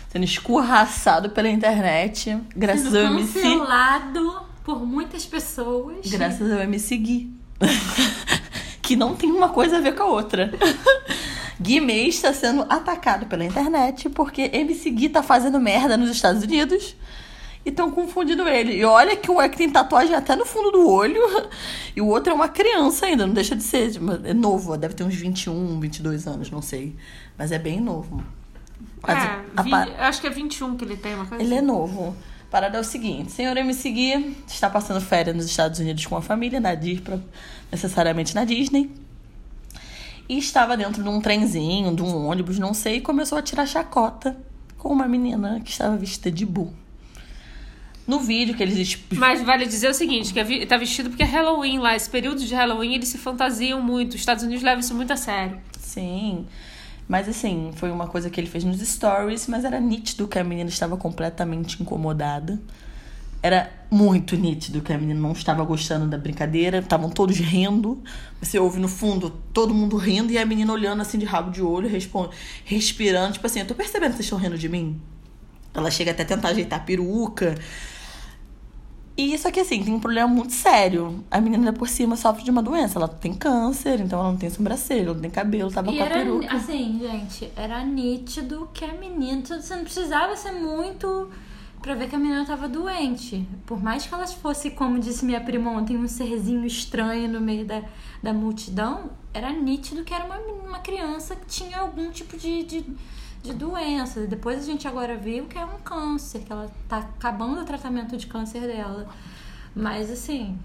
sendo 0.10 0.25
escorraçado 0.25 1.30
pela 1.30 1.49
internet. 1.49 2.38
Graças 2.56 2.91
Sendo 2.91 2.97
ao 2.97 3.13
MC. 3.13 3.41
cancelado 3.41 4.41
por 4.63 4.86
muitas 4.86 5.25
pessoas. 5.25 6.08
Graças 6.08 6.51
ao 6.51 6.60
MC 6.60 6.97
Gui. 6.97 7.32
que 8.82 8.96
não 8.96 9.15
tem 9.15 9.32
uma 9.32 9.50
coisa 9.50 9.78
a 9.78 9.82
ver 9.82 9.96
com 9.96 10.04
a 10.04 10.08
outra. 10.08 10.52
Guimê 11.62 12.08
está 12.08 12.34
sendo 12.34 12.63
atacado 12.70 13.26
pela 13.28 13.46
internet 13.46 14.10
porque 14.10 14.50
MC 14.52 14.89
Gui 14.89 15.10
tá 15.10 15.22
fazendo 15.22 15.60
merda 15.60 15.96
nos 15.96 16.10
Estados 16.10 16.41
Unidos 16.44 16.96
e 17.63 17.70
estão 17.70 17.91
confundindo 17.91 18.48
ele. 18.48 18.74
E 18.78 18.84
olha 18.84 19.15
que 19.15 19.30
um 19.30 19.39
é 19.39 19.48
que 19.48 19.58
tem 19.58 19.70
tatuagem 19.70 20.15
até 20.15 20.36
no 20.36 20.46
fundo 20.46 20.72
do 20.72 20.89
olho 20.89 21.22
e 21.96 22.02
o 22.02 22.08
outro 22.08 22.32
é 22.32 22.36
uma 22.36 22.50
criança 22.50 23.06
ainda, 23.06 23.28
não 23.28 23.34
deixa 23.34 23.56
de 23.56 23.62
ser. 23.63 23.91
É 24.24 24.34
novo, 24.34 24.76
deve 24.76 24.96
ter 24.96 25.04
uns 25.04 25.13
21, 25.13 25.80
22 25.80 26.26
anos, 26.28 26.50
não 26.50 26.62
sei. 26.62 26.96
Mas 27.38 27.52
é 27.52 27.60
bem 27.60 27.80
novo. 27.80 28.24
Quase 29.00 29.20
É, 29.28 29.39
a 29.56 29.62
vi- 29.62 29.74
acho 30.00 30.22
que 30.22 30.28
é 30.28 30.30
21 30.32 30.76
que 30.76 30.86
ele 30.86 30.96
tem, 30.98 31.13
uma 31.13 31.26
coisa 31.28 31.44
ele 31.44 31.54
é 31.54 31.58
assim. 31.58 31.65
novo. 31.67 32.15
Parada 32.52 32.78
é 32.78 32.82
o 32.82 32.84
seguinte: 32.84 33.32
senhor 33.32 33.56
MC 33.56 33.90
Gui 33.90 34.36
está 34.46 34.70
passando 34.70 35.00
férias 35.00 35.34
nos 35.34 35.46
Estados 35.46 35.80
Unidos 35.80 36.06
com 36.06 36.17
a 36.17 36.21
família, 36.21 36.60
na 36.60 36.75
Disney, 36.75 37.23
necessariamente 37.71 38.36
na 38.36 38.44
Disney. 38.44 38.92
E 40.28 40.38
estava 40.38 40.75
dentro 40.75 41.02
de 41.02 41.08
um 41.08 41.21
trenzinho, 41.21 41.96
de 41.96 42.04
um 42.04 42.28
ônibus, 42.28 42.60
não 42.60 42.73
sei, 42.73 42.98
e 42.98 43.02
começou 43.02 43.38
a 43.38 43.42
tirar 43.42 43.65
chacota 43.65 44.38
com 44.78 44.90
uma 44.90 45.08
menina 45.08 45.62
que 45.62 45.71
estava 45.71 45.96
vestida 45.96 46.30
de 46.30 46.46
Bu. 46.46 46.73
No 48.06 48.19
vídeo 48.19 48.54
que 48.54 48.62
eles. 48.62 49.00
Mas 49.12 49.42
vale 49.42 49.65
dizer 49.65 49.90
o 49.90 49.94
seguinte, 49.94 50.34
que 50.34 50.40
é 50.40 50.65
tá 50.65 50.75
vestido 50.75 51.10
porque 51.10 51.23
é 51.23 51.25
Halloween 51.25 51.80
lá. 51.80 51.96
Esse 51.96 52.10
período 52.10 52.44
de 52.46 52.54
Halloween 52.54 52.96
eles 52.96 53.08
se 53.08 53.17
fantasiam 53.17 53.82
muito. 53.82 54.15
Os 54.15 54.19
Estados 54.19 54.44
Unidos 54.44 54.62
levam 54.62 54.82
isso 54.82 54.94
muito 54.94 55.13
a 55.13 55.17
sério. 55.17 55.58
Sim. 55.80 56.46
Mas 57.12 57.28
assim, 57.28 57.72
foi 57.76 57.92
uma 57.92 58.08
coisa 58.08 58.30
que 58.30 58.40
ele 58.40 58.48
fez 58.48 58.64
nos 58.64 58.80
stories, 58.80 59.46
mas 59.46 59.66
era 59.66 59.82
nítido 59.82 60.30
que 60.30 60.40
a 60.40 60.46
menina 60.46 60.70
estava 60.70 60.96
completamente 60.96 61.84
incomodada. 61.84 62.58
Era 63.44 63.70
muito 63.92 64.38
nítido 64.38 64.80
que 64.80 64.94
a 64.94 64.98
menina 64.98 65.20
não 65.20 65.34
estava 65.34 65.62
gostando 65.66 66.08
da 66.08 66.18
brincadeira, 66.18 66.78
estavam 66.78 67.10
todos 67.10 67.38
rindo. 67.38 68.02
Você 68.42 68.58
ouve 68.58 68.80
no 68.80 68.88
fundo 68.88 69.30
todo 69.52 69.74
mundo 69.74 69.98
rindo 69.98 70.32
e 70.32 70.38
a 70.38 70.46
menina 70.46 70.72
olhando 70.72 71.02
assim 71.02 71.18
de 71.18 71.26
rabo 71.26 71.52
de 71.52 71.62
olho, 71.62 71.90
respirando, 72.64 73.34
tipo 73.34 73.46
assim, 73.46 73.60
eu 73.60 73.68
tô 73.68 73.76
percebendo 73.76 74.12
que 74.12 74.16
vocês 74.16 74.28
estão 74.28 74.40
rindo 74.40 74.58
de 74.58 74.70
mim. 74.70 74.98
Ela 75.74 75.92
chega 75.92 76.12
até 76.12 76.24
a 76.24 76.26
tentar 76.26 76.48
ajeitar 76.48 76.80
a 76.80 76.84
peruca. 76.84 77.56
E 79.22 79.34
isso 79.36 79.48
aqui, 79.48 79.60
assim, 79.60 79.84
tem 79.84 79.94
um 79.94 80.00
problema 80.00 80.28
muito 80.28 80.54
sério. 80.54 81.24
A 81.30 81.40
menina, 81.40 81.72
por 81.72 81.88
cima, 81.88 82.15
sofre 82.15 82.44
de 82.44 82.50
uma 82.50 82.63
doença. 82.63 82.98
Ela 82.98 83.08
tem 83.08 83.34
câncer, 83.34 84.00
então 84.00 84.19
ela 84.19 84.32
não 84.32 84.38
tem 84.38 84.50
sobrancelha, 84.50 85.02
ela 85.06 85.13
não 85.13 85.22
tem 85.22 85.30
cabelo, 85.30 85.72
tava 85.72 85.92
E 85.92 85.98
com 85.98 86.02
a 86.04 86.06
era, 86.08 86.15
peruca. 86.15 86.56
assim, 86.56 87.00
gente, 87.00 87.52
era 87.56 87.84
nítido 87.86 88.67
que 88.74 88.84
a 88.84 88.94
menina. 88.94 89.44
Você 89.46 89.76
não 89.76 89.84
precisava 89.84 90.36
ser 90.36 90.54
muito 90.54 91.30
pra 91.82 91.94
ver 91.94 92.10
que 92.10 92.15
a 92.15 92.19
menina 92.19 92.46
tava 92.46 92.67
doente. 92.67 93.48
Por 93.65 93.82
mais 93.82 94.06
que 94.08 94.13
ela 94.13 94.26
fosse, 94.26 94.72
como 94.72 94.98
disse 95.00 95.24
minha 95.24 95.42
prima 95.42 95.69
ontem, 95.72 95.98
um 95.98 96.08
serzinho 96.08 96.65
estranho 96.65 97.30
no 97.30 97.40
meio 97.42 97.65
da, 97.65 97.84
da 98.24 98.34
multidão, 98.34 99.12
era 99.34 99.52
nítido 99.52 100.04
que 100.04 100.13
era 100.13 100.26
uma, 100.26 100.38
uma 100.67 100.80
criança 100.80 101.36
que 101.36 101.46
tinha 101.46 101.78
algum 101.80 102.10
tipo 102.10 102.38
de, 102.38 102.63
de, 102.63 102.86
de 103.44 103.54
doença. 103.54 104.25
Depois 104.27 104.60
a 104.60 104.65
gente 104.65 104.87
agora 104.87 105.17
viu 105.17 105.46
que 105.46 105.58
é 105.58 105.65
um 105.65 105.79
câncer, 105.83 106.39
que 106.39 106.52
ela 106.52 106.71
tá 106.87 107.00
acabando 107.00 107.62
o 107.62 107.65
tratamento 107.65 108.15
de 108.17 108.27
câncer 108.27 108.62
dela. 108.62 109.08
Mas 109.75 110.12
assim, 110.12 110.58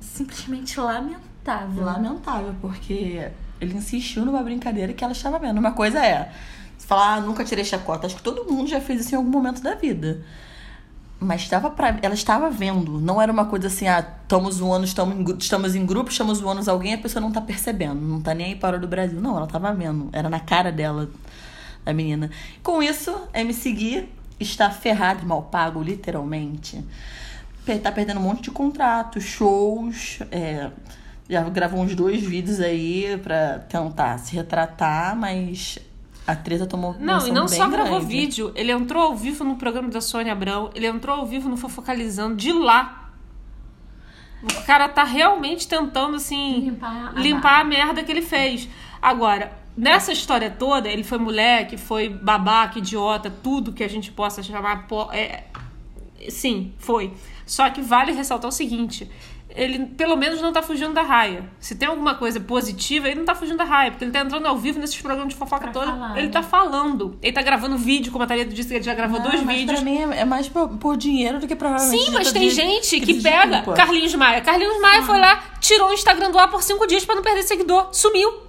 simplesmente 0.00 0.78
lamentável. 0.78 1.84
Lamentável, 1.84 2.54
porque 2.60 3.30
ele 3.60 3.74
insistiu 3.74 4.24
numa 4.24 4.42
brincadeira 4.42 4.92
que 4.92 5.02
ela 5.02 5.12
estava 5.12 5.38
vendo. 5.38 5.58
Uma 5.58 5.72
coisa 5.72 6.04
é, 6.04 6.32
falar, 6.78 7.14
ah, 7.14 7.20
nunca 7.20 7.44
tirei 7.44 7.64
chacota. 7.64 8.06
Acho 8.06 8.16
que 8.16 8.22
todo 8.22 8.50
mundo 8.50 8.68
já 8.68 8.80
fez 8.80 9.00
isso 9.00 9.14
em 9.14 9.18
algum 9.18 9.30
momento 9.30 9.62
da 9.62 9.74
vida. 9.74 10.22
Mas 11.18 11.42
estava 11.42 11.70
pra, 11.70 11.98
ela 12.02 12.14
estava 12.14 12.50
vendo. 12.50 13.00
Não 13.00 13.20
era 13.20 13.32
uma 13.32 13.46
coisa 13.46 13.68
assim, 13.68 13.88
ah, 13.88 14.06
estamos 14.22 14.56
zoando, 14.56 14.84
estamos 14.84 15.16
em, 15.16 15.38
estamos 15.38 15.74
em 15.74 15.86
grupo, 15.86 16.10
estamos 16.10 16.38
zoando 16.38 16.68
alguém 16.70 16.94
a 16.94 16.98
pessoa 16.98 17.20
não 17.20 17.32
tá 17.32 17.40
percebendo. 17.40 18.00
Não 18.00 18.20
tá 18.20 18.34
nem 18.34 18.48
aí 18.48 18.56
para 18.56 18.76
o 18.76 18.80
do 18.80 18.86
Brasil. 18.86 19.20
Não, 19.20 19.36
ela 19.36 19.46
estava 19.46 19.72
vendo. 19.72 20.10
Era 20.12 20.28
na 20.28 20.40
cara 20.40 20.70
dela, 20.70 21.08
da 21.84 21.92
menina. 21.92 22.30
Com 22.62 22.82
isso, 22.82 23.28
MC 23.32 23.72
Gui 23.72 24.08
está 24.40 24.70
ferrado 24.70 25.22
e 25.22 25.26
mal 25.26 25.42
pago, 25.42 25.82
literalmente. 25.82 26.84
Tá 27.82 27.90
perdendo 27.90 28.20
um 28.20 28.22
monte 28.22 28.42
de 28.42 28.50
contratos, 28.50 29.24
shows. 29.24 30.18
é, 30.30 30.70
já 31.28 31.42
gravou 31.48 31.80
uns 31.80 31.94
dois 31.94 32.22
vídeos 32.22 32.60
aí 32.60 33.18
pra 33.22 33.60
tentar 33.60 34.18
se 34.18 34.34
retratar, 34.34 35.16
mas 35.16 35.78
a 36.26 36.36
treta 36.36 36.66
tomou 36.66 36.94
Não, 36.98 37.26
e 37.26 37.30
não 37.32 37.46
bem 37.46 37.56
só 37.56 37.68
gravou 37.68 37.98
grande. 37.98 38.06
vídeo, 38.14 38.52
ele 38.54 38.70
entrou 38.72 39.02
ao 39.02 39.16
vivo 39.16 39.44
no 39.44 39.56
programa 39.56 39.88
da 39.88 40.00
Sônia 40.00 40.32
Abrão, 40.32 40.70
ele 40.74 40.86
entrou 40.86 41.16
ao 41.16 41.26
vivo 41.26 41.48
no 41.48 41.56
Fofocalizando 41.56 42.36
de 42.36 42.52
lá. 42.52 43.10
O 44.42 44.66
cara 44.66 44.88
tá 44.90 45.04
realmente 45.04 45.66
tentando, 45.66 46.16
assim, 46.16 46.60
Limpar 46.60 47.14
a 47.16 47.18
limpar 47.18 47.60
a 47.60 47.64
merda 47.64 48.04
que 48.04 48.12
ele 48.12 48.20
fez. 48.20 48.68
Agora, 49.00 49.50
nessa 49.76 50.12
história 50.12 50.50
toda, 50.50 50.88
ele 50.88 51.02
foi 51.04 51.18
moleque, 51.18 51.76
foi 51.76 52.08
babaca, 52.08 52.78
idiota, 52.78 53.30
tudo 53.42 53.72
que 53.72 53.82
a 53.84 53.88
gente 53.88 54.10
possa 54.12 54.42
chamar. 54.42 54.86
É, 55.12 55.44
sim, 56.28 56.72
foi. 56.78 57.12
Só 57.46 57.68
que 57.70 57.80
vale 57.82 58.12
ressaltar 58.12 58.48
o 58.48 58.52
seguinte: 58.52 59.10
ele 59.50 59.84
pelo 59.86 60.16
menos 60.16 60.40
não 60.40 60.52
tá 60.52 60.62
fugindo 60.62 60.94
da 60.94 61.02
raia. 61.02 61.44
Se 61.60 61.74
tem 61.74 61.86
alguma 61.86 62.14
coisa 62.14 62.40
positiva, 62.40 63.06
ele 63.06 63.16
não 63.18 63.24
tá 63.26 63.34
fugindo 63.34 63.58
da 63.58 63.64
raia, 63.64 63.90
porque 63.90 64.02
ele 64.04 64.10
tá 64.12 64.20
entrando 64.20 64.46
ao 64.46 64.56
vivo 64.56 64.78
nesses 64.80 64.98
programas 65.00 65.32
de 65.34 65.38
fofoca 65.38 65.64
Pra 65.64 65.72
toda. 65.72 65.86
falar, 65.92 66.16
ele 66.16 66.26
né? 66.26 66.32
tá 66.32 66.42
falando. 66.42 67.18
Ele 67.22 67.32
tá 67.32 67.42
gravando 67.42 67.76
vídeo, 67.76 68.10
como 68.10 68.24
a 68.24 68.26
Thalita 68.26 68.52
disse 68.54 68.68
que 68.70 68.74
ele 68.76 68.82
já 68.84 68.94
gravou 68.94 69.20
Não, 69.20 69.28
dois 69.30 69.42
mas 69.42 69.56
vídeos. 69.58 69.80
Pra 69.80 69.84
mim 69.90 69.98
é 69.98 70.24
mais 70.24 70.48
por, 70.48 70.68
por 70.78 70.96
dinheiro 70.96 71.38
do 71.38 71.46
que 71.46 71.54
provavelmente. 71.54 72.02
Sim, 72.04 72.10
mas 72.12 72.32
tem 72.32 72.48
de- 72.48 72.54
gente 72.54 72.98
de 73.00 73.06
que 73.06 73.20
pega 73.22 73.46
desculpa. 73.56 73.74
Carlinhos 73.74 74.14
Maia. 74.14 74.40
Carlinhos 74.40 74.80
Maia 74.80 75.02
foi 75.02 75.20
lá, 75.20 75.42
tirou 75.60 75.90
o 75.90 75.92
Instagram 75.92 76.30
do 76.30 76.38
ar 76.38 76.48
por 76.50 76.62
cinco 76.62 76.86
dias 76.86 77.04
pra 77.04 77.14
não 77.14 77.22
perder 77.22 77.42
seguidor. 77.42 77.88
Sumiu. 77.92 78.43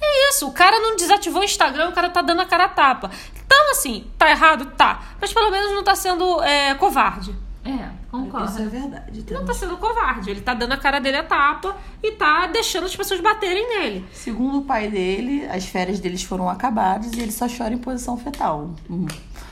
É 0.00 0.28
isso, 0.30 0.46
o 0.46 0.52
cara 0.52 0.78
não 0.78 0.96
desativou 0.96 1.40
o 1.40 1.44
Instagram, 1.44 1.88
o 1.88 1.92
cara 1.92 2.10
tá 2.10 2.22
dando 2.22 2.40
a 2.42 2.46
cara 2.46 2.64
a 2.64 2.68
tapa. 2.68 3.10
Então, 3.44 3.70
assim, 3.70 4.04
tá 4.18 4.30
errado? 4.30 4.66
Tá. 4.76 5.02
Mas 5.20 5.32
pelo 5.32 5.50
menos 5.50 5.72
não 5.72 5.82
tá 5.84 5.94
sendo 5.94 6.42
é, 6.42 6.74
covarde. 6.74 7.34
É, 7.64 7.88
concordo. 8.10 8.46
Isso 8.48 8.62
é 8.62 8.66
verdade. 8.66 9.24
Não 9.30 9.44
tá 9.44 9.52
sendo 9.52 9.76
covarde. 9.76 10.30
Ele 10.30 10.40
tá 10.40 10.54
dando 10.54 10.72
a 10.72 10.76
cara 10.76 11.00
dele 11.00 11.16
a 11.16 11.24
tapa 11.24 11.76
e 12.02 12.12
tá 12.12 12.46
deixando 12.46 12.84
as 12.84 12.94
pessoas 12.94 13.20
baterem 13.20 13.68
nele. 13.68 14.04
Segundo 14.12 14.58
o 14.58 14.62
pai 14.62 14.88
dele, 14.88 15.44
as 15.50 15.64
férias 15.66 15.98
deles 15.98 16.22
foram 16.22 16.48
acabadas 16.48 17.12
e 17.14 17.20
ele 17.20 17.32
só 17.32 17.46
chora 17.48 17.74
em 17.74 17.78
posição 17.78 18.16
fetal. 18.16 18.70
Hum, 18.88 19.06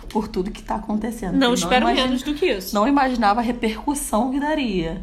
Por 0.09 0.29
tudo 0.29 0.51
que 0.53 0.63
tá 0.63 0.77
acontecendo. 0.77 1.35
Não 1.37 1.55
espero 1.55 1.87
imagina- 1.87 2.07
menos 2.07 2.23
do 2.23 2.35
que 2.35 2.47
isso. 2.47 2.73
Não 2.75 2.87
imaginava 2.87 3.41
a 3.41 3.43
repercussão 3.43 4.31
que 4.31 4.39
daria. 4.39 5.03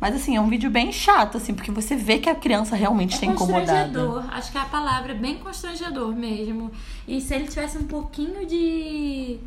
Mas 0.00 0.14
assim, 0.16 0.34
é 0.36 0.40
um 0.40 0.48
vídeo 0.48 0.70
bem 0.70 0.90
chato, 0.90 1.36
assim, 1.36 1.52
porque 1.54 1.70
você 1.70 1.94
vê 1.94 2.18
que 2.18 2.28
a 2.30 2.34
criança 2.34 2.74
realmente 2.74 3.12
É 3.12 3.14
está 3.16 3.26
incomodada. 3.26 3.66
constrangedor, 4.00 4.24
acho 4.34 4.50
que 4.50 4.56
é 4.56 4.60
a 4.62 4.64
palavra 4.64 5.12
é 5.12 5.14
bem 5.14 5.36
constrangedor 5.36 6.14
mesmo. 6.14 6.70
E 7.06 7.20
se 7.20 7.34
ele 7.34 7.46
tivesse 7.46 7.76
um 7.76 7.84
pouquinho 7.84 8.46
de, 8.46 9.38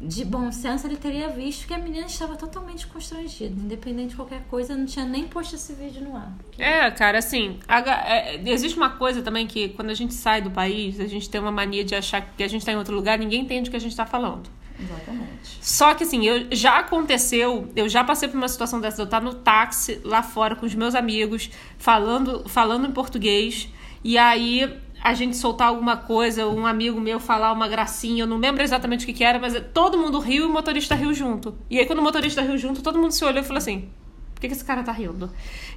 de 0.00 0.24
bom 0.24 0.50
senso, 0.50 0.88
ele 0.88 0.96
teria 0.96 1.28
visto 1.28 1.68
que 1.68 1.72
a 1.74 1.78
menina 1.78 2.06
estava 2.06 2.34
totalmente 2.34 2.84
constrangida. 2.88 3.54
Independente 3.60 4.10
de 4.10 4.16
qualquer 4.16 4.42
coisa, 4.50 4.74
não 4.76 4.86
tinha 4.86 5.04
nem 5.04 5.28
posto 5.28 5.54
esse 5.54 5.72
vídeo 5.72 6.02
no 6.02 6.16
ar. 6.16 6.32
É, 6.58 6.90
cara, 6.90 7.18
assim, 7.18 7.60
a- 7.68 7.78
é, 7.80 8.42
existe 8.46 8.76
uma 8.76 8.90
coisa 8.90 9.22
também 9.22 9.46
que 9.46 9.68
quando 9.68 9.90
a 9.90 9.94
gente 9.94 10.14
sai 10.14 10.42
do 10.42 10.50
país, 10.50 10.98
a 10.98 11.06
gente 11.06 11.30
tem 11.30 11.40
uma 11.40 11.52
mania 11.52 11.84
de 11.84 11.94
achar 11.94 12.20
que 12.36 12.42
a 12.42 12.48
gente 12.48 12.64
tá 12.66 12.72
em 12.72 12.76
outro 12.76 12.94
lugar, 12.96 13.16
ninguém 13.18 13.42
entende 13.42 13.68
o 13.68 13.70
que 13.70 13.76
a 13.76 13.80
gente 13.80 13.94
tá 13.94 14.04
falando. 14.04 14.50
Exatamente. 14.80 15.31
Só 15.60 15.94
que 15.94 16.04
assim, 16.04 16.26
eu, 16.26 16.46
já 16.50 16.78
aconteceu, 16.78 17.68
eu 17.76 17.88
já 17.88 18.02
passei 18.02 18.28
por 18.28 18.36
uma 18.36 18.48
situação 18.48 18.80
dessa, 18.80 18.96
de 18.96 19.02
eu 19.02 19.04
estar 19.04 19.20
no 19.20 19.34
táxi 19.34 20.00
lá 20.04 20.22
fora 20.22 20.56
com 20.56 20.66
os 20.66 20.74
meus 20.74 20.94
amigos, 20.94 21.50
falando, 21.78 22.48
falando 22.48 22.86
em 22.86 22.90
português, 22.90 23.68
e 24.04 24.18
aí 24.18 24.80
a 25.02 25.14
gente 25.14 25.36
soltar 25.36 25.68
alguma 25.68 25.96
coisa, 25.96 26.46
um 26.46 26.64
amigo 26.64 27.00
meu 27.00 27.18
falar 27.18 27.52
uma 27.52 27.66
gracinha, 27.66 28.22
eu 28.22 28.26
não 28.26 28.38
lembro 28.38 28.62
exatamente 28.62 29.02
o 29.02 29.06
que, 29.06 29.12
que 29.12 29.24
era, 29.24 29.38
mas 29.38 29.60
todo 29.74 29.98
mundo 29.98 30.18
riu 30.20 30.44
e 30.44 30.46
o 30.46 30.52
motorista 30.52 30.94
riu 30.94 31.12
junto. 31.12 31.56
E 31.68 31.78
aí 31.78 31.86
quando 31.86 31.98
o 31.98 32.02
motorista 32.02 32.40
riu 32.40 32.56
junto, 32.56 32.82
todo 32.82 32.98
mundo 32.98 33.10
se 33.10 33.24
olhou 33.24 33.40
e 33.40 33.44
falou 33.44 33.58
assim: 33.58 33.88
por 34.32 34.40
que, 34.40 34.46
que 34.46 34.54
esse 34.54 34.64
cara 34.64 34.82
tá 34.82 34.92
rindo? 34.92 35.28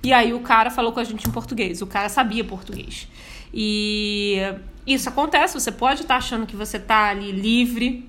E 0.03 0.13
aí 0.13 0.31
o 0.33 0.41
cara 0.41 0.69
falou 0.69 0.91
com 0.91 0.99
a 0.99 1.03
gente 1.03 1.27
em 1.27 1.31
português, 1.31 1.81
o 1.81 1.87
cara 1.87 2.07
sabia 2.07 2.43
português. 2.43 3.07
E 3.51 4.37
isso 4.85 5.09
acontece, 5.09 5.59
você 5.59 5.71
pode 5.71 6.01
estar 6.01 6.17
achando 6.17 6.45
que 6.45 6.55
você 6.55 6.77
tá 6.77 7.09
ali 7.09 7.31
livre. 7.31 8.07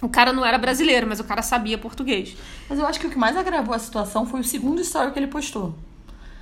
O 0.00 0.08
cara 0.08 0.32
não 0.32 0.44
era 0.44 0.58
brasileiro, 0.58 1.06
mas 1.06 1.20
o 1.20 1.24
cara 1.24 1.42
sabia 1.42 1.78
português. 1.78 2.36
Mas 2.68 2.78
eu 2.78 2.86
acho 2.86 3.00
que 3.00 3.06
o 3.06 3.10
que 3.10 3.18
mais 3.18 3.36
agravou 3.36 3.74
a 3.74 3.78
situação 3.78 4.26
foi 4.26 4.40
o 4.40 4.44
segundo 4.44 4.80
story 4.80 5.12
que 5.12 5.18
ele 5.18 5.26
postou. 5.26 5.74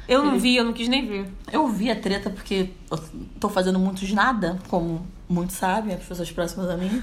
Eu 0.06 0.22
não 0.22 0.38
vi, 0.38 0.56
eu 0.56 0.64
não 0.64 0.72
quis 0.72 0.88
nem 0.88 1.06
ver. 1.06 1.32
Eu 1.50 1.66
vi 1.68 1.90
a 1.90 1.96
treta 1.96 2.28
porque 2.28 2.70
eu 2.90 2.98
tô 3.40 3.48
fazendo 3.48 3.78
muitos 3.78 4.12
nada, 4.12 4.58
como 4.68 5.06
muitos 5.28 5.56
sabem, 5.56 5.94
as 5.94 6.02
pessoas 6.02 6.30
próximas 6.30 6.68
a 6.68 6.76
mim. 6.76 7.02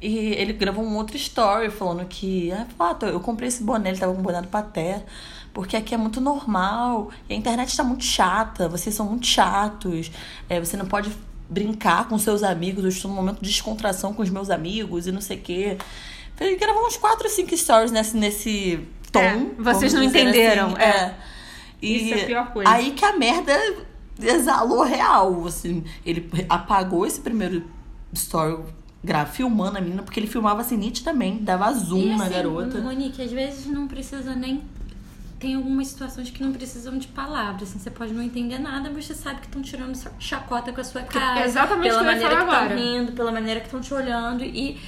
E 0.00 0.16
ele 0.16 0.52
gravou 0.52 0.84
um 0.84 0.96
outro 0.96 1.16
story 1.16 1.70
falando 1.70 2.04
que, 2.06 2.50
ah, 2.52 2.96
eu 3.02 3.20
comprei 3.20 3.48
esse 3.48 3.62
boné, 3.62 3.90
ele 3.90 3.98
tava 3.98 4.12
com 4.12 4.18
um 4.18 4.22
boné 4.22 4.42
do 4.42 4.48
Paté, 4.48 5.04
porque 5.52 5.76
aqui 5.76 5.94
é 5.94 5.98
muito 5.98 6.20
normal, 6.20 7.10
e 7.28 7.34
a 7.34 7.36
internet 7.36 7.76
tá 7.76 7.84
muito 7.84 8.02
chata, 8.02 8.68
vocês 8.68 8.94
são 8.94 9.06
muito 9.06 9.26
chatos, 9.26 10.10
é, 10.48 10.58
você 10.58 10.76
não 10.76 10.86
pode 10.86 11.12
brincar 11.52 12.08
com 12.08 12.18
seus 12.18 12.42
amigos, 12.42 12.82
eu 12.84 12.90
estou 12.90 13.10
num 13.10 13.16
momento 13.16 13.40
de 13.40 13.48
descontração 13.50 14.12
com 14.14 14.22
os 14.22 14.30
meus 14.30 14.50
amigos 14.50 15.06
e 15.06 15.12
não 15.12 15.20
sei 15.20 15.36
o 15.36 15.40
quê. 15.40 15.78
Ele 16.40 16.56
gravou 16.56 16.86
uns 16.86 16.96
4 16.96 17.24
ou 17.24 17.30
5 17.30 17.56
stories 17.56 17.92
nesse, 17.92 18.16
nesse 18.16 18.80
tom. 19.12 19.20
É, 19.20 19.36
vocês 19.58 19.92
não 19.92 20.02
entenderam, 20.02 20.68
assim, 20.74 20.82
é. 20.82 21.14
E 21.80 21.96
Isso 21.96 22.14
é 22.14 22.22
a 22.22 22.26
pior 22.26 22.52
coisa. 22.52 22.70
Aí 22.70 22.92
que 22.92 23.04
a 23.04 23.12
merda 23.16 23.52
exalou 24.20 24.82
real. 24.82 25.46
Assim, 25.46 25.84
ele 26.04 26.28
apagou 26.48 27.06
esse 27.06 27.20
primeiro 27.20 27.64
story 28.12 28.62
gra- 29.04 29.26
filmando 29.26 29.78
a 29.78 29.80
menina, 29.80 30.02
porque 30.02 30.18
ele 30.20 30.26
filmava 30.26 30.60
assim 30.60 30.76
nitidamente, 30.76 31.42
dava 31.42 31.72
zoom 31.72 31.98
e 31.98 32.16
na 32.16 32.24
assim, 32.24 32.34
garota. 32.34 32.80
Monique, 32.80 33.22
às 33.22 33.30
vezes 33.30 33.66
não 33.66 33.86
precisa 33.86 34.34
nem. 34.34 34.62
Tem 35.42 35.56
algumas 35.56 35.88
situações 35.88 36.30
que 36.30 36.40
não 36.40 36.52
precisam 36.52 36.96
de 36.96 37.08
palavras. 37.08 37.68
Assim, 37.68 37.80
você 37.80 37.90
pode 37.90 38.14
não 38.14 38.22
entender 38.22 38.60
nada, 38.60 38.88
mas 38.94 39.06
você 39.06 39.14
sabe 39.14 39.40
que 39.40 39.46
estão 39.46 39.60
tirando 39.60 39.98
chacota 40.20 40.72
com 40.72 40.80
a 40.80 40.84
sua 40.84 41.02
cara. 41.02 41.40
é 41.40 41.44
exatamente 41.46 41.88
pela 41.88 42.04
maneira 42.04 42.28
que 42.28 42.42
estão 42.42 42.54
agora. 42.54 42.74
rindo, 42.76 43.12
pela 43.12 43.32
maneira 43.32 43.58
que 43.58 43.66
estão 43.66 43.80
te 43.80 43.92
olhando. 43.92 44.44
E 44.44 44.80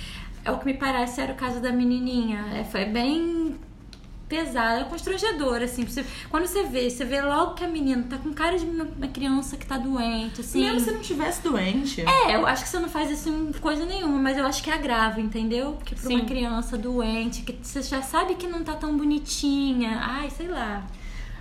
é 0.44 0.52
o 0.52 0.58
que 0.58 0.66
me 0.66 0.74
parece 0.74 1.20
era 1.20 1.32
o 1.32 1.34
caso 1.34 1.58
da 1.58 1.72
menininha. 1.72 2.44
É, 2.54 2.62
foi 2.62 2.84
bem 2.84 3.43
pesado, 4.28 4.82
é 4.82 4.84
constrangedor, 4.84 5.62
assim. 5.62 5.84
Você, 5.84 6.04
quando 6.30 6.46
você 6.46 6.64
vê, 6.64 6.88
você 6.88 7.04
vê 7.04 7.20
logo 7.20 7.54
que 7.54 7.64
a 7.64 7.68
menina 7.68 8.04
tá 8.08 8.18
com 8.18 8.32
cara 8.32 8.58
de 8.58 8.64
uma, 8.64 9.08
criança 9.08 9.56
que 9.56 9.66
tá 9.66 9.78
doente, 9.78 10.40
assim. 10.40 10.62
Mesmo 10.62 10.80
se 10.80 10.90
não 10.90 11.00
tivesse 11.00 11.42
doente. 11.42 12.02
É, 12.02 12.34
eu 12.34 12.46
acho 12.46 12.64
que 12.64 12.68
você 12.68 12.78
não 12.78 12.88
faz 12.88 13.10
isso 13.10 13.28
em 13.28 13.52
coisa 13.52 13.84
nenhuma, 13.84 14.18
mas 14.18 14.36
eu 14.36 14.46
acho 14.46 14.62
que 14.62 14.70
é 14.70 14.78
grave, 14.78 15.20
entendeu? 15.20 15.72
Porque 15.72 15.94
pra 15.94 16.04
Sim. 16.04 16.16
uma 16.16 16.24
criança 16.24 16.76
doente, 16.76 17.42
que 17.42 17.58
você 17.62 17.82
já 17.82 18.02
sabe 18.02 18.34
que 18.34 18.46
não 18.46 18.64
tá 18.64 18.74
tão 18.74 18.96
bonitinha, 18.96 19.98
ai, 20.02 20.30
sei 20.30 20.48
lá. 20.48 20.84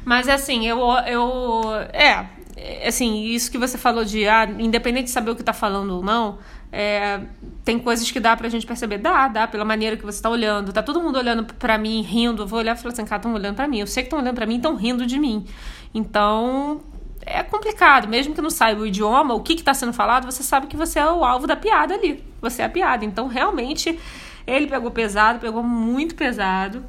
Mas 0.06 0.28
assim, 0.28 0.68
eu. 0.68 0.80
eu 1.08 1.62
é, 1.94 2.28
é, 2.56 2.88
assim, 2.88 3.24
isso 3.24 3.50
que 3.50 3.58
você 3.58 3.78
falou 3.78 4.04
de, 4.04 4.28
ah, 4.28 4.46
independente 4.60 5.06
de 5.06 5.12
saber 5.12 5.32
o 5.32 5.36
que 5.36 5.44
tá 5.44 5.54
falando 5.54 5.96
ou 5.96 6.04
não, 6.04 6.38
é, 6.76 7.22
tem 7.64 7.78
coisas 7.78 8.10
que 8.10 8.20
dá 8.20 8.36
pra 8.36 8.50
gente 8.50 8.66
perceber. 8.66 8.98
Dá, 8.98 9.28
dá, 9.28 9.48
pela 9.48 9.64
maneira 9.64 9.96
que 9.96 10.04
você 10.04 10.20
tá 10.20 10.28
olhando. 10.28 10.74
Tá 10.74 10.82
todo 10.82 11.00
mundo 11.00 11.18
olhando 11.20 11.46
pra 11.46 11.78
mim, 11.78 12.02
rindo. 12.02 12.42
Eu 12.42 12.48
vou 12.48 12.58
olhar 12.58 12.76
e 12.76 12.80
falar 12.80 12.94
assim, 12.94 13.06
cara, 13.06 13.20
estão 13.20 13.32
olhando 13.32 13.56
pra 13.56 13.68
mim. 13.68 13.80
Eu 13.80 13.86
sei 13.86 14.02
que 14.02 14.08
estão 14.08 14.18
olhando 14.18 14.34
pra 14.34 14.48
mim 14.48 14.56
estão 14.56 14.76
rindo 14.76 15.06
de 15.06 15.20
mim. 15.20 15.46
Então. 15.94 16.82
É 17.26 17.42
complicado, 17.42 18.06
mesmo 18.06 18.36
que 18.36 18.42
não 18.42 18.50
saiba 18.50 18.82
o 18.82 18.86
idioma, 18.86 19.34
o 19.34 19.40
que 19.40 19.54
está 19.54 19.74
sendo 19.74 19.94
falado, 19.94 20.26
você 20.26 20.44
sabe 20.44 20.68
que 20.68 20.76
você 20.76 21.00
é 21.00 21.10
o 21.10 21.24
alvo 21.24 21.48
da 21.48 21.56
piada 21.56 21.94
ali. 21.94 22.22
Você 22.42 22.62
é 22.62 22.66
a 22.66 22.70
piada. 22.70 23.06
Então, 23.06 23.28
realmente, 23.28 23.98
ele 24.46 24.68
pegou 24.68 24.92
pesado, 24.92 25.40
pegou 25.40 25.64
muito 25.64 26.16
pesado. 26.16 26.84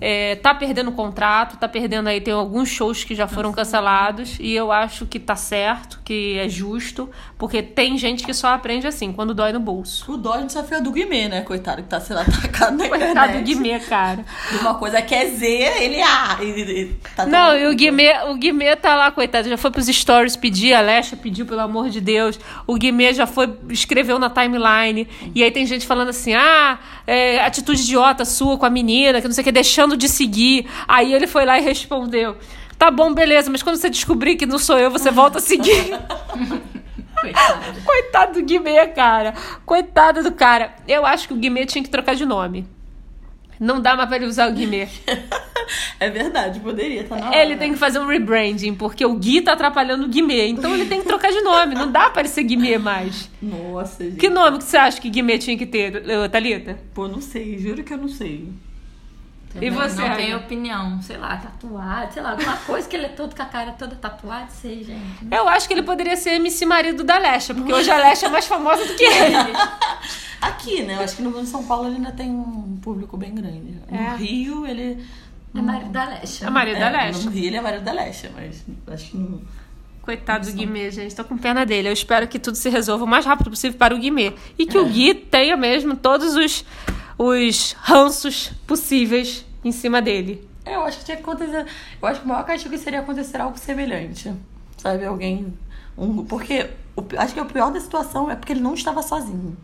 É, 0.00 0.36
tá 0.36 0.54
perdendo 0.54 0.90
contrato, 0.92 1.56
tá 1.56 1.68
perdendo 1.68 2.08
aí, 2.08 2.20
tem 2.20 2.32
alguns 2.32 2.68
shows 2.68 3.04
que 3.04 3.14
já 3.14 3.26
foram 3.26 3.52
cancelados, 3.52 4.36
e 4.40 4.54
eu 4.54 4.72
acho 4.72 5.06
que 5.06 5.18
tá 5.18 5.36
certo, 5.36 6.00
que 6.04 6.38
é 6.38 6.48
justo, 6.48 7.10
porque 7.36 7.62
tem 7.62 7.98
gente 7.98 8.24
que 8.24 8.32
só 8.32 8.48
aprende 8.48 8.86
assim, 8.86 9.12
quando 9.12 9.34
dói 9.34 9.52
no 9.52 9.60
bolso. 9.60 10.12
O 10.12 10.16
dó 10.16 10.34
a 10.34 10.40
gente 10.40 10.52
só 10.52 10.64
fez 10.64 10.82
do 10.82 10.90
Guimê, 10.90 11.28
né? 11.28 11.42
Coitado 11.42 11.82
que 11.82 11.88
tá 11.88 12.00
sendo 12.00 12.20
atacado 12.20 12.76
na 12.78 12.88
Coitado 12.88 13.10
internet. 13.10 13.38
do 13.38 13.44
Guimê, 13.44 13.80
cara. 13.80 14.24
Uma 14.60 14.74
coisa 14.74 15.02
que 15.02 15.14
é 15.14 15.26
Z, 15.26 15.46
ele 15.46 16.00
A. 16.00 16.38
E, 16.42 16.94
tá 17.14 17.26
Não, 17.26 17.56
e 17.56 17.66
o 17.66 17.74
Guimê, 17.74 18.12
o 18.28 18.34
Guimê 18.36 18.74
tá 18.76 18.94
lá, 18.94 19.10
coitado, 19.10 19.48
já 19.48 19.56
foi 19.56 19.70
pros 19.70 19.86
stories 19.86 20.36
pedir, 20.36 20.72
a 20.72 20.80
Lesha 20.80 21.16
pediu, 21.16 21.44
pelo 21.44 21.60
amor 21.60 21.90
de 21.90 22.00
Deus. 22.00 22.38
O 22.66 22.74
Guimê 22.76 23.12
já 23.12 23.26
foi, 23.26 23.52
escreveu 23.68 24.18
na 24.18 24.30
timeline. 24.30 25.06
E 25.34 25.42
aí 25.44 25.50
tem 25.50 25.66
gente 25.66 25.86
falando 25.86 26.08
assim: 26.08 26.34
ah, 26.34 26.78
é, 27.06 27.40
atitude 27.40 27.82
idiota 27.82 28.24
sua 28.24 28.56
com 28.56 28.66
a 28.66 28.70
menina, 28.70 29.20
que 29.20 29.26
não 29.26 29.34
sei 29.34 29.42
o 29.42 29.44
que, 29.44 29.52
deixando 29.52 29.89
de 29.96 30.08
seguir. 30.08 30.66
Aí 30.86 31.12
ele 31.12 31.26
foi 31.26 31.44
lá 31.44 31.58
e 31.58 31.62
respondeu. 31.62 32.36
Tá 32.78 32.90
bom, 32.90 33.12
beleza, 33.12 33.50
mas 33.50 33.62
quando 33.62 33.76
você 33.76 33.90
descobrir 33.90 34.36
que 34.36 34.46
não 34.46 34.58
sou 34.58 34.78
eu, 34.78 34.90
você 34.90 35.10
volta 35.10 35.38
a 35.38 35.40
seguir. 35.40 35.90
Coitado. 37.20 37.82
Coitado 37.84 38.40
do 38.40 38.46
Guimê, 38.46 38.86
cara. 38.88 39.34
Coitado 39.66 40.22
do 40.22 40.32
cara. 40.32 40.74
Eu 40.88 41.04
acho 41.04 41.28
que 41.28 41.34
o 41.34 41.36
Guimê 41.36 41.66
tinha 41.66 41.84
que 41.84 41.90
trocar 41.90 42.16
de 42.16 42.24
nome. 42.24 42.66
Não 43.58 43.78
dá 43.78 43.94
mais 43.94 44.08
pra 44.08 44.16
ele 44.16 44.24
usar 44.26 44.48
o 44.48 44.54
Guimê. 44.54 44.88
É 46.00 46.10
verdade, 46.10 46.58
poderia, 46.58 47.04
tá 47.04 47.16
na 47.16 47.28
hora. 47.28 47.36
Ele 47.36 47.56
tem 47.56 47.72
que 47.72 47.78
fazer 47.78 48.00
um 48.00 48.06
rebranding, 48.06 48.74
porque 48.74 49.04
o 49.04 49.14
Gui 49.14 49.42
tá 49.42 49.52
atrapalhando 49.52 50.04
o 50.04 50.08
Guimê. 50.08 50.48
Então 50.48 50.74
ele 50.74 50.86
tem 50.86 51.00
que 51.00 51.06
trocar 51.06 51.30
de 51.30 51.40
nome. 51.42 51.74
Não 51.76 51.92
dá 51.92 52.10
pra 52.10 52.22
ele 52.22 52.28
ser 52.28 52.42
Guimê 52.42 52.76
mais. 52.78 53.30
Nossa, 53.40 54.02
gente. 54.02 54.16
Que 54.16 54.28
nome 54.28 54.58
que 54.58 54.64
você 54.64 54.76
acha 54.76 55.00
que 55.00 55.08
Guimê 55.08 55.38
tinha 55.38 55.56
que 55.56 55.66
ter, 55.66 56.02
Thalita? 56.30 56.78
Pô, 56.92 57.06
não 57.06 57.20
sei, 57.20 57.56
juro 57.58 57.84
que 57.84 57.92
eu 57.92 57.98
não 57.98 58.08
sei. 58.08 58.48
E 59.60 59.70
você, 59.70 60.00
Não 60.00 60.16
tenho 60.16 60.36
opinião. 60.36 61.00
Sei 61.02 61.16
lá, 61.16 61.36
tatuado, 61.36 62.12
sei 62.12 62.22
lá, 62.22 62.32
alguma 62.32 62.56
coisa 62.58 62.88
que 62.88 62.94
ele 62.94 63.06
é 63.06 63.08
todo 63.08 63.34
com 63.34 63.42
a 63.42 63.46
cara 63.46 63.72
toda 63.72 63.96
tatuada, 63.96 64.48
sei, 64.50 64.84
gente. 64.84 65.26
Eu 65.30 65.48
acho 65.48 65.66
que 65.66 65.74
ele 65.74 65.82
poderia 65.82 66.16
ser 66.16 66.34
MC 66.34 66.64
marido 66.66 67.02
da 67.02 67.18
Lesha, 67.18 67.54
porque 67.54 67.72
hoje 67.72 67.90
a 67.90 67.96
Lesha 67.98 68.26
é 68.26 68.28
mais 68.28 68.46
famosa 68.46 68.84
do 68.86 68.94
que 68.94 69.02
ele. 69.04 69.34
Aqui, 70.40 70.82
né? 70.82 70.94
Eu 70.96 71.00
acho 71.00 71.16
que 71.16 71.22
no 71.22 71.44
São 71.46 71.64
Paulo 71.64 71.88
ele 71.88 71.96
ainda 71.96 72.12
tem 72.12 72.30
um 72.30 72.78
público 72.82 73.16
bem 73.16 73.34
grande. 73.34 73.74
No 73.90 73.96
É. 73.96 74.16
Rio, 74.16 74.66
ele. 74.66 75.04
É 75.54 75.60
marido 75.60 75.90
da 75.90 76.04
Lesha. 76.04 76.46
É 76.46 76.50
marido 76.50 76.78
da 76.78 76.86
é, 76.86 76.90
Lesha. 77.06 77.24
No 77.24 77.30
Rio, 77.30 77.44
ele 77.46 77.56
é 77.56 77.60
marido 77.60 77.82
da 77.84 77.92
Lesha, 77.92 78.30
mas 78.34 78.64
acho 78.86 79.10
que 79.10 79.16
não. 79.16 79.40
Coitado 80.00 80.46
do 80.46 80.52
Guimê, 80.52 80.90
gente. 80.90 81.14
Tô 81.14 81.24
com 81.24 81.36
pena 81.36 81.66
dele. 81.66 81.88
Eu 81.88 81.92
espero 81.92 82.26
que 82.26 82.38
tudo 82.38 82.54
se 82.56 82.70
resolva 82.70 83.04
o 83.04 83.06
mais 83.06 83.26
rápido 83.26 83.50
possível 83.50 83.76
para 83.78 83.94
o 83.94 83.98
Guimê. 83.98 84.32
E 84.58 84.64
que 84.64 84.78
o 84.78 84.86
Gui 84.86 85.12
tenha 85.14 85.56
mesmo 85.56 85.94
todos 85.94 86.34
os, 86.36 86.64
os 87.22 87.72
ranços 87.72 88.50
possíveis 88.66 89.44
em 89.62 89.70
cima 89.72 90.00
dele. 90.00 90.48
É, 90.64 90.76
eu 90.76 90.82
acho 90.82 91.00
que 91.00 91.04
tinha 91.04 91.18
que 91.18 91.22
acontecer. 91.22 91.66
Eu 92.00 92.08
acho 92.08 92.20
que 92.20 92.24
o 92.24 92.28
maior 92.28 92.44
castigo 92.44 92.78
seria 92.78 93.00
acontecer 93.00 93.38
algo 93.38 93.58
semelhante. 93.58 94.32
Sabe? 94.78 95.04
Alguém. 95.04 95.52
Um, 95.98 96.24
porque 96.24 96.70
o, 96.96 97.04
acho 97.18 97.34
que 97.34 97.40
o 97.40 97.44
pior 97.44 97.70
da 97.70 97.78
situação 97.78 98.30
é 98.30 98.36
porque 98.36 98.54
ele 98.54 98.62
não 98.62 98.72
estava 98.72 99.02
sozinho. 99.02 99.54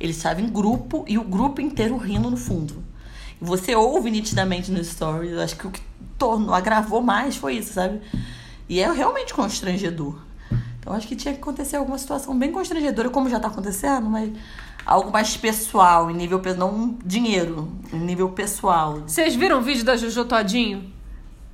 Ele 0.00 0.10
estava 0.10 0.40
em 0.40 0.48
grupo 0.48 1.04
e 1.06 1.16
o 1.16 1.22
grupo 1.22 1.60
inteiro 1.60 1.96
rindo 1.96 2.28
no 2.28 2.36
fundo. 2.36 2.82
Você 3.40 3.76
ouve 3.76 4.10
nitidamente 4.10 4.72
nos 4.72 4.88
stories. 4.88 5.30
Eu 5.30 5.42
acho 5.42 5.56
que 5.56 5.66
o 5.68 5.70
que 5.70 5.80
tornou, 6.18 6.52
agravou 6.52 7.00
mais 7.00 7.36
foi 7.36 7.58
isso, 7.58 7.74
sabe? 7.74 8.00
E 8.68 8.80
é 8.80 8.90
realmente 8.90 9.32
constrangedor. 9.32 10.18
Então 10.80 10.92
acho 10.92 11.06
que 11.06 11.14
tinha 11.14 11.34
que 11.34 11.40
acontecer 11.40 11.76
alguma 11.76 11.98
situação 11.98 12.36
bem 12.36 12.50
constrangedora, 12.50 13.10
como 13.10 13.30
já 13.30 13.38
tá 13.38 13.46
acontecendo, 13.46 14.10
mas 14.10 14.32
algo 14.86 15.10
mais 15.10 15.36
pessoal, 15.36 16.10
em 16.10 16.14
nível. 16.14 16.40
Não 16.56 16.96
dinheiro, 17.04 17.72
em 17.92 17.98
nível 17.98 18.30
pessoal. 18.30 19.02
Vocês 19.06 19.34
viram 19.34 19.58
o 19.58 19.62
vídeo 19.62 19.84
da 19.84 19.96
Jojo 19.96 20.24
Todinho? 20.24 20.94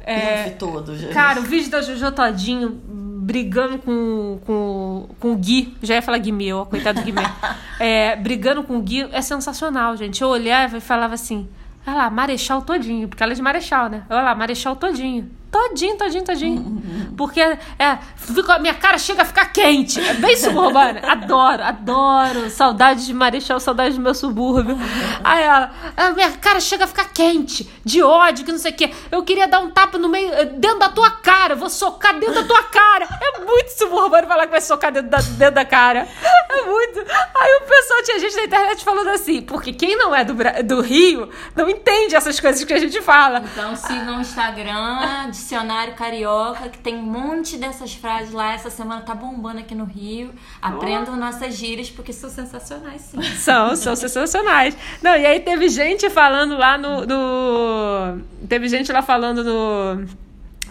É... 0.00 0.50
todo, 0.50 0.96
gente. 0.96 1.14
Cara, 1.14 1.40
o 1.40 1.44
vídeo 1.44 1.70
da 1.70 1.80
Jojo 1.80 2.12
Todinho 2.12 2.80
brigando 3.22 3.78
com, 3.78 4.40
com, 4.44 5.08
com 5.18 5.32
o 5.32 5.36
Gui. 5.36 5.76
Já 5.82 5.94
ia 5.94 6.02
falar 6.02 6.18
Guimê, 6.18 6.52
ó, 6.52 6.64
coitado 6.64 7.00
do 7.00 7.04
Guimê. 7.04 7.22
É, 7.80 8.14
brigando 8.14 8.62
com 8.62 8.76
o 8.76 8.80
Gui 8.80 9.08
é 9.10 9.20
sensacional, 9.20 9.96
gente. 9.96 10.22
Eu 10.22 10.28
olhava 10.28 10.76
e 10.76 10.80
falava 10.80 11.14
assim: 11.14 11.48
olha 11.84 11.96
lá, 11.96 12.10
Marechal 12.10 12.62
todinho. 12.62 13.08
Porque 13.08 13.20
ela 13.20 13.32
é 13.32 13.34
de 13.34 13.42
Marechal, 13.42 13.88
né? 13.88 14.04
Olha 14.08 14.22
lá, 14.22 14.34
Marechal 14.36 14.76
todinho. 14.76 15.28
Todinho, 15.52 15.98
todinho, 15.98 16.24
todinho. 16.24 16.82
Porque, 17.14 17.40
é, 17.40 17.98
fica, 18.16 18.54
a 18.54 18.58
minha 18.58 18.72
cara 18.72 18.96
chega 18.96 19.20
a 19.20 19.24
ficar 19.26 19.52
quente. 19.52 20.00
É 20.00 20.14
bem 20.14 20.34
suburbana. 20.34 21.00
Adoro, 21.06 21.62
adoro. 21.62 22.48
Saudade 22.48 23.04
de 23.04 23.12
Marechal, 23.12 23.60
saudade 23.60 23.96
do 23.96 24.00
meu 24.00 24.14
subúrbio. 24.14 24.78
Aí 25.22 25.42
ela, 25.42 25.70
a 25.94 26.10
minha 26.12 26.30
cara 26.32 26.58
chega 26.58 26.84
a 26.84 26.86
ficar 26.86 27.12
quente, 27.12 27.70
de 27.84 28.02
ódio, 28.02 28.46
que 28.46 28.50
não 28.50 28.58
sei 28.58 28.72
o 28.72 28.74
quê. 28.74 28.90
Eu 29.10 29.22
queria 29.22 29.46
dar 29.46 29.60
um 29.60 29.70
tapa 29.70 29.98
no 29.98 30.08
meio, 30.08 30.32
eh, 30.32 30.46
dentro 30.46 30.78
da 30.78 30.88
tua 30.88 31.10
cara. 31.10 31.54
Vou 31.54 31.68
socar 31.68 32.18
dentro 32.18 32.34
da 32.34 32.44
tua 32.44 32.62
cara. 32.62 33.06
É 33.20 33.44
muito 33.44 33.68
suburbano 33.76 34.26
falar 34.26 34.46
que 34.46 34.52
vai 34.52 34.60
socar 34.62 34.90
dentro 34.90 35.10
da, 35.10 35.18
dentro 35.18 35.54
da 35.54 35.66
cara. 35.66 36.08
É 36.48 36.62
muito. 36.64 36.98
Aí 36.98 37.60
o 37.62 37.68
pessoal 37.68 38.02
tinha 38.04 38.18
gente 38.20 38.36
na 38.36 38.44
internet 38.44 38.82
falando 38.82 39.08
assim, 39.08 39.42
porque 39.42 39.72
quem 39.74 39.96
não 39.96 40.14
é 40.14 40.24
do, 40.24 40.34
do 40.64 40.80
Rio 40.80 41.28
não 41.54 41.68
entende 41.68 42.14
essas 42.14 42.40
coisas 42.40 42.64
que 42.64 42.72
a 42.72 42.78
gente 42.78 43.02
fala. 43.02 43.42
Então 43.52 43.76
siga 43.76 44.04
no 44.04 44.20
Instagram, 44.20 45.30
Dicionário 45.42 45.94
Carioca, 45.94 46.68
que 46.68 46.78
tem 46.78 46.94
um 46.96 47.02
monte 47.02 47.56
dessas 47.56 47.92
frases 47.94 48.32
lá. 48.32 48.52
Essa 48.54 48.70
semana 48.70 49.00
tá 49.02 49.12
bombando 49.14 49.58
aqui 49.58 49.74
no 49.74 49.84
Rio. 49.84 50.30
Aprendam 50.60 51.16
nossas 51.16 51.56
gírias, 51.56 51.90
porque 51.90 52.12
são 52.12 52.30
sensacionais, 52.30 53.00
sim. 53.02 53.20
São, 53.36 53.74
são 53.74 53.96
sensacionais. 53.96 54.76
Não, 55.02 55.16
e 55.16 55.26
aí 55.26 55.40
teve 55.40 55.68
gente 55.68 56.08
falando 56.08 56.56
lá 56.56 56.78
no. 56.78 57.04
no- 57.04 58.22
teve 58.48 58.68
gente 58.68 58.92
lá 58.92 59.02
falando 59.02 59.42
no. 59.42 60.06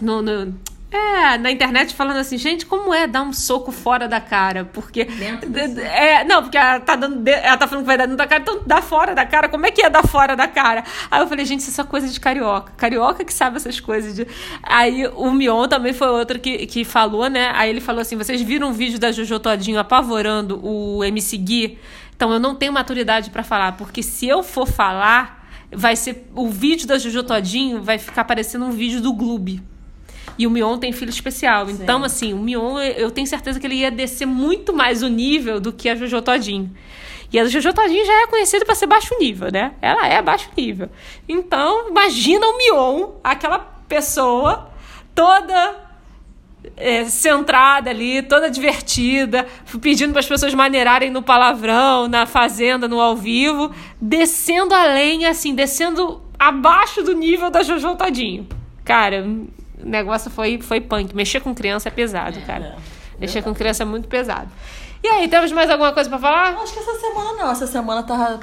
no, 0.00 0.22
no- 0.22 0.54
é, 0.92 1.38
na 1.38 1.50
internet 1.50 1.94
falando 1.94 2.18
assim, 2.18 2.36
gente, 2.36 2.66
como 2.66 2.92
é 2.92 3.06
dar 3.06 3.22
um 3.22 3.32
soco 3.32 3.72
fora 3.72 4.06
da 4.06 4.20
cara? 4.20 4.66
Porque. 4.66 5.08
É, 5.80 6.22
não, 6.24 6.42
porque 6.42 6.58
ela 6.58 6.80
tá 6.80 6.94
dando. 6.94 7.26
Ela 7.26 7.56
tá 7.56 7.66
falando 7.66 7.84
que 7.84 7.86
vai 7.86 7.96
dar 7.96 8.04
dentro 8.04 8.18
da 8.18 8.26
cara, 8.26 8.42
então 8.42 8.60
dá 8.66 8.82
fora 8.82 9.14
da 9.14 9.24
cara. 9.24 9.48
Como 9.48 9.64
é 9.64 9.70
que 9.70 9.80
é 9.80 9.88
dar 9.88 10.06
fora 10.06 10.36
da 10.36 10.46
cara? 10.46 10.84
Aí 11.10 11.22
eu 11.22 11.26
falei, 11.26 11.46
gente, 11.46 11.60
isso 11.60 11.70
é 11.70 11.72
só 11.72 11.84
coisa 11.84 12.06
de 12.06 12.20
carioca. 12.20 12.74
Carioca 12.76 13.24
que 13.24 13.32
sabe 13.32 13.56
essas 13.56 13.80
coisas. 13.80 14.14
De... 14.14 14.26
Aí 14.62 15.06
o 15.16 15.30
Mion 15.30 15.66
também 15.66 15.94
foi 15.94 16.08
outro 16.08 16.38
que, 16.38 16.66
que 16.66 16.84
falou, 16.84 17.30
né? 17.30 17.50
Aí 17.54 17.70
ele 17.70 17.80
falou 17.80 18.02
assim: 18.02 18.16
vocês 18.16 18.42
viram 18.42 18.68
um 18.68 18.72
vídeo 18.72 18.98
da 18.98 19.10
Jojo 19.10 19.40
Todinho 19.40 19.78
apavorando 19.78 20.60
o 20.62 21.02
MC 21.02 21.38
Gui? 21.38 21.78
Então 22.14 22.30
eu 22.30 22.38
não 22.38 22.54
tenho 22.54 22.72
maturidade 22.72 23.30
pra 23.30 23.42
falar, 23.42 23.72
porque 23.78 24.02
se 24.02 24.28
eu 24.28 24.42
for 24.42 24.68
falar, 24.68 25.48
vai 25.72 25.96
ser. 25.96 26.28
O 26.34 26.48
vídeo 26.48 26.86
da 26.86 26.98
Jojo 26.98 27.22
Todinho 27.22 27.80
vai 27.80 27.96
ficar 27.96 28.24
parecendo 28.24 28.66
um 28.66 28.70
vídeo 28.72 29.00
do 29.00 29.14
Gloob. 29.14 29.71
E 30.38 30.46
o 30.46 30.50
Mion 30.50 30.78
tem 30.78 30.92
filho 30.92 31.10
especial. 31.10 31.68
Então, 31.70 32.02
assim, 32.04 32.32
o 32.32 32.38
Mion, 32.38 32.78
eu 32.78 33.10
tenho 33.10 33.26
certeza 33.26 33.60
que 33.60 33.66
ele 33.66 33.76
ia 33.76 33.90
descer 33.90 34.26
muito 34.26 34.72
mais 34.72 35.02
o 35.02 35.08
nível 35.08 35.60
do 35.60 35.72
que 35.72 35.88
a 35.88 35.94
Jojo 35.94 36.22
Todinho. 36.22 36.70
E 37.32 37.38
a 37.38 37.44
Jojo 37.46 37.72
Todinho 37.72 38.04
já 38.04 38.22
é 38.22 38.26
conhecida 38.26 38.64
para 38.64 38.74
ser 38.74 38.86
baixo 38.86 39.14
nível, 39.18 39.50
né? 39.50 39.72
Ela 39.80 40.06
é 40.06 40.20
baixo 40.20 40.50
nível. 40.56 40.90
Então, 41.28 41.88
imagina 41.88 42.46
o 42.46 42.58
Mion, 42.58 43.10
aquela 43.24 43.58
pessoa 43.88 44.70
toda 45.14 45.92
é, 46.76 47.04
centrada 47.04 47.90
ali, 47.90 48.22
toda 48.22 48.50
divertida, 48.50 49.46
pedindo 49.80 50.12
para 50.12 50.20
as 50.20 50.26
pessoas 50.26 50.54
maneirarem 50.54 51.10
no 51.10 51.22
palavrão, 51.22 52.08
na 52.08 52.26
fazenda, 52.26 52.86
no 52.86 53.00
ao 53.00 53.16
vivo, 53.16 53.70
descendo 54.00 54.74
além, 54.74 55.26
assim, 55.26 55.54
descendo 55.54 56.20
abaixo 56.38 57.02
do 57.02 57.14
nível 57.14 57.50
da 57.50 57.62
Jojo 57.62 57.96
Todinho. 57.96 58.46
Cara, 58.84 59.24
o 59.84 59.88
negócio 59.88 60.30
foi, 60.30 60.60
foi 60.60 60.80
punk. 60.80 61.14
Mexer 61.14 61.40
com 61.40 61.54
criança 61.54 61.88
é 61.88 61.92
pesado, 61.92 62.40
cara. 62.42 62.76
Mexer 63.18 63.42
com 63.42 63.54
criança 63.54 63.82
é 63.82 63.86
muito 63.86 64.08
pesado. 64.08 64.50
E 65.04 65.08
aí, 65.08 65.26
temos 65.28 65.50
mais 65.50 65.68
alguma 65.68 65.92
coisa 65.92 66.08
para 66.08 66.18
falar? 66.18 66.56
Acho 66.62 66.72
que 66.72 66.78
essa 66.78 66.94
semana 67.00 67.32
não. 67.32 67.50
Essa 67.50 67.66
semana 67.66 68.02
tá 68.04 68.38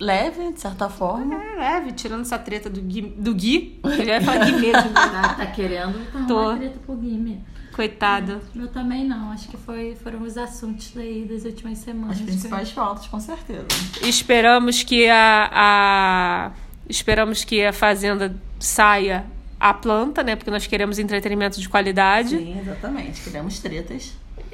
leve, 0.00 0.52
de 0.52 0.60
certa 0.60 0.88
forma. 0.88 1.34
É 1.34 1.56
leve, 1.58 1.92
tirando 1.92 2.20
essa 2.22 2.38
treta 2.38 2.70
do 2.70 2.80
Gui. 2.80 3.00
Do 3.16 3.34
Gui? 3.34 3.80
Eu 3.82 3.96
já 4.04 4.14
ia 4.14 4.20
falar 4.20 4.44
Gui 4.44 4.52
mesmo. 4.52 4.90
Tá, 4.90 5.34
tá 5.38 5.46
querendo 5.46 6.12
tá 6.12 6.24
Tô. 6.26 6.40
uma 6.40 6.56
treta 6.56 6.78
pro 6.86 6.94
Guime. 6.96 7.44
Coitado. 7.72 8.40
Eu 8.54 8.68
também 8.68 9.04
não. 9.04 9.32
Acho 9.32 9.48
que 9.48 9.56
foi, 9.56 9.96
foram 9.96 10.22
os 10.22 10.38
assuntos 10.38 10.92
aí 10.96 11.24
das 11.28 11.44
últimas 11.44 11.78
semanas. 11.78 12.18
As 12.18 12.22
principais 12.22 12.70
pautas, 12.70 13.08
com 13.08 13.18
certeza. 13.18 13.66
Esperamos 14.02 14.84
que 14.84 15.08
a, 15.08 15.50
a- 15.52 16.50
Esperamos 16.88 17.42
que 17.44 17.64
a 17.64 17.72
Fazenda 17.72 18.36
saia 18.60 19.24
a 19.64 19.72
planta, 19.72 20.22
né? 20.22 20.36
Porque 20.36 20.50
nós 20.50 20.66
queremos 20.66 20.98
entretenimento 20.98 21.58
de 21.58 21.66
qualidade. 21.70 22.36
Sim, 22.36 22.60
exatamente. 22.60 23.22
Queremos 23.22 23.58
tretas. 23.60 24.12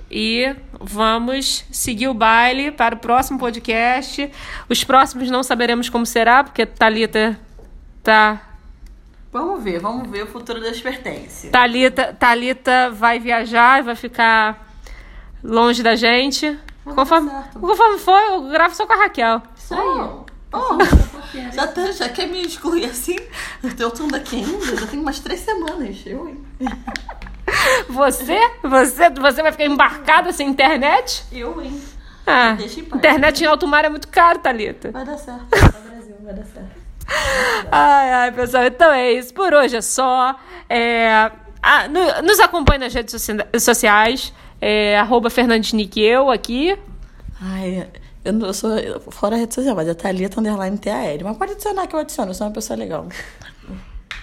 E 0.09 0.55
vamos 0.79 1.65
seguir 1.69 2.07
o 2.07 2.15
baile 2.15 2.71
para 2.71 2.95
o 2.95 2.99
próximo 2.99 3.37
podcast. 3.37 4.31
Os 4.69 4.85
próximos 4.85 5.29
não 5.29 5.43
saberemos 5.43 5.89
como 5.89 6.07
será, 6.07 6.45
porque 6.45 6.65
Thalita 6.65 7.37
tá. 8.05 8.41
Vamos 9.33 9.65
ver, 9.65 9.81
vamos 9.81 10.09
ver. 10.09 10.23
O 10.23 10.27
futuro 10.29 10.61
Deus 10.61 10.81
pertence. 10.81 11.49
Thalita, 11.49 12.15
Thalita 12.17 12.91
vai 12.91 13.19
viajar 13.19 13.81
e 13.81 13.83
vai 13.83 13.97
ficar 13.97 14.73
longe 15.43 15.83
da 15.83 15.97
gente. 15.97 16.57
Conforme, 16.85 17.33
conforme 17.61 17.99
for, 17.99 18.17
eu 18.17 18.49
gravo 18.49 18.77
só 18.77 18.87
com 18.87 18.93
a 18.93 18.97
Raquel. 18.97 19.43
Isso 19.57 19.75
aí. 19.75 21.10
Já, 21.53 21.67
tá, 21.67 21.91
já 21.93 22.09
quer 22.09 22.27
me 22.27 22.43
excluir 22.43 22.85
assim? 22.87 23.17
Eu 23.79 23.91
tô 23.91 24.07
daqui 24.09 24.37
ainda? 24.37 24.77
Já 24.77 24.87
tem 24.87 24.99
umas 25.01 25.19
três 25.21 25.41
semanas. 25.41 25.97
Eu, 26.07 26.29
hein? 26.29 26.45
Você? 27.89 28.39
Você, 28.63 29.11
você 29.11 29.43
vai 29.43 29.53
ficar 29.53 29.65
embarcada 29.67 30.33
sem 30.33 30.49
internet? 30.49 31.25
Eu, 31.33 31.61
hein? 31.63 31.81
Ah, 32.27 32.53
Deixa 32.53 32.81
em 32.81 32.85
paz. 32.85 32.99
internet 33.01 33.43
em 33.43 33.47
alto 33.47 33.67
mar 33.67 33.85
é 33.85 33.89
muito 33.89 34.09
caro, 34.09 34.39
Thalita. 34.39 34.91
Vai 34.91 35.05
dar 35.05 35.17
certo. 35.19 35.47
No 35.51 35.91
Brasil, 35.91 36.17
vai 36.23 36.35
dar 36.35 36.45
certo. 36.45 36.81
Ai, 37.73 38.13
ai, 38.13 38.33
pessoal, 38.33 38.65
então 38.65 38.93
é 38.93 39.13
isso. 39.13 39.35
Por 39.35 39.53
hoje 39.53 39.77
é 39.77 39.81
só. 39.81 40.37
É, 40.69 41.31
ah, 41.63 41.89
no- 41.89 42.23
nos 42.23 42.39
acompanhe 42.39 42.79
nas 42.79 42.95
redes 42.95 43.11
socia- 43.13 43.49
sociais. 43.59 44.33
É, 44.61 44.99
arroba 44.99 45.29
Fernandesnick 45.31 46.01
eu 46.01 46.31
aqui. 46.31 46.79
Ai, 47.41 47.89
eu, 48.31 48.33
não, 48.33 48.47
eu 48.47 48.55
sou 48.55 48.71
fora 49.11 49.37
a 49.37 49.39
rede 49.39 49.55
social, 49.55 49.75
mas 49.75 49.89
é 49.89 49.95
Thalita 49.95 50.41
Underline 50.41 50.79
TAL. 50.79 51.19
Mas 51.25 51.37
pode 51.37 51.53
adicionar 51.53 51.87
que 51.87 51.95
eu 51.95 52.01
adiciono, 52.01 52.31
eu 52.31 52.35
sou 52.35 52.47
uma 52.47 52.53
pessoa 52.53 52.79
legal. 52.79 53.07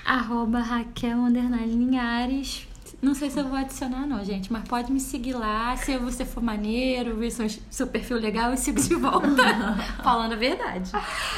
Arroba 0.05 0.59
Raquel 0.59 1.17
Underline 1.17 1.73
Linhares. 1.73 2.65
Não 2.99 3.13
sei 3.13 3.29
se 3.29 3.39
eu 3.39 3.47
vou 3.47 3.57
adicionar, 3.57 4.07
não, 4.07 4.23
gente, 4.23 4.51
mas 4.51 4.67
pode 4.67 4.91
me 4.91 4.99
seguir 4.99 5.33
lá. 5.33 5.75
Se 5.77 5.95
você 5.97 6.25
for 6.25 6.41
maneiro, 6.41 7.15
ver 7.15 7.29
seu, 7.29 7.45
seu 7.69 7.85
perfil 7.85 8.17
legal, 8.17 8.49
eu 8.49 8.57
sigo 8.57 8.81
de 8.81 8.95
volta. 8.95 9.27
Falando 10.03 10.33
a 10.33 10.35
verdade. 10.35 10.89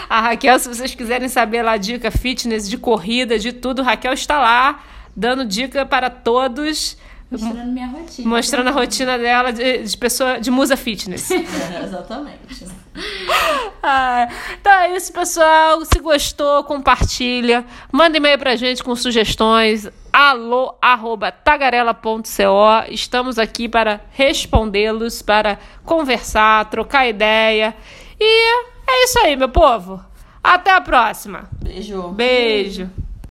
A 0.09 0.22
Raquel, 0.22 0.57
se 0.57 0.70
vocês 0.70 0.95
quiserem 0.95 1.28
saber 1.28 1.61
lá 1.61 1.76
dica 1.76 2.09
fitness, 2.11 2.70
de 2.70 2.78
corrida, 2.78 3.38
de 3.38 3.51
tudo, 3.51 3.82
Raquel 3.82 4.13
está 4.13 4.39
lá 4.39 4.82
dando 5.13 5.43
dica 5.43 5.86
para 5.86 6.09
todos, 6.09 6.95
Mostrando 7.40 7.72
minha 7.72 7.88
rotina. 7.88 8.30
mostrando 8.30 8.68
a 8.68 8.72
rotina 8.72 9.18
dela 9.18 9.52
de, 9.54 9.84
de 9.84 9.98
pessoa 9.98 10.40
de 10.40 10.50
musa 10.50 10.76
fitness. 10.76 11.30
É, 11.32 11.84
exatamente. 11.84 12.66
Ah, 13.82 14.28
então 14.60 14.74
é 14.74 14.98
isso, 14.98 15.14
pessoal. 15.14 15.86
Se 15.86 16.00
gostou, 16.00 16.66
compartilha. 16.66 17.66
Manda 17.90 18.18
e-mail 18.18 18.38
pra 18.38 18.58
gente 18.58 18.84
com 18.84 18.94
sugestões. 18.94 19.88
Alô, 20.12 20.76
arroba 20.82 21.32
tagarela.co. 21.32 22.92
Estamos 22.92 23.40
aqui 23.40 23.70
para 23.70 24.02
respondê-los, 24.12 25.22
para 25.22 25.58
conversar, 25.86 26.70
trocar 26.70 27.08
ideia. 27.08 27.74
E 28.20 28.54
é 28.86 29.04
isso 29.06 29.20
aí, 29.20 29.38
meu 29.38 29.50
povo. 29.50 30.04
Até 30.44 30.72
a 30.72 30.82
próxima. 30.82 31.50
Beijo. 31.62 32.10
Beijo. 32.10 32.90